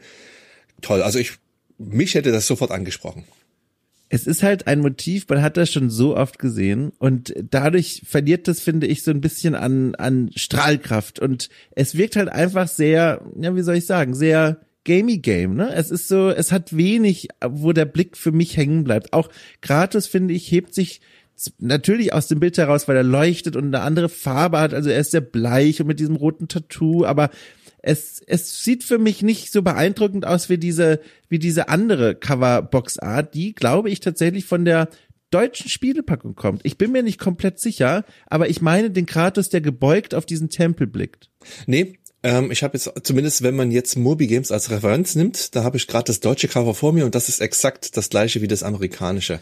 Toll. 0.82 1.02
Also 1.02 1.20
ich, 1.20 1.34
mich 1.78 2.14
hätte 2.16 2.32
das 2.32 2.48
sofort 2.48 2.72
angesprochen. 2.72 3.26
Es 4.08 4.28
ist 4.28 4.44
halt 4.44 4.68
ein 4.68 4.80
Motiv, 4.82 5.26
man 5.28 5.42
hat 5.42 5.58
das 5.58 5.72
schon 5.72 5.90
so 5.90 6.16
oft 6.16 6.38
gesehen 6.38 6.92
und 7.00 7.34
dadurch 7.50 8.04
verliert 8.08 8.48
das, 8.48 8.60
finde 8.60 8.86
ich, 8.86 9.02
so 9.04 9.10
ein 9.10 9.20
bisschen 9.20 9.56
an, 9.56 9.96
an 9.96 10.30
Strahlkraft 10.36 11.20
und 11.20 11.50
es 11.72 11.96
wirkt 11.98 12.16
halt 12.16 12.30
einfach 12.30 12.68
sehr, 12.68 13.22
ja, 13.40 13.56
wie 13.56 13.64
soll 13.64 13.76
ich 13.78 13.88
sagen, 13.88 14.14
sehr 14.14 14.62
gamey 14.86 15.18
game, 15.18 15.56
ne? 15.56 15.74
Es 15.74 15.92
ist 15.92 16.08
so, 16.08 16.30
es 16.30 16.52
hat 16.52 16.76
wenig, 16.76 17.28
wo 17.46 17.74
der 17.74 17.86
Blick 17.86 18.16
für 18.16 18.32
mich 18.32 18.56
hängen 18.56 18.84
bleibt. 18.84 19.12
Auch 19.12 19.30
Gratis, 19.62 20.08
finde 20.08 20.34
ich, 20.34 20.50
hebt 20.52 20.74
sich 20.74 21.02
natürlich 21.60 22.14
aus 22.14 22.28
dem 22.28 22.40
Bild 22.40 22.58
heraus, 22.58 22.88
weil 22.88 22.96
er 22.96 23.04
leuchtet 23.04 23.56
und 23.56 23.66
eine 23.66 23.82
andere 23.82 24.10
Farbe 24.10 24.60
hat, 24.60 24.74
also 24.74 24.90
er 24.90 25.00
ist 25.00 25.12
sehr 25.12 25.22
bleich 25.22 25.82
und 25.82 25.88
mit 25.88 26.00
diesem 26.00 26.16
roten 26.16 26.48
Tattoo, 26.48 27.06
aber 27.06 27.30
es, 27.82 28.22
es 28.26 28.64
sieht 28.64 28.84
für 28.84 28.98
mich 28.98 29.22
nicht 29.22 29.52
so 29.52 29.62
beeindruckend 29.62 30.26
aus 30.26 30.50
wie 30.50 30.58
diese, 30.58 31.02
wie 31.30 31.40
diese 31.40 31.70
andere 31.70 32.16
Coverbox-Art, 32.16 33.34
die, 33.34 33.54
glaube 33.54 33.90
ich, 33.90 34.00
tatsächlich 34.00 34.46
von 34.46 34.66
der 34.66 34.90
deutschen 35.30 35.70
Spielepackung 35.70 36.36
kommt. 36.36 36.62
Ich 36.64 36.78
bin 36.78 36.92
mir 36.92 37.04
nicht 37.04 37.20
komplett 37.20 37.60
sicher, 37.60 38.06
aber 38.28 38.50
ich 38.50 38.62
meine 38.62 38.90
den 38.90 39.06
Kratos, 39.06 39.50
der 39.50 39.62
gebeugt 39.62 40.16
auf 40.16 40.26
diesen 40.26 40.50
Tempel 40.50 40.88
blickt. 40.88 41.30
Nee, 41.68 42.00
ähm, 42.26 42.50
ich 42.50 42.64
habe 42.64 42.76
jetzt, 42.76 42.92
zumindest 43.04 43.44
wenn 43.44 43.56
man 43.56 43.70
jetzt 43.70 43.96
Moby 43.98 44.26
Games 44.26 44.52
als 44.52 44.72
Referenz 44.72 45.14
nimmt, 45.14 45.56
da 45.56 45.64
habe 45.64 45.78
ich 45.78 45.86
gerade 45.86 46.06
das 46.06 46.20
deutsche 46.20 46.48
Cover 46.48 46.74
vor 46.74 46.92
mir 46.92 47.06
und 47.06 47.14
das 47.14 47.30
ist 47.30 47.40
exakt 47.40 47.96
das 47.98 48.10
gleiche 48.10 48.42
wie 48.42 48.48
das 48.48 48.64
amerikanische. 48.64 49.40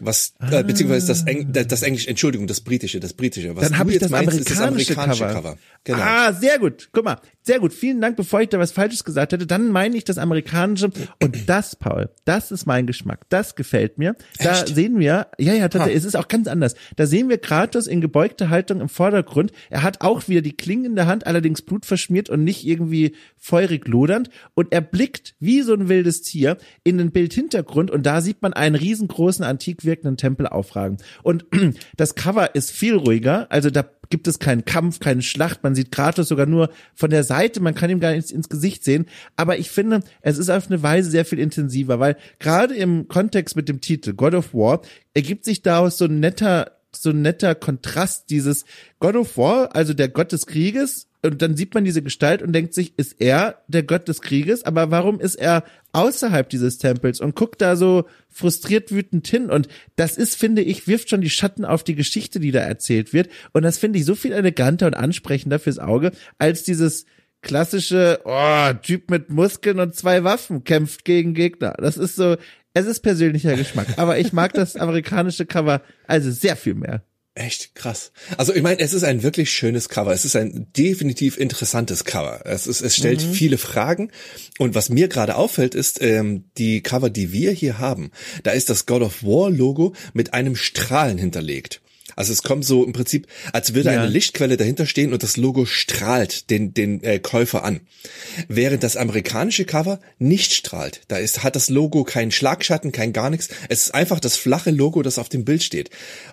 Was, 0.00 0.32
äh, 0.40 0.64
beziehungsweise 0.64 1.06
das, 1.06 1.24
Eng, 1.24 1.52
das 1.52 1.82
Englisch, 1.82 2.08
Entschuldigung, 2.08 2.46
das 2.46 2.62
britische, 2.62 2.98
das 3.00 3.12
britische. 3.12 3.54
Was 3.54 3.68
Dann 3.68 3.78
habe 3.78 3.92
ich 3.92 3.98
das 3.98 4.10
meinst, 4.10 4.28
amerikanische, 4.28 4.50
ist 4.50 4.58
das 4.58 4.66
amerikanische 4.66 5.24
Cover. 5.24 5.34
Cover. 5.34 5.58
Genau. 5.84 5.98
Ah, 6.00 6.32
sehr 6.32 6.58
gut. 6.58 6.88
Guck 6.90 7.04
mal, 7.04 7.20
sehr 7.42 7.58
gut. 7.58 7.72
Vielen 7.72 8.00
Dank, 8.00 8.16
bevor 8.16 8.42
ich 8.42 8.50
da 8.50 8.58
was 8.58 8.72
Falsches 8.72 9.02
gesagt 9.04 9.32
hätte. 9.32 9.46
Dann 9.46 9.68
meine 9.68 9.96
ich 9.96 10.04
das 10.04 10.18
amerikanische. 10.18 10.90
Und 11.22 11.48
das, 11.48 11.74
Paul, 11.74 12.10
das 12.26 12.52
ist 12.52 12.66
mein 12.66 12.86
Geschmack. 12.86 13.24
Das 13.30 13.54
gefällt 13.56 13.96
mir. 13.96 14.14
Da 14.38 14.60
Echt? 14.60 14.74
sehen 14.74 14.98
wir, 14.98 15.28
ja, 15.38 15.54
ja, 15.54 15.68
tatsächlich, 15.68 15.96
es 15.96 16.04
ist 16.04 16.16
auch 16.16 16.28
ganz 16.28 16.48
anders. 16.48 16.74
Da 16.96 17.06
sehen 17.06 17.28
wir 17.30 17.38
Kratos 17.38 17.86
in 17.86 18.00
gebeugter 18.00 18.50
Haltung 18.50 18.80
im 18.80 18.90
Vordergrund. 18.90 19.52
Er 19.70 19.82
hat 19.82 20.02
auch 20.02 20.28
wieder 20.28 20.42
die 20.42 20.56
Klinge 20.56 20.86
in 20.86 20.96
der 20.96 21.06
Hand, 21.06 21.26
allerdings 21.26 21.62
blutverschmiert 21.62 22.28
und 22.28 22.44
nicht 22.44 22.66
irgendwie 22.66 23.16
feurig 23.38 23.88
lodernd. 23.88 24.28
Und 24.54 24.72
er 24.72 24.82
blickt 24.82 25.34
wie 25.40 25.62
so 25.62 25.72
ein 25.72 25.88
wildes 25.88 26.20
Tier 26.22 26.58
in 26.84 26.98
den 26.98 27.10
Bildhintergrund 27.10 27.90
und 27.90 28.04
da 28.04 28.20
sieht 28.20 28.42
man 28.42 28.52
einen 28.52 28.74
riesengroßen, 28.74 29.44
antik 29.44 29.84
wirkenden 29.84 30.18
Tempel 30.18 30.46
aufragen. 30.46 30.98
Und 31.22 31.46
das 31.96 32.14
Cover 32.14 32.54
ist 32.54 32.70
viel 32.70 32.96
ruhiger. 32.96 33.50
Also 33.50 33.70
da 33.70 33.88
gibt 34.10 34.28
es 34.28 34.38
keinen 34.38 34.64
Kampf, 34.64 35.00
keine 35.00 35.22
Schlacht. 35.22 35.62
Man 35.62 35.74
sieht 35.74 35.92
Kratos 35.92 36.28
sogar 36.28 36.46
nur 36.46 36.70
von 36.94 37.10
der 37.10 37.24
Seite. 37.24 37.60
Man 37.60 37.74
kann 37.74 37.90
ihm 37.90 38.00
gar 38.00 38.12
nicht 38.12 38.30
ins 38.30 38.48
Gesicht 38.48 38.84
sehen. 38.84 39.06
Aber 39.36 39.58
ich 39.58 39.70
finde, 39.70 40.00
es 40.20 40.36
ist 40.36 40.50
auf 40.50 40.66
eine 40.66 40.82
Weise 40.82 41.10
sehr 41.10 41.24
viel 41.24 41.38
intensiver, 41.38 42.00
weil 42.00 42.16
gerade 42.38 42.74
im 42.74 43.08
Kontext 43.08 43.56
mit 43.56 43.68
dem 43.68 43.80
Titel 43.80 44.12
God 44.12 44.34
of 44.34 44.52
War 44.52 44.82
ergibt 45.14 45.44
sich 45.44 45.62
daraus 45.62 45.96
so 45.96 46.04
ein 46.04 46.20
netter 46.20 46.72
so 46.94 47.10
ein 47.10 47.22
netter 47.22 47.54
Kontrast 47.54 48.30
dieses 48.30 48.64
God 48.98 49.14
of 49.14 49.36
War, 49.36 49.76
also 49.76 49.94
der 49.94 50.08
Gott 50.08 50.32
des 50.32 50.46
Krieges, 50.46 51.06
und 51.22 51.42
dann 51.42 51.56
sieht 51.56 51.74
man 51.74 51.84
diese 51.84 52.02
Gestalt 52.02 52.42
und 52.42 52.52
denkt 52.52 52.72
sich, 52.72 52.98
ist 52.98 53.20
er 53.20 53.62
der 53.68 53.82
Gott 53.82 54.08
des 54.08 54.22
Krieges? 54.22 54.64
Aber 54.64 54.90
warum 54.90 55.20
ist 55.20 55.34
er 55.34 55.64
außerhalb 55.92 56.48
dieses 56.48 56.78
Tempels 56.78 57.20
und 57.20 57.34
guckt 57.34 57.60
da 57.60 57.76
so 57.76 58.04
frustriert 58.28 58.90
wütend 58.90 59.26
hin? 59.26 59.50
Und 59.50 59.68
das 59.96 60.16
ist, 60.16 60.36
finde 60.36 60.62
ich, 60.62 60.86
wirft 60.88 61.10
schon 61.10 61.20
die 61.20 61.30
Schatten 61.30 61.66
auf 61.66 61.84
die 61.84 61.94
Geschichte, 61.94 62.40
die 62.40 62.52
da 62.52 62.60
erzählt 62.60 63.12
wird. 63.12 63.28
Und 63.52 63.62
das 63.64 63.76
finde 63.76 63.98
ich 63.98 64.06
so 64.06 64.14
viel 64.14 64.32
eleganter 64.32 64.86
und 64.86 64.94
ansprechender 64.94 65.58
fürs 65.58 65.78
Auge, 65.78 66.12
als 66.38 66.62
dieses 66.62 67.04
klassische, 67.42 68.20
oh, 68.24 68.72
Typ 68.82 69.10
mit 69.10 69.30
Muskeln 69.30 69.78
und 69.78 69.94
zwei 69.94 70.24
Waffen 70.24 70.64
kämpft 70.64 71.04
gegen 71.04 71.34
Gegner. 71.34 71.74
Das 71.78 71.98
ist 71.98 72.16
so, 72.16 72.36
es 72.72 72.86
ist 72.86 73.00
persönlicher 73.00 73.56
Geschmack. 73.56 73.98
Aber 73.98 74.18
ich 74.18 74.32
mag 74.32 74.54
das 74.54 74.76
amerikanische 74.76 75.44
Cover 75.44 75.82
also 76.06 76.30
sehr 76.30 76.56
viel 76.56 76.74
mehr. 76.74 77.02
Echt 77.34 77.76
krass. 77.76 78.10
Also 78.36 78.52
ich 78.54 78.62
meine, 78.62 78.80
es 78.80 78.92
ist 78.92 79.04
ein 79.04 79.22
wirklich 79.22 79.52
schönes 79.52 79.88
Cover. 79.88 80.12
Es 80.12 80.24
ist 80.24 80.34
ein 80.34 80.66
definitiv 80.76 81.38
interessantes 81.38 82.04
Cover. 82.04 82.40
Es, 82.44 82.66
ist, 82.66 82.80
es 82.80 82.96
stellt 82.96 83.22
viele 83.22 83.56
Fragen. 83.56 84.10
Und 84.58 84.74
was 84.74 84.88
mir 84.88 85.06
gerade 85.06 85.36
auffällt, 85.36 85.76
ist 85.76 86.02
ähm, 86.02 86.50
die 86.58 86.82
Cover, 86.82 87.08
die 87.08 87.32
wir 87.32 87.52
hier 87.52 87.78
haben. 87.78 88.10
Da 88.42 88.50
ist 88.50 88.68
das 88.68 88.84
God 88.84 89.02
of 89.02 89.22
War 89.22 89.48
Logo 89.48 89.94
mit 90.12 90.34
einem 90.34 90.56
Strahlen 90.56 91.18
hinterlegt. 91.18 91.80
Also 92.20 92.34
es 92.34 92.42
kommt 92.42 92.66
so 92.66 92.84
im 92.84 92.92
Prinzip, 92.92 93.26
als 93.54 93.72
würde 93.72 93.94
Ja. 93.94 94.02
eine 94.02 94.10
Lichtquelle 94.10 94.58
dahinter 94.58 94.84
stehen 94.84 95.14
und 95.14 95.22
das 95.22 95.38
Logo 95.38 95.64
strahlt 95.64 96.50
den, 96.50 96.74
den 96.74 97.02
äh, 97.02 97.18
Käufer 97.18 97.64
an. 97.64 97.80
Während 98.46 98.82
das 98.82 98.98
amerikanische 98.98 99.64
Cover 99.64 100.00
nicht 100.18 100.52
strahlt. 100.52 101.00
Da 101.08 101.16
ist, 101.16 101.42
hat 101.42 101.56
das 101.56 101.70
Logo 101.70 102.04
keinen 102.04 102.30
Schlagschatten, 102.30 102.92
kein 102.92 103.14
gar 103.14 103.30
nichts. 103.30 103.48
Es 103.70 103.84
ist 103.84 103.94
einfach 103.94 104.20
das 104.20 104.36
flache 104.36 104.70
Logo, 104.70 105.00
das 105.00 105.18
auf 105.18 105.30
dem 105.30 105.46
Bild 105.46 105.62
steht. 105.62 105.88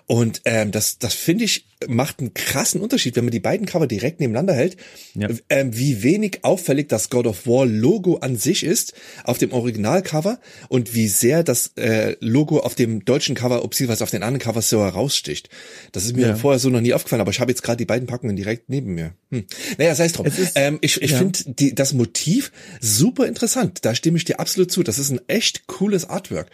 Und 0.06 0.42
ähm, 0.44 0.72
das, 0.72 0.98
das 0.98 1.14
finde 1.14 1.44
ich, 1.44 1.64
macht 1.86 2.18
einen 2.20 2.34
krassen 2.34 2.80
Unterschied, 2.80 3.14
wenn 3.14 3.24
man 3.24 3.30
die 3.30 3.38
beiden 3.40 3.66
Cover 3.66 3.86
direkt 3.86 4.18
nebeneinander 4.18 4.52
hält, 4.54 4.76
Ja. 5.14 5.28
ähm, 5.48 5.76
wie 5.76 6.02
wenig 6.02 6.40
auffällig 6.42 6.88
das 6.88 7.08
God 7.08 7.26
of 7.28 7.46
War 7.46 7.66
Logo 7.66 8.16
an 8.16 8.36
sich 8.36 8.64
ist 8.64 8.94
auf 9.24 9.38
dem 9.38 9.52
Originalcover 9.52 10.40
und 10.68 10.94
wie 10.94 11.06
sehr 11.06 11.44
das 11.44 11.72
äh, 11.76 12.16
Logo 12.20 12.58
auf 12.60 12.74
dem 12.74 13.04
deutschen 13.04 13.36
Cover, 13.36 13.60
beziehungsweise 13.62 14.02
auf 14.02 14.10
den 14.10 14.24
anderen 14.24 14.42
Covers 14.42 14.68
so 14.68 14.80
heraussticht. 14.80 15.50
Das 15.92 16.04
ist 16.04 16.16
mir 16.16 16.26
Ja. 16.28 16.36
vorher 16.36 16.58
so 16.58 16.68
noch 16.68 16.80
nie 16.80 16.94
aufgefallen, 16.94 17.20
aber 17.20 17.30
ich 17.30 17.38
habe 17.40 17.52
jetzt 17.52 17.62
gerade 17.62 17.76
die 17.76 17.84
beiden 17.86 18.08
Packungen 18.08 18.34
direkt 18.34 18.68
neben 18.68 18.94
mir. 18.94 19.12
Hm. 19.30 19.44
Naja, 19.78 19.94
sei 19.94 20.06
es 20.06 20.12
drum. 20.14 20.26
Ist- 20.26 20.52
ähm, 20.56 20.78
ich 20.80 21.00
ich 21.00 21.12
ja. 21.12 21.18
finde 21.18 21.72
das 21.74 21.92
Motiv 21.92 22.50
super 22.80 23.26
interessant. 23.26 23.84
Da 23.84 23.94
stimme 23.94 24.16
ich 24.18 24.24
dir 24.24 24.40
absolut 24.40 24.72
zu. 24.72 24.82
Das 24.82 24.98
ist 24.98 25.10
ein 25.10 25.20
echt 25.28 25.66
cooles 25.68 26.08
Artwork. 26.08 26.48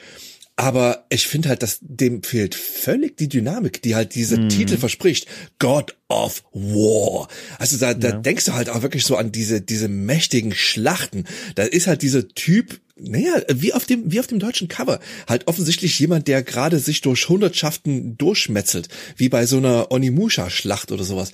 Aber 0.56 1.06
ich 1.08 1.26
finde 1.26 1.48
halt, 1.48 1.62
dass 1.64 1.78
dem 1.82 2.22
fehlt 2.22 2.54
völlig 2.54 3.16
die 3.16 3.28
Dynamik, 3.28 3.82
die 3.82 3.96
halt 3.96 4.14
diese 4.14 4.38
Mhm. 4.38 4.48
Titel 4.50 4.76
verspricht. 4.76 5.26
God 5.58 5.96
of 6.08 6.44
War. 6.52 7.26
Also 7.58 7.76
da, 7.76 7.92
da 7.92 8.12
denkst 8.12 8.44
du 8.44 8.52
halt 8.52 8.68
auch 8.68 8.82
wirklich 8.82 9.04
so 9.04 9.16
an 9.16 9.32
diese, 9.32 9.60
diese 9.60 9.88
mächtigen 9.88 10.54
Schlachten. 10.54 11.24
Da 11.56 11.64
ist 11.64 11.88
halt 11.88 12.02
dieser 12.02 12.28
Typ, 12.28 12.80
naja, 12.96 13.42
wie 13.52 13.72
auf 13.72 13.86
dem, 13.86 14.12
wie 14.12 14.20
auf 14.20 14.28
dem 14.28 14.38
deutschen 14.38 14.68
Cover. 14.68 15.00
Halt 15.28 15.48
offensichtlich 15.48 15.98
jemand, 15.98 16.28
der 16.28 16.42
gerade 16.42 16.78
sich 16.78 17.00
durch 17.00 17.28
Hundertschaften 17.28 18.16
durchmetzelt. 18.16 18.88
Wie 19.16 19.28
bei 19.28 19.46
so 19.46 19.56
einer 19.56 19.90
Onimusha-Schlacht 19.90 20.92
oder 20.92 21.02
sowas. 21.02 21.32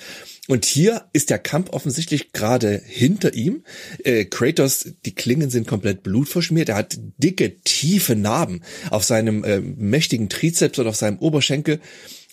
Und 0.48 0.64
hier 0.64 1.04
ist 1.12 1.28
der 1.28 1.38
Kampf 1.38 1.70
offensichtlich 1.70 2.32
gerade 2.32 2.80
hinter 2.84 3.34
ihm. 3.34 3.64
Äh, 4.04 4.24
Kratos, 4.24 4.88
die 5.04 5.14
Klingen 5.14 5.50
sind 5.50 5.68
komplett 5.68 6.02
blutverschmiert. 6.02 6.70
Er 6.70 6.76
hat 6.76 6.98
dicke, 7.18 7.60
tiefe 7.60 8.16
Narben 8.16 8.62
auf 8.90 9.04
seinem 9.04 9.44
äh, 9.44 9.60
mächtigen 9.60 10.30
Trizeps 10.30 10.78
und 10.78 10.86
auf 10.86 10.96
seinem 10.96 11.18
Oberschenkel. 11.18 11.80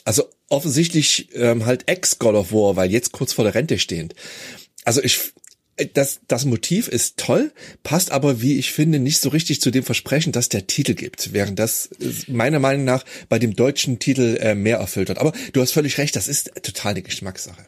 Also 0.06 0.24
offensichtlich 0.48 1.30
ähm, 1.34 1.66
halt 1.66 1.90
Ex-God 1.90 2.36
of 2.36 2.54
War, 2.54 2.78
weil 2.78 2.92
jetzt 2.92 3.12
kurz 3.12 3.34
vor 3.34 3.44
der 3.44 3.56
Rente 3.56 3.78
stehend. 3.78 4.16
Also 4.86 5.04
ich, 5.04 5.34
das, 5.94 6.22
das 6.28 6.46
Motiv 6.46 6.88
ist 6.88 7.18
toll, 7.18 7.52
passt 7.84 8.12
aber, 8.12 8.42
wie 8.42 8.58
ich 8.58 8.72
finde, 8.72 9.00
nicht 9.00 9.20
so 9.20 9.30
richtig 9.30 9.62
zu 9.62 9.70
dem 9.70 9.84
Versprechen, 9.84 10.32
das 10.32 10.50
der 10.50 10.66
Titel 10.66 10.96
gibt, 10.96 11.34
während 11.34 11.60
das 11.60 11.90
äh, 12.02 12.32
meiner 12.32 12.60
Meinung 12.60 12.84
nach 12.84 13.06
bei 13.30 13.38
dem 13.38 13.56
deutschen 13.56 14.00
Titel 14.00 14.38
äh, 14.40 14.56
mehr 14.56 14.78
erfüllt 14.78 15.10
hat. 15.10 15.20
Aber 15.20 15.34
du 15.54 15.62
hast 15.62 15.72
völlig 15.72 15.98
recht, 16.00 16.16
das 16.16 16.28
ist 16.28 16.52
total 16.64 16.92
eine 16.92 17.04
Geschmackssache. 17.04 17.64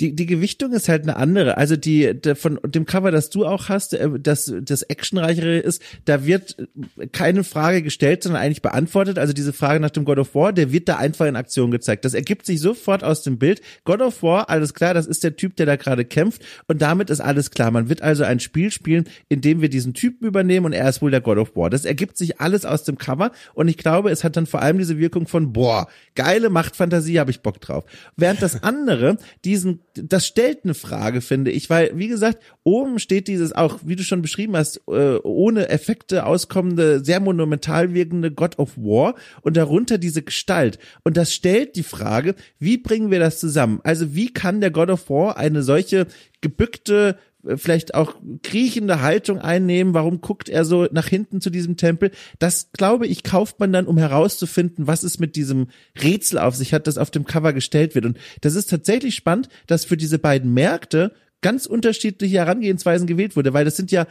die, 0.00 0.14
die 0.14 0.26
Gewichtung 0.26 0.72
ist 0.72 0.88
halt 0.88 1.04
eine 1.04 1.16
andere. 1.16 1.56
Also 1.56 1.76
die, 1.76 2.12
der, 2.14 2.36
von 2.36 2.58
dem 2.66 2.84
Cover, 2.84 3.10
das 3.10 3.30
du 3.30 3.46
auch 3.46 3.70
hast, 3.70 3.94
äh, 3.94 4.10
das, 4.20 4.52
das 4.60 4.82
actionreichere 4.82 5.58
ist, 5.58 5.80
da 6.04 6.26
wird 6.26 6.56
äh, 6.98 7.06
keine 7.06 7.44
Frage 7.44 7.82
gestellt, 7.82 8.24
sondern 8.24 8.42
eigentlich 8.42 8.62
beantwortet. 8.62 9.18
Also 9.18 9.32
diese 9.32 9.54
Frage 9.54 9.80
nach 9.80 9.90
dem 9.90 10.04
God 10.04 10.18
of 10.18 10.34
War, 10.34 10.52
der 10.52 10.70
wird 10.70 10.88
da 10.88 10.96
einfach 10.96 11.24
in 11.26 11.36
Aktion 11.36 11.70
gezeigt. 11.70 12.04
Das 12.04 12.12
ergibt 12.12 12.44
sich 12.44 12.60
sofort 12.60 13.02
aus 13.02 13.22
dem 13.22 13.38
Bild. 13.38 13.62
God 13.84 14.02
of 14.02 14.22
War, 14.22 14.50
alles 14.50 14.74
klar, 14.74 14.92
das 14.92 15.06
ist 15.06 15.24
der 15.24 15.36
Typ, 15.36 15.56
der 15.56 15.64
da 15.64 15.76
gerade 15.76 16.04
kämpft. 16.04 16.42
Und 16.66 16.82
damit 16.82 17.08
ist 17.08 17.20
alles 17.20 17.53
klar. 17.54 17.70
Man 17.70 17.88
wird 17.88 18.02
also 18.02 18.24
ein 18.24 18.40
Spiel 18.40 18.70
spielen, 18.70 19.04
in 19.28 19.40
dem 19.40 19.60
wir 19.60 19.68
diesen 19.68 19.94
Typen 19.94 20.26
übernehmen 20.26 20.66
und 20.66 20.72
er 20.72 20.88
ist 20.88 21.02
wohl 21.02 21.10
der 21.10 21.20
God 21.20 21.38
of 21.38 21.56
War. 21.56 21.70
Das 21.70 21.84
ergibt 21.84 22.16
sich 22.16 22.40
alles 22.40 22.64
aus 22.64 22.84
dem 22.84 22.98
Cover. 22.98 23.32
Und 23.54 23.68
ich 23.68 23.76
glaube, 23.76 24.10
es 24.10 24.24
hat 24.24 24.36
dann 24.36 24.46
vor 24.46 24.62
allem 24.62 24.78
diese 24.78 24.98
Wirkung 24.98 25.26
von, 25.26 25.52
boah, 25.52 25.88
geile 26.14 26.50
Machtfantasie, 26.50 27.18
habe 27.18 27.30
ich 27.30 27.40
Bock 27.40 27.60
drauf. 27.60 27.84
Während 28.16 28.42
das 28.42 28.62
andere, 28.62 29.18
diesen, 29.44 29.80
das 29.94 30.26
stellt 30.26 30.64
eine 30.64 30.74
Frage, 30.74 31.20
finde 31.20 31.50
ich, 31.50 31.70
weil, 31.70 31.92
wie 31.94 32.08
gesagt, 32.08 32.42
oben 32.62 32.98
steht 32.98 33.28
dieses 33.28 33.52
auch, 33.52 33.80
wie 33.84 33.96
du 33.96 34.02
schon 34.02 34.22
beschrieben 34.22 34.56
hast, 34.56 34.82
äh, 34.88 35.16
ohne 35.22 35.68
Effekte 35.68 36.26
auskommende, 36.26 37.04
sehr 37.04 37.20
monumental 37.20 37.94
wirkende 37.94 38.30
God 38.30 38.58
of 38.58 38.76
War 38.76 39.14
und 39.42 39.56
darunter 39.56 39.98
diese 39.98 40.22
Gestalt. 40.22 40.78
Und 41.04 41.16
das 41.16 41.32
stellt 41.32 41.76
die 41.76 41.82
Frage, 41.82 42.34
wie 42.58 42.78
bringen 42.78 43.10
wir 43.10 43.20
das 43.20 43.38
zusammen? 43.38 43.80
Also 43.84 44.14
wie 44.14 44.32
kann 44.32 44.60
der 44.60 44.70
God 44.70 44.90
of 44.90 45.10
War 45.10 45.36
eine 45.36 45.62
solche 45.62 46.06
gebückte, 46.44 47.18
äh, 47.44 47.56
vielleicht 47.56 47.94
auch 47.94 48.14
kriechende 48.44 49.00
Haltung 49.00 49.40
einnehmen. 49.40 49.94
Warum 49.94 50.20
guckt 50.20 50.48
er 50.48 50.64
so 50.64 50.86
nach 50.92 51.08
hinten 51.08 51.40
zu 51.40 51.50
diesem 51.50 51.76
Tempel? 51.76 52.12
Das, 52.38 52.70
glaube 52.70 53.08
ich, 53.08 53.24
kauft 53.24 53.58
man 53.58 53.72
dann, 53.72 53.86
um 53.86 53.98
herauszufinden, 53.98 54.86
was 54.86 55.02
es 55.02 55.18
mit 55.18 55.34
diesem 55.34 55.68
Rätsel 56.00 56.38
auf 56.38 56.54
sich 56.54 56.72
hat, 56.72 56.86
das 56.86 56.98
auf 56.98 57.10
dem 57.10 57.24
Cover 57.24 57.52
gestellt 57.52 57.96
wird. 57.96 58.04
Und 58.04 58.18
das 58.42 58.54
ist 58.54 58.70
tatsächlich 58.70 59.16
spannend, 59.16 59.48
dass 59.66 59.84
für 59.84 59.96
diese 59.96 60.20
beiden 60.20 60.54
Märkte 60.54 61.12
ganz 61.40 61.66
unterschiedliche 61.66 62.36
Herangehensweisen 62.36 63.06
gewählt 63.06 63.36
wurde, 63.36 63.52
weil 63.52 63.64
das 63.64 63.76
sind 63.76 63.90
ja 63.90 64.06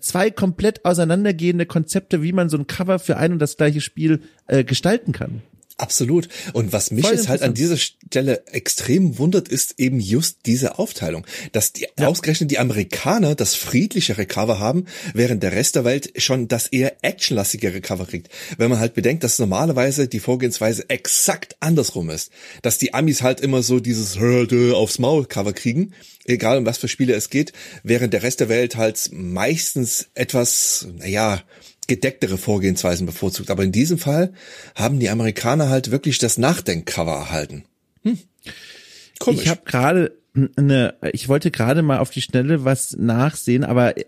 zwei 0.00 0.30
komplett 0.30 0.84
auseinandergehende 0.84 1.64
Konzepte, 1.64 2.22
wie 2.22 2.32
man 2.32 2.48
so 2.48 2.58
ein 2.58 2.66
Cover 2.66 2.98
für 2.98 3.16
ein 3.16 3.32
und 3.32 3.38
das 3.38 3.56
gleiche 3.56 3.80
Spiel 3.80 4.20
äh, 4.46 4.64
gestalten 4.64 5.12
kann. 5.12 5.42
Absolut. 5.78 6.28
Und 6.54 6.72
was 6.72 6.90
mich 6.90 7.04
Voll 7.04 7.14
jetzt 7.14 7.28
halt 7.28 7.42
an 7.42 7.52
dieser 7.52 7.76
Stelle 7.76 8.46
extrem 8.46 9.18
wundert, 9.18 9.48
ist 9.48 9.74
eben 9.78 10.00
just 10.00 10.38
diese 10.46 10.78
Aufteilung. 10.78 11.26
Dass 11.52 11.74
die 11.74 11.86
ausgerechnet 11.98 12.50
die 12.50 12.58
Amerikaner 12.58 13.34
das 13.34 13.54
friedlichere 13.54 14.24
Cover 14.24 14.58
haben, 14.58 14.86
während 15.12 15.42
der 15.42 15.52
Rest 15.52 15.76
der 15.76 15.84
Welt 15.84 16.14
schon 16.16 16.48
das 16.48 16.68
eher 16.68 16.96
actionlastigere 17.02 17.82
Cover 17.82 18.06
kriegt. 18.06 18.30
Wenn 18.56 18.70
man 18.70 18.78
halt 18.78 18.94
bedenkt, 18.94 19.22
dass 19.22 19.38
normalerweise 19.38 20.08
die 20.08 20.20
Vorgehensweise 20.20 20.88
exakt 20.88 21.56
andersrum 21.60 22.08
ist. 22.08 22.30
Dass 22.62 22.78
die 22.78 22.94
Amis 22.94 23.20
halt 23.20 23.42
immer 23.42 23.62
so 23.62 23.78
dieses 23.78 24.18
Hörde 24.18 24.74
aufs 24.76 24.98
Maul 24.98 25.26
Cover 25.26 25.52
kriegen, 25.52 25.92
egal 26.24 26.56
um 26.56 26.64
was 26.64 26.78
für 26.78 26.88
Spiele 26.88 27.12
es 27.12 27.28
geht, 27.28 27.52
während 27.82 28.14
der 28.14 28.22
Rest 28.22 28.40
der 28.40 28.48
Welt 28.48 28.76
halt 28.76 29.10
meistens 29.12 30.08
etwas, 30.14 30.88
naja, 30.96 31.42
gedecktere 31.86 32.38
Vorgehensweisen 32.38 33.06
bevorzugt. 33.06 33.50
Aber 33.50 33.62
in 33.62 33.72
diesem 33.72 33.98
Fall 33.98 34.32
haben 34.74 34.98
die 35.00 35.10
Amerikaner 35.10 35.68
halt 35.68 35.90
wirklich 35.90 36.18
das 36.18 36.38
Nachdenkcover 36.38 37.12
erhalten. 37.12 37.64
Hm. 38.02 38.18
Komisch. 39.18 39.42
Ich 39.42 39.48
habe 39.48 39.62
gerade 39.64 40.16
eine, 40.56 40.94
ich 41.12 41.28
wollte 41.28 41.50
gerade 41.50 41.82
mal 41.82 41.98
auf 41.98 42.10
die 42.10 42.22
Schnelle 42.22 42.64
was 42.64 42.96
nachsehen, 42.96 43.64
aber 43.64 43.96
äh, 43.96 44.04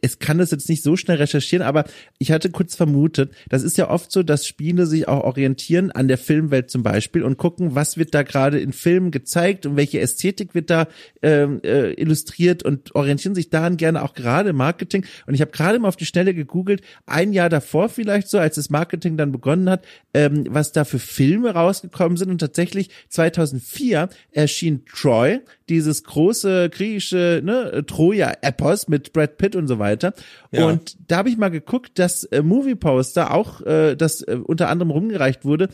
es 0.00 0.18
kann 0.18 0.38
das 0.38 0.50
jetzt 0.50 0.68
nicht 0.68 0.82
so 0.82 0.96
schnell 0.96 1.16
recherchieren, 1.16 1.64
aber 1.64 1.84
ich 2.18 2.30
hatte 2.30 2.50
kurz 2.50 2.76
vermutet, 2.76 3.32
das 3.48 3.62
ist 3.62 3.78
ja 3.78 3.90
oft 3.90 4.12
so, 4.12 4.22
dass 4.22 4.46
Spiele 4.46 4.86
sich 4.86 5.08
auch 5.08 5.24
orientieren 5.24 5.90
an 5.90 6.08
der 6.08 6.18
Filmwelt 6.18 6.70
zum 6.70 6.82
Beispiel 6.82 7.22
und 7.22 7.36
gucken, 7.36 7.74
was 7.74 7.96
wird 7.96 8.14
da 8.14 8.22
gerade 8.22 8.60
in 8.60 8.72
Filmen 8.72 9.10
gezeigt 9.10 9.66
und 9.66 9.76
welche 9.76 10.00
Ästhetik 10.00 10.54
wird 10.54 10.70
da 10.70 10.86
ähm, 11.22 11.60
äh, 11.64 11.92
illustriert 11.94 12.62
und 12.62 12.94
orientieren 12.94 13.34
sich 13.34 13.50
daran 13.50 13.76
gerne 13.76 14.02
auch 14.02 14.14
gerade 14.14 14.52
Marketing. 14.52 15.04
Und 15.26 15.34
ich 15.34 15.40
habe 15.40 15.50
gerade 15.50 15.78
mal 15.78 15.88
auf 15.88 15.96
die 15.96 16.06
Schnelle 16.06 16.34
gegoogelt, 16.34 16.82
ein 17.06 17.32
Jahr 17.32 17.48
davor 17.48 17.88
vielleicht 17.88 18.28
so, 18.28 18.38
als 18.38 18.56
das 18.56 18.70
Marketing 18.70 19.16
dann 19.16 19.32
begonnen 19.32 19.68
hat, 19.68 19.84
ähm, 20.14 20.46
was 20.48 20.72
da 20.72 20.84
für 20.84 20.98
Filme 20.98 21.50
rausgekommen 21.50 22.16
sind 22.16 22.30
und 22.30 22.38
tatsächlich 22.38 22.90
2004 23.08 24.08
erschien 24.30 24.84
Troy, 24.86 25.40
dieses 25.68 26.04
große 26.04 26.70
griechische 26.70 27.40
ne, 27.44 27.84
Troja-Epos 27.86 28.88
mit 28.88 29.12
Brad 29.12 29.38
Pitt 29.38 29.56
und 29.56 29.68
so 29.68 29.78
weiter. 29.78 30.14
Ja. 30.50 30.66
Und 30.66 30.96
da 31.08 31.18
habe 31.18 31.28
ich 31.28 31.36
mal 31.36 31.50
geguckt, 31.50 31.98
dass 31.98 32.24
äh, 32.24 32.42
Movie 32.42 32.74
Poster 32.74 33.32
auch, 33.32 33.60
äh, 33.62 33.96
das 33.96 34.22
äh, 34.22 34.38
unter 34.42 34.68
anderem 34.68 34.90
rumgereicht 34.90 35.44
wurde, 35.44 35.68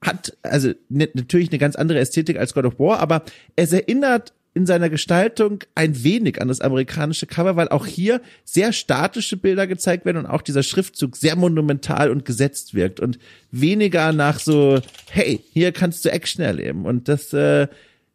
hat 0.00 0.36
also 0.42 0.72
ne, 0.88 1.08
natürlich 1.14 1.50
eine 1.50 1.58
ganz 1.58 1.76
andere 1.76 1.98
Ästhetik 1.98 2.38
als 2.38 2.54
God 2.54 2.66
of 2.66 2.78
War, 2.78 3.00
aber 3.00 3.24
es 3.56 3.72
erinnert 3.72 4.32
in 4.54 4.66
seiner 4.66 4.88
Gestaltung 4.88 5.64
ein 5.74 6.04
wenig 6.04 6.40
an 6.40 6.46
das 6.46 6.60
amerikanische 6.60 7.26
Cover, 7.26 7.56
weil 7.56 7.68
auch 7.68 7.86
hier 7.86 8.20
sehr 8.44 8.72
statische 8.72 9.36
Bilder 9.36 9.66
gezeigt 9.66 10.06
werden 10.06 10.18
und 10.18 10.26
auch 10.26 10.42
dieser 10.42 10.62
Schriftzug 10.62 11.16
sehr 11.16 11.34
monumental 11.34 12.10
und 12.10 12.24
gesetzt 12.24 12.72
wirkt 12.72 13.00
und 13.00 13.18
weniger 13.50 14.12
nach 14.12 14.38
so, 14.38 14.80
hey, 15.10 15.40
hier 15.52 15.72
kannst 15.72 16.04
du 16.04 16.12
Action 16.12 16.44
erleben. 16.44 16.86
Und 16.86 17.08
das, 17.08 17.32
äh, 17.32 17.66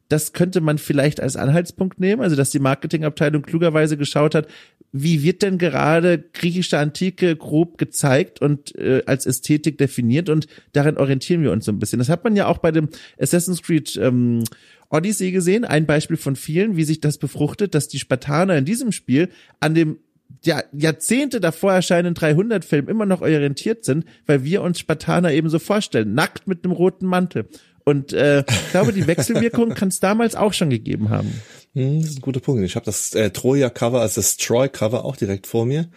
das 0.09 0.33
könnte 0.33 0.59
man 0.59 0.79
vielleicht 0.79 1.21
als 1.21 1.35
Anhaltspunkt 1.35 1.99
nehmen, 1.99 2.21
also 2.21 2.35
dass 2.35 2.49
die 2.49 2.59
Marketingabteilung 2.59 3.43
klugerweise 3.43 3.95
geschaut 3.95 4.35
hat, 4.35 4.47
wie 4.91 5.21
wird 5.23 5.43
denn 5.43 5.59
gerade 5.59 6.17
griechische 6.33 6.79
Antike 6.79 7.35
grob 7.35 7.77
gezeigt 7.77 8.41
und 8.41 8.75
äh, 8.75 9.03
als 9.05 9.27
Ästhetik 9.27 9.77
definiert 9.77 10.29
und 10.29 10.47
darin 10.73 10.97
orientieren 10.97 11.43
wir 11.43 11.51
uns 11.51 11.65
so 11.65 11.71
ein 11.71 11.79
bisschen. 11.79 11.99
Das 11.99 12.09
hat 12.09 12.23
man 12.23 12.35
ja 12.35 12.47
auch 12.47 12.57
bei 12.57 12.71
dem 12.71 12.89
Assassin's 13.19 13.61
Creed 13.61 13.95
ähm, 13.97 14.43
Odyssey 14.89 15.31
gesehen, 15.31 15.63
ein 15.63 15.85
Beispiel 15.85 16.17
von 16.17 16.35
vielen, 16.35 16.75
wie 16.75 16.83
sich 16.83 16.99
das 16.99 17.19
befruchtet, 17.19 17.75
dass 17.75 17.87
die 17.87 17.99
Spartaner 17.99 18.57
in 18.57 18.65
diesem 18.65 18.91
Spiel 18.91 19.29
an 19.59 19.75
dem 19.75 19.99
ja, 20.43 20.63
Jahrzehnte 20.71 21.39
davor 21.39 21.73
erscheinenden 21.73 22.15
300-Film 22.15 22.87
immer 22.87 23.05
noch 23.05 23.21
orientiert 23.21 23.83
sind, 23.85 24.05
weil 24.25 24.43
wir 24.43 24.61
uns 24.61 24.79
Spartaner 24.79 25.31
eben 25.31 25.49
so 25.49 25.59
vorstellen, 25.59 26.13
nackt 26.13 26.47
mit 26.47 26.63
einem 26.63 26.71
roten 26.71 27.05
Mantel. 27.05 27.47
Und 27.89 28.13
äh, 28.13 28.41
ich 28.47 28.71
glaube, 28.71 28.93
die 28.93 29.07
Wechselwirkung 29.07 29.73
kann 29.73 29.87
es 29.87 29.99
damals 29.99 30.35
auch 30.35 30.53
schon 30.53 30.69
gegeben 30.69 31.09
haben. 31.09 31.41
Hm, 31.73 32.01
das 32.01 32.11
ist 32.11 32.17
ein 32.19 32.21
guter 32.21 32.39
Punkt. 32.39 32.63
Ich 32.63 32.75
habe 32.75 32.85
das 32.85 33.15
äh, 33.15 33.31
Troja-Cover, 33.31 33.99
also 33.99 34.21
das 34.21 34.37
Troy-Cover 34.37 35.03
auch 35.05 35.15
direkt 35.15 35.47
vor 35.47 35.65
mir. 35.65 35.89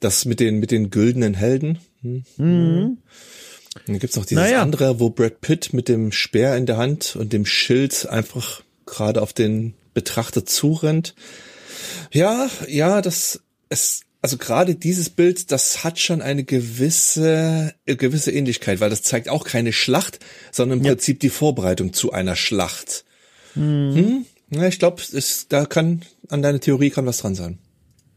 Das 0.00 0.26
mit 0.26 0.40
den 0.40 0.60
mit 0.60 0.70
den 0.70 0.90
güldenen 0.90 1.32
Helden. 1.32 1.78
Hm. 2.02 2.28
Und 2.36 2.98
dann 3.86 3.98
gibt's 3.98 4.16
noch 4.16 4.26
dieses 4.26 4.44
Naja. 4.44 4.60
andere, 4.60 5.00
wo 5.00 5.08
Brad 5.08 5.40
Pitt 5.40 5.72
mit 5.72 5.88
dem 5.88 6.12
Speer 6.12 6.54
in 6.56 6.66
der 6.66 6.76
Hand 6.76 7.16
und 7.16 7.32
dem 7.32 7.46
Schild 7.46 8.06
einfach 8.06 8.62
gerade 8.84 9.22
auf 9.22 9.32
den 9.32 9.74
Betrachter 9.94 10.44
zurennt. 10.44 11.14
Ja, 12.12 12.48
ja, 12.68 13.00
das 13.00 13.40
es 13.70 14.02
also 14.20 14.36
gerade 14.36 14.74
dieses 14.74 15.10
Bild, 15.10 15.52
das 15.52 15.84
hat 15.84 15.98
schon 15.98 16.22
eine 16.22 16.44
gewisse 16.44 17.74
äh, 17.86 17.96
gewisse 17.96 18.32
Ähnlichkeit, 18.32 18.80
weil 18.80 18.90
das 18.90 19.02
zeigt 19.02 19.28
auch 19.28 19.44
keine 19.44 19.72
Schlacht, 19.72 20.18
sondern 20.50 20.78
im 20.78 20.84
Ja. 20.84 20.92
Prinzip 20.92 21.20
die 21.20 21.28
Vorbereitung 21.28 21.92
zu 21.92 22.12
einer 22.12 22.36
Schlacht. 22.36 23.04
Hm? 23.54 24.26
Ja, 24.50 24.66
ich 24.66 24.78
glaube, 24.78 25.02
da 25.48 25.66
kann 25.66 26.02
an 26.28 26.42
deiner 26.42 26.60
Theorie 26.60 26.90
kann 26.90 27.06
was 27.06 27.18
dran 27.18 27.34
sein. 27.34 27.58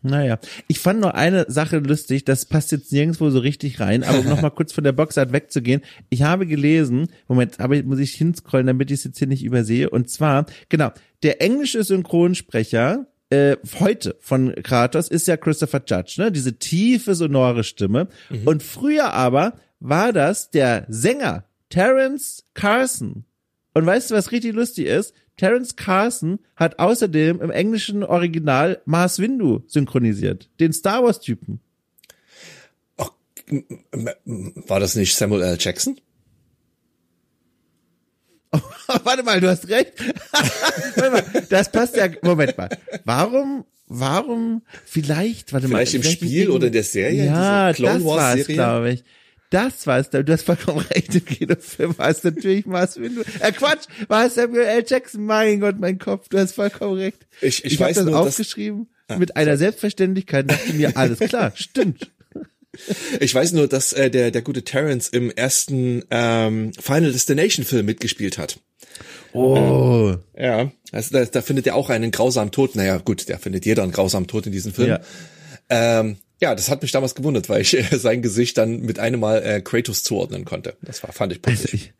Naja, 0.04 0.40
ich 0.68 0.80
fand 0.80 1.00
nur 1.00 1.14
eine 1.14 1.46
Sache 1.48 1.78
lustig, 1.78 2.26
das 2.26 2.46
passt 2.46 2.72
jetzt 2.72 2.92
nirgendwo 2.92 3.30
so 3.30 3.38
richtig 3.38 3.80
rein, 3.80 4.04
aber 4.04 4.20
um 4.20 4.26
nochmal 4.26 4.50
kurz 4.56 4.74
von 4.74 4.84
der 4.84 4.94
Boxart 4.94 5.32
wegzugehen, 5.32 5.82
ich 6.10 6.24
habe 6.24 6.48
gelesen, 6.48 7.10
Moment, 7.28 7.60
aber 7.60 7.82
muss 7.84 8.00
ich 8.00 8.14
hinscrollen, 8.14 8.66
damit 8.66 8.90
ich 8.90 9.00
es 9.00 9.04
jetzt 9.04 9.20
hier 9.20 9.28
nicht 9.28 9.44
übersehe, 9.44 9.92
und 9.92 10.10
zwar, 10.10 10.48
genau, 10.70 10.90
der 11.22 11.42
englische 11.44 11.84
Synchronsprecher 11.84 13.06
äh, 13.32 13.58
heute 13.80 14.16
von 14.20 14.54
Kratos 14.62 15.08
ist 15.08 15.28
ja 15.28 15.38
Christopher 15.38 15.82
Judge, 15.86 16.16
ne? 16.18 16.32
Diese 16.32 16.60
tiefe, 16.60 17.16
sonore 17.16 17.64
Stimme. 17.64 18.08
Und 18.46 18.62
früher 18.62 19.14
aber 19.14 19.54
war 19.80 20.14
das 20.14 20.52
der 20.52 20.86
Sänger 20.90 21.46
Terence 21.70 22.44
Carson. 22.54 23.24
Und 23.74 23.86
weißt 23.86 24.12
du, 24.12 24.16
was 24.16 24.32
richtig 24.32 24.54
lustig 24.54 24.88
ist? 24.88 25.14
Terence 25.38 25.76
Carson 25.76 26.40
hat 26.56 26.78
außerdem 26.78 27.42
im 27.42 27.50
englischen 27.50 28.04
Original 28.04 28.82
Mars 28.86 29.18
Windu 29.20 29.64
synchronisiert, 29.66 30.50
den 30.60 30.74
Star 30.74 31.04
Wars 31.04 31.22
Typen. 31.22 31.62
War 34.68 34.80
das 34.80 34.96
nicht 34.96 35.16
Samuel 35.16 35.42
L. 35.42 35.58
Jackson? 35.60 36.00
warte 39.04 39.24
mal, 39.24 39.40
du 39.40 39.50
hast 39.50 39.68
recht. 39.70 39.94
warte 40.96 41.12
mal, 41.12 41.24
das 41.50 41.72
passt 41.72 41.96
ja. 41.96 42.08
Moment 42.22 42.58
mal. 42.58 42.70
Warum, 43.06 43.66
warum, 43.88 44.62
vielleicht, 44.86 45.54
warte 45.54 45.68
Vielleicht 45.68 45.94
mal. 45.94 45.98
im 46.06 46.12
Spiel 46.12 46.50
oder 46.50 46.68
in 46.68 46.74
der 46.74 46.84
Serie, 46.84 47.26
Ja, 47.26 47.72
das 47.72 47.82
Wars 47.82 48.04
war's, 48.04 48.36
Serie? 48.40 48.56
glaube 48.56 48.92
ich. 48.92 49.04
Das 49.50 49.86
war's. 49.86 50.10
Du 50.10 50.26
hast 50.32 50.44
vollkommen 50.46 50.80
recht. 50.80 51.14
Im 51.14 51.26
Kinofilm 51.26 51.98
war 51.98 52.10
es 52.10 52.24
natürlich 52.24 52.66
Mars 52.66 52.98
Windu. 53.00 53.22
Äh, 53.42 53.52
Quatsch, 53.52 53.86
war 54.08 54.26
es 54.26 54.36
Samuel 54.36 54.64
L. 54.66 54.86
Jackson. 54.88 55.26
Mein 55.26 55.60
Gott, 55.60 55.78
mein 55.78 56.00
Kopf. 56.00 56.30
Du 56.30 56.38
hast 56.38 56.54
vollkommen 56.54 56.98
recht. 56.98 57.18
Ich- 57.42 57.66
ich 57.66 57.74
hab 57.82 57.90
weiß 57.90 57.98
das 57.98 58.06
nur, 58.06 58.14
dass- 58.14 58.28
aufgeschrieben 58.28 58.88
mit 59.18 59.36
einer 59.36 59.58
Selbstverständlichkeit. 59.58 60.50
Dachte 60.50 60.72
mir, 60.74 60.96
alles 60.96 61.20
klar, 61.20 61.52
stimmt. 61.56 62.12
Ich 63.20 63.36
weiß 63.36 63.52
nur, 63.52 63.68
dass 63.68 63.94
äh, 63.94 64.10
der 64.10 64.32
der 64.32 64.42
gute 64.42 64.64
Terrence 64.64 65.10
im 65.10 65.30
ersten 65.30 66.04
ähm, 66.10 66.72
Final 66.80 67.12
Destination 67.12 67.66
Film 67.66 67.86
mitgespielt 67.86 68.38
hat. 68.38 68.60
Oh. 69.34 70.16
Ja. 70.38 70.72
Also 70.92 71.14
da, 71.14 71.26
da 71.26 71.42
findet 71.42 71.68
er 71.68 71.76
auch 71.76 71.90
einen 71.90 72.12
grausamen 72.12 72.52
Tod. 72.52 72.76
Naja, 72.76 72.98
gut, 72.98 73.30
der 73.30 73.40
findet 73.40 73.66
jeder 73.66 73.84
einen 73.84 73.92
grausamen 73.92 74.28
Tod 74.28 74.46
in 74.46 74.52
diesem 74.52 74.74
Film. 74.74 74.90
Ja. 74.90 75.00
Ähm, 75.70 76.18
ja, 76.42 76.56
das 76.56 76.70
hat 76.70 76.82
mich 76.82 76.92
damals 76.92 77.16
gewundert, 77.16 77.50
weil 77.50 77.62
ich 77.62 77.78
äh, 77.78 77.98
sein 77.98 78.22
Gesicht 78.22 78.58
dann 78.58 78.82
mit 78.82 79.00
einem 79.00 79.20
Mal 79.20 79.44
äh, 79.44 79.62
Kratos 79.62 80.04
zuordnen 80.04 80.44
konnte. 80.44 80.76
Das 80.82 81.04
war, 81.04 81.14
fand 81.14 81.34
ich 81.34 81.42
putzig. 81.42 81.94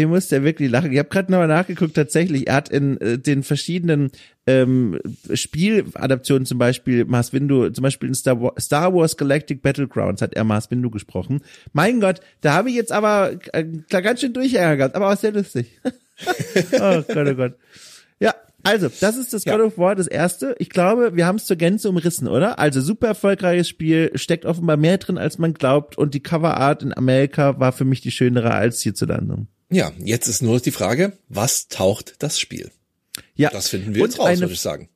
Ich, 0.00 0.06
muss 0.06 0.30
ja 0.30 0.42
wirklich 0.42 0.70
lachen. 0.70 0.92
Ich 0.92 0.98
habe 0.98 1.08
gerade 1.08 1.30
nochmal 1.30 1.48
nachgeguckt, 1.48 1.94
tatsächlich, 1.94 2.48
er 2.48 2.54
hat 2.54 2.68
in 2.68 3.00
äh, 3.00 3.18
den 3.18 3.42
verschiedenen 3.42 4.10
ähm, 4.46 4.98
Spieladaptionen 5.32 6.46
zum 6.46 6.58
Beispiel 6.58 7.04
Mars 7.04 7.32
Windu, 7.32 7.70
zum 7.70 7.82
Beispiel 7.82 8.08
in 8.08 8.14
Star, 8.14 8.40
Wa 8.40 8.52
Star 8.58 8.94
Wars 8.94 9.16
Galactic 9.16 9.62
Battlegrounds 9.62 10.22
hat 10.22 10.34
er 10.34 10.44
Mars 10.44 10.70
Windu 10.70 10.90
gesprochen. 10.90 11.40
Mein 11.72 12.00
Gott, 12.00 12.20
da 12.40 12.54
habe 12.54 12.68
ich 12.70 12.76
jetzt 12.76 12.92
aber 12.92 13.32
äh, 13.52 13.64
klar 13.88 14.02
ganz 14.02 14.20
schön 14.20 14.32
durchgeärgert, 14.32 14.94
aber 14.94 15.12
auch 15.12 15.16
sehr 15.16 15.32
lustig. 15.32 15.66
oh 16.72 17.02
Gott, 17.08 17.28
oh 17.28 17.34
Gott. 17.34 17.54
Ja, 18.20 18.34
also, 18.62 18.88
das 19.00 19.16
ist 19.16 19.32
das 19.32 19.44
God 19.44 19.60
of 19.60 19.78
War, 19.78 19.94
das 19.94 20.08
erste. 20.08 20.56
Ich 20.58 20.70
glaube, 20.70 21.14
wir 21.14 21.26
haben 21.26 21.36
es 21.36 21.46
zur 21.46 21.56
Gänze 21.56 21.88
umrissen, 21.88 22.26
oder? 22.26 22.58
Also, 22.58 22.80
super 22.80 23.06
erfolgreiches 23.06 23.68
Spiel, 23.68 24.10
steckt 24.14 24.44
offenbar 24.44 24.76
mehr 24.76 24.98
drin, 24.98 25.18
als 25.18 25.38
man 25.38 25.54
glaubt 25.54 25.96
und 25.96 26.14
die 26.14 26.22
Coverart 26.22 26.82
in 26.82 26.96
Amerika 26.96 27.60
war 27.60 27.72
für 27.72 27.84
mich 27.84 28.00
die 28.00 28.10
schönere 28.10 28.52
als 28.52 28.80
hierzulande. 28.80 29.46
Ja, 29.70 29.92
jetzt 29.98 30.28
ist 30.28 30.42
nur 30.42 30.54
noch 30.54 30.60
die 30.60 30.70
Frage, 30.70 31.12
was 31.28 31.68
taucht 31.68 32.16
das 32.20 32.38
Spiel? 32.38 32.70
Ja. 33.34 33.50
Das 33.50 33.68
finden 33.68 33.94
wir 33.94 34.02
und 34.02 34.10
jetzt 34.10 34.18
raus, 34.18 34.28
eine, 34.28 34.40
würde 34.40 34.52
ich 34.54 34.60
sagen. 34.60 34.88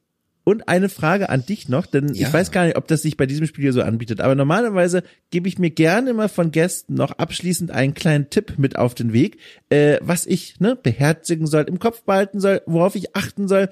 Und 0.44 0.68
eine 0.68 0.88
Frage 0.88 1.28
an 1.28 1.44
dich 1.44 1.68
noch, 1.68 1.86
denn 1.86 2.14
Ja. 2.14 2.26
ich 2.28 2.32
weiß 2.32 2.50
gar 2.50 2.64
nicht, 2.64 2.76
ob 2.76 2.88
das 2.88 3.02
sich 3.02 3.16
bei 3.16 3.26
diesem 3.26 3.46
Spiel 3.46 3.62
hier 3.62 3.72
so 3.72 3.82
anbietet, 3.82 4.20
aber 4.20 4.34
normalerweise 4.34 5.02
gebe 5.30 5.48
ich 5.48 5.58
mir 5.58 5.70
gerne 5.70 6.10
immer 6.10 6.28
von 6.28 6.50
Gästen 6.50 6.94
noch 6.94 7.12
abschließend 7.12 7.70
einen 7.70 7.94
kleinen 7.94 8.30
Tipp 8.30 8.54
mit 8.58 8.76
auf 8.76 8.94
den 8.94 9.12
Weg, 9.12 9.38
äh, 9.68 9.98
was 10.00 10.26
ich 10.26 10.60
ne, 10.60 10.76
beherzigen 10.76 11.46
soll, 11.46 11.64
im 11.64 11.78
Kopf 11.78 12.02
behalten 12.02 12.40
soll, 12.40 12.62
worauf 12.66 12.94
ich 12.94 13.14
achten 13.16 13.48
soll. 13.48 13.68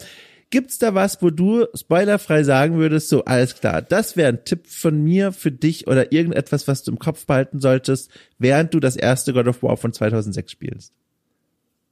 Gibt's 0.50 0.78
da 0.78 0.94
was, 0.94 1.20
wo 1.20 1.28
du 1.28 1.66
spoilerfrei 1.74 2.42
sagen 2.42 2.78
würdest, 2.78 3.10
so 3.10 3.24
alles 3.24 3.54
klar, 3.56 3.82
das 3.82 4.16
wäre 4.16 4.30
ein 4.30 4.44
Tipp 4.44 4.66
von 4.66 5.02
mir 5.02 5.32
für 5.32 5.52
dich 5.52 5.86
oder 5.86 6.10
irgendetwas, 6.10 6.66
was 6.66 6.82
du 6.82 6.92
im 6.92 6.98
Kopf 6.98 7.26
behalten 7.26 7.60
solltest, 7.60 8.10
während 8.38 8.72
du 8.72 8.80
das 8.80 8.96
erste 8.96 9.34
God 9.34 9.48
of 9.48 9.62
War 9.62 9.76
von 9.76 9.92
2006 9.92 10.50
spielst? 10.50 10.92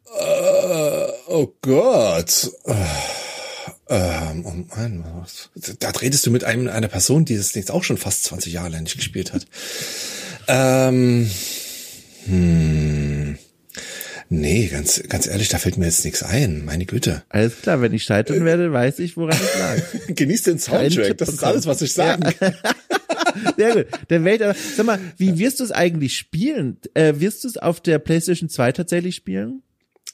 Äh, 0.06 1.06
oh 1.26 1.52
Gott. 1.60 2.50
Äh, 2.64 2.74
ähm, 3.88 4.44
oh 4.46 4.74
Mann, 4.74 5.04
da 5.78 5.90
redest 5.90 6.26
du 6.26 6.30
mit 6.30 6.44
einem, 6.44 6.68
einer 6.68 6.88
Person, 6.88 7.24
die 7.24 7.36
das 7.36 7.54
jetzt 7.54 7.70
auch 7.70 7.84
schon 7.84 7.98
fast 7.98 8.24
20 8.24 8.52
Jahre 8.52 8.70
lang 8.70 8.82
nicht 8.82 8.96
gespielt 8.96 9.32
hat. 9.32 9.46
Ähm, 10.48 11.30
hm, 12.24 13.38
nee, 14.28 14.66
ganz, 14.66 15.02
ganz 15.08 15.26
ehrlich, 15.26 15.48
da 15.48 15.58
fällt 15.58 15.78
mir 15.78 15.86
jetzt 15.86 16.04
nichts 16.04 16.22
ein. 16.22 16.64
Meine 16.64 16.86
Güte. 16.86 17.22
Alles 17.28 17.60
klar, 17.62 17.80
wenn 17.80 17.92
ich 17.92 18.04
scheitern 18.04 18.44
werde, 18.44 18.72
weiß 18.72 18.98
ich, 19.00 19.16
woran 19.16 19.36
es 19.36 19.58
lag. 19.58 20.06
Genieß 20.14 20.42
den 20.44 20.58
Soundtrack. 20.58 21.18
Das 21.18 21.28
ist 21.28 21.44
alles, 21.44 21.66
was 21.66 21.82
ich 21.82 21.92
sagen 21.92 22.22
kann. 22.38 22.54
Sehr 23.56 23.74
gut. 23.74 23.86
Der 24.10 24.24
Welt, 24.24 24.42
aber, 24.42 24.54
sag 24.54 24.86
mal, 24.86 24.98
wie 25.16 25.38
wirst 25.38 25.60
du 25.60 25.64
es 25.64 25.72
eigentlich 25.72 26.16
spielen? 26.16 26.78
Äh, 26.94 27.14
wirst 27.18 27.44
du 27.44 27.48
es 27.48 27.56
auf 27.56 27.80
der 27.80 27.98
PlayStation 27.98 28.48
2 28.48 28.72
tatsächlich 28.72 29.16
spielen? 29.16 29.62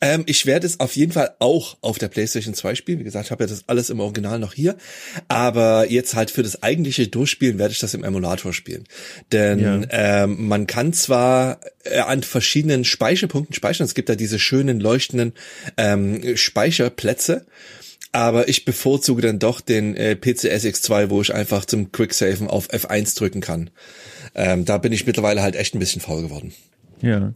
Ähm, 0.02 0.24
ich 0.26 0.46
werde 0.46 0.66
es 0.66 0.80
auf 0.80 0.96
jeden 0.96 1.12
Fall 1.12 1.36
auch 1.38 1.76
auf 1.80 1.96
der 1.96 2.08
PlayStation 2.08 2.54
2 2.54 2.74
spielen. 2.74 2.98
Wie 2.98 3.04
gesagt, 3.04 3.26
ich 3.26 3.30
habe 3.30 3.44
ja 3.44 3.48
das 3.48 3.68
alles 3.68 3.88
im 3.88 4.00
Original 4.00 4.40
noch 4.40 4.52
hier. 4.52 4.76
Aber 5.28 5.88
jetzt 5.88 6.14
halt 6.16 6.32
für 6.32 6.42
das 6.42 6.62
eigentliche 6.62 7.06
Durchspielen 7.06 7.58
werde 7.58 7.72
ich 7.72 7.78
das 7.78 7.94
im 7.94 8.02
Emulator 8.02 8.52
spielen. 8.52 8.84
Denn 9.30 9.60
Ja. 9.60 9.80
ähm, 10.24 10.48
man 10.48 10.66
kann 10.66 10.92
zwar 10.92 11.60
äh, 11.84 12.00
an 12.00 12.24
verschiedenen 12.24 12.84
Speicherpunkten 12.84 13.54
speichern. 13.54 13.84
Es 13.84 13.94
gibt 13.94 14.08
da 14.08 14.16
diese 14.16 14.40
schönen 14.40 14.80
leuchtenden 14.80 15.34
ähm, 15.76 16.36
Speicherplätze. 16.36 17.46
Aber 18.10 18.48
ich 18.48 18.64
bevorzuge 18.64 19.22
dann 19.22 19.38
doch 19.38 19.60
den 19.62 19.96
äh, 19.96 20.16
PCSX2, 20.20 21.10
wo 21.10 21.22
ich 21.22 21.32
einfach 21.32 21.64
zum 21.64 21.92
Quicksaven 21.92 22.48
auf 22.48 22.68
F1 22.70 23.16
drücken 23.16 23.40
kann. 23.40 23.70
Ähm, 24.34 24.64
da 24.64 24.78
bin 24.78 24.92
ich 24.92 25.06
mittlerweile 25.06 25.42
halt 25.42 25.54
echt 25.54 25.74
ein 25.74 25.78
bisschen 25.78 26.02
faul 26.02 26.22
geworden. 26.22 26.52
Ja. 27.00 27.32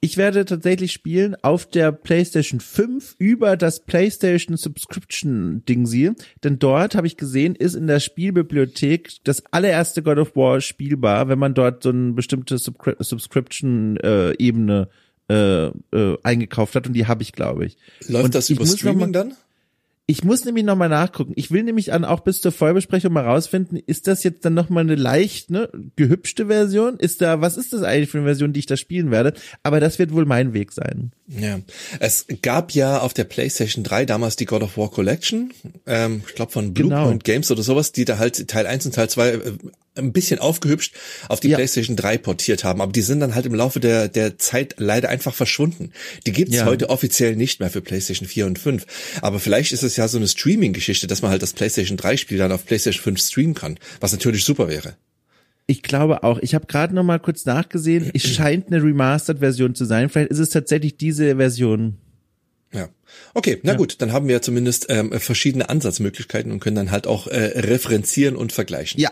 Ich 0.00 0.16
werde 0.16 0.44
tatsächlich 0.44 0.92
spielen 0.92 1.36
auf 1.42 1.66
der 1.66 1.90
PlayStation 1.90 2.60
5 2.60 3.16
über 3.18 3.56
das 3.56 3.80
PlayStation 3.80 4.56
Subscription 4.56 5.62
Dingsi, 5.68 6.12
denn 6.44 6.58
dort 6.58 6.94
habe 6.94 7.06
ich 7.06 7.16
gesehen, 7.16 7.54
ist 7.54 7.74
in 7.74 7.86
der 7.86 8.00
Spielbibliothek 8.00 9.12
das 9.24 9.42
allererste 9.50 10.02
God 10.02 10.18
of 10.18 10.36
War 10.36 10.60
spielbar, 10.60 11.28
wenn 11.28 11.38
man 11.38 11.54
dort 11.54 11.82
so 11.82 11.88
eine 11.90 12.12
bestimmte 12.12 12.58
Subscri 12.58 12.94
Subscription 13.00 13.96
äh, 13.98 14.32
Ebene 14.38 14.88
äh, 15.28 15.66
äh, 15.66 16.18
eingekauft 16.22 16.74
hat 16.76 16.86
und 16.86 16.92
die 16.92 17.06
habe 17.06 17.22
ich, 17.22 17.32
glaube 17.32 17.66
ich. 17.66 17.76
Läuft 18.06 18.26
Und 18.26 18.34
das 18.34 18.50
über 18.50 18.66
Streaming 18.66 18.98
mal- 18.98 19.12
dann? 19.12 19.34
Ich 20.08 20.22
muss 20.22 20.44
nämlich 20.44 20.64
nochmal 20.64 20.88
nachgucken. 20.88 21.32
Ich 21.34 21.50
will 21.50 21.64
nämlich 21.64 21.92
an 21.92 22.04
auch 22.04 22.20
bis 22.20 22.40
zur 22.40 22.52
Vollbesprechung 22.52 23.12
mal 23.12 23.24
rausfinden, 23.24 23.76
ist 23.76 24.06
das 24.06 24.22
jetzt 24.22 24.44
dann 24.44 24.54
nochmal 24.54 24.84
eine 24.84 24.94
leicht, 24.94 25.50
ne, 25.50 25.68
gehübschte 25.96 26.46
Version? 26.46 26.98
Ist 26.98 27.22
da, 27.22 27.40
was 27.40 27.56
ist 27.56 27.72
das 27.72 27.82
eigentlich 27.82 28.10
für 28.10 28.18
eine 28.18 28.26
Version, 28.26 28.52
die 28.52 28.60
ich 28.60 28.66
da 28.66 28.76
spielen 28.76 29.10
werde? 29.10 29.34
Aber 29.64 29.80
das 29.80 29.98
wird 29.98 30.12
wohl 30.12 30.24
mein 30.24 30.52
Weg 30.52 30.70
sein. 30.70 31.10
Ja, 31.28 31.60
es 31.98 32.26
gab 32.42 32.70
ja 32.72 33.00
auf 33.00 33.12
der 33.12 33.24
PlayStation 33.24 33.82
3 33.82 34.04
damals 34.06 34.36
die 34.36 34.44
God 34.44 34.62
of 34.62 34.76
War 34.78 34.90
Collection, 34.90 35.52
ähm, 35.86 36.22
ich 36.28 36.34
glaube 36.36 36.52
von 36.52 36.72
Bluepoint 36.72 37.24
Genau. 37.24 37.34
Games 37.36 37.50
oder 37.50 37.62
sowas, 37.64 37.90
die 37.92 38.04
da 38.04 38.18
halt 38.18 38.46
Teil 38.48 38.66
1 38.66 38.86
und 38.86 38.94
Teil 38.94 39.10
2 39.10 39.28
äh, 39.30 39.40
ein 39.96 40.12
bisschen 40.12 40.38
aufgehübscht 40.38 40.94
auf 41.28 41.40
die 41.40 41.48
Ja. 41.48 41.56
PlayStation 41.56 41.96
3 41.96 42.18
portiert 42.18 42.62
haben, 42.64 42.80
aber 42.80 42.92
die 42.92 43.02
sind 43.02 43.18
dann 43.20 43.34
halt 43.34 43.46
im 43.46 43.54
Laufe 43.54 43.80
der, 43.80 44.08
der 44.08 44.38
Zeit 44.38 44.74
leider 44.78 45.08
einfach 45.08 45.34
verschwunden. 45.34 45.90
Die 46.26 46.32
gibt's 46.32 46.54
Ja. 46.54 46.66
heute 46.66 46.90
offiziell 46.90 47.34
nicht 47.34 47.58
mehr 47.60 47.70
für 47.70 47.80
PlayStation 47.80 48.28
4 48.28 48.46
und 48.46 48.58
5, 48.58 48.86
aber 49.22 49.40
vielleicht 49.40 49.72
ist 49.72 49.82
es 49.82 49.96
ja 49.96 50.06
so 50.06 50.18
eine 50.18 50.28
Streaming-Geschichte, 50.28 51.06
dass 51.08 51.22
man 51.22 51.30
halt 51.32 51.42
das 51.42 51.54
PlayStation 51.54 51.96
3 51.96 52.18
Spiel 52.18 52.38
dann 52.38 52.52
auf 52.52 52.64
PlayStation 52.66 53.02
5 53.02 53.20
streamen 53.20 53.54
kann, 53.54 53.78
was 54.00 54.12
natürlich 54.12 54.44
super 54.44 54.68
wäre. 54.68 54.96
Ich 55.66 55.82
glaube 55.82 56.22
auch. 56.22 56.38
Ich 56.38 56.54
habe 56.54 56.66
gerade 56.66 56.94
noch 56.94 57.02
mal 57.02 57.18
kurz 57.18 57.44
nachgesehen. 57.44 58.10
Es 58.14 58.22
scheint 58.34 58.68
eine 58.68 58.82
Remastered-Version 58.82 59.74
zu 59.74 59.84
sein. 59.84 60.08
Vielleicht 60.08 60.30
ist 60.30 60.38
es 60.38 60.50
tatsächlich 60.50 60.96
diese 60.96 61.36
Version. 61.36 61.98
Ja. 62.72 62.88
Okay, 63.34 63.58
na 63.62 63.74
gut, 63.74 64.00
dann 64.02 64.12
haben 64.12 64.28
wir 64.28 64.42
zumindest 64.42 64.86
ähm, 64.88 65.12
verschiedene 65.12 65.68
Ansatzmöglichkeiten 65.68 66.52
und 66.52 66.60
können 66.60 66.76
dann 66.76 66.90
halt 66.90 67.06
auch 67.06 67.26
äh, 67.26 67.58
referenzieren 67.60 68.36
und 68.36 68.52
vergleichen. 68.52 69.00
Ja. 69.00 69.10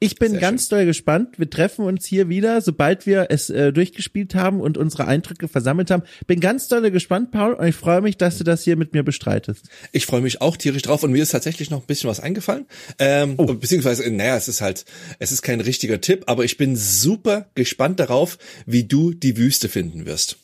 Ich 0.00 0.16
bin 0.16 0.32
Sehr 0.32 0.40
ganz 0.40 0.68
doll 0.68 0.84
gespannt. 0.84 1.38
Wir 1.38 1.48
treffen 1.48 1.84
uns 1.84 2.04
hier 2.06 2.28
wieder, 2.28 2.60
sobald 2.60 3.06
wir 3.06 3.26
es 3.30 3.50
äh, 3.50 3.72
durchgespielt 3.72 4.34
haben 4.34 4.60
und 4.60 4.76
unsere 4.78 5.06
Eindrücke 5.06 5.48
versammelt 5.48 5.90
haben. 5.90 6.02
Bin 6.26 6.40
ganz 6.40 6.68
doll 6.68 6.90
gespannt, 6.90 7.30
Paul, 7.30 7.54
und 7.54 7.66
ich 7.66 7.74
freue 7.74 8.00
mich, 8.00 8.16
dass 8.16 8.38
du 8.38 8.44
das 8.44 8.64
hier 8.64 8.76
mit 8.76 8.92
mir 8.92 9.02
bestreitest. 9.02 9.68
Ich 9.92 10.06
freue 10.06 10.20
mich 10.20 10.40
auch 10.40 10.56
tierisch 10.56 10.82
drauf 10.82 11.02
und 11.02 11.12
mir 11.12 11.22
ist 11.22 11.30
tatsächlich 11.30 11.70
noch 11.70 11.80
ein 11.80 11.86
bisschen 11.86 12.10
was 12.10 12.20
eingefallen. 12.20 12.66
Ähm, 12.98 13.34
Oh. 13.36 13.46
Beziehungsweise, 13.46 14.08
naja, 14.10 14.36
es 14.36 14.48
ist 14.48 14.60
halt, 14.60 14.84
es 15.18 15.32
ist 15.32 15.42
kein 15.42 15.60
richtiger 15.60 16.00
Tipp, 16.00 16.24
aber 16.26 16.44
ich 16.44 16.56
bin 16.56 16.76
super 16.76 17.50
gespannt 17.54 18.00
darauf, 18.00 18.38
wie 18.66 18.84
du 18.84 19.12
die 19.12 19.36
Wüste 19.36 19.68
finden 19.68 20.06
wirst. 20.06 20.36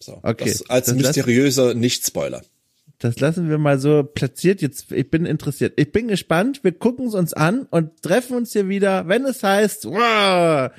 So, 0.00 0.18
Okay. 0.22 0.50
Das 0.50 0.68
als 0.68 0.86
Das 0.86 0.96
mysteriöser 0.96 1.74
Nicht-Spoiler. 1.74 2.42
Das 3.02 3.18
lassen 3.18 3.50
wir 3.50 3.58
mal 3.58 3.80
so 3.80 4.04
platziert. 4.04 4.62
Jetzt, 4.62 4.92
ich 4.92 5.10
bin 5.10 5.26
interessiert. 5.26 5.72
Ich 5.76 5.90
bin 5.90 6.06
gespannt. 6.06 6.62
Wir 6.62 6.70
gucken 6.70 7.08
es 7.08 7.14
uns 7.14 7.32
an 7.32 7.66
und 7.70 8.00
treffen 8.00 8.36
uns 8.36 8.52
hier 8.52 8.68
wieder, 8.68 9.08
wenn 9.08 9.24
es 9.24 9.42
heißt, 9.42 9.86
wow, 9.86 10.70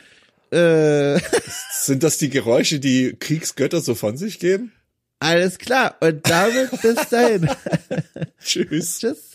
äh, 0.51 1.19
Sind 1.71 2.03
das 2.03 2.17
die 2.17 2.29
Geräusche, 2.29 2.79
die 2.79 3.15
Kriegsgötter 3.19 3.81
so 3.81 3.95
von 3.95 4.17
sich 4.17 4.39
geben? 4.39 4.71
alles 5.19 5.57
klar. 5.57 5.95
Und 6.01 6.29
damit 6.29 6.69
bis 6.81 7.09
dahin. 7.09 7.49
Tschüss. 8.43 8.99
Tschüss. 8.99 9.32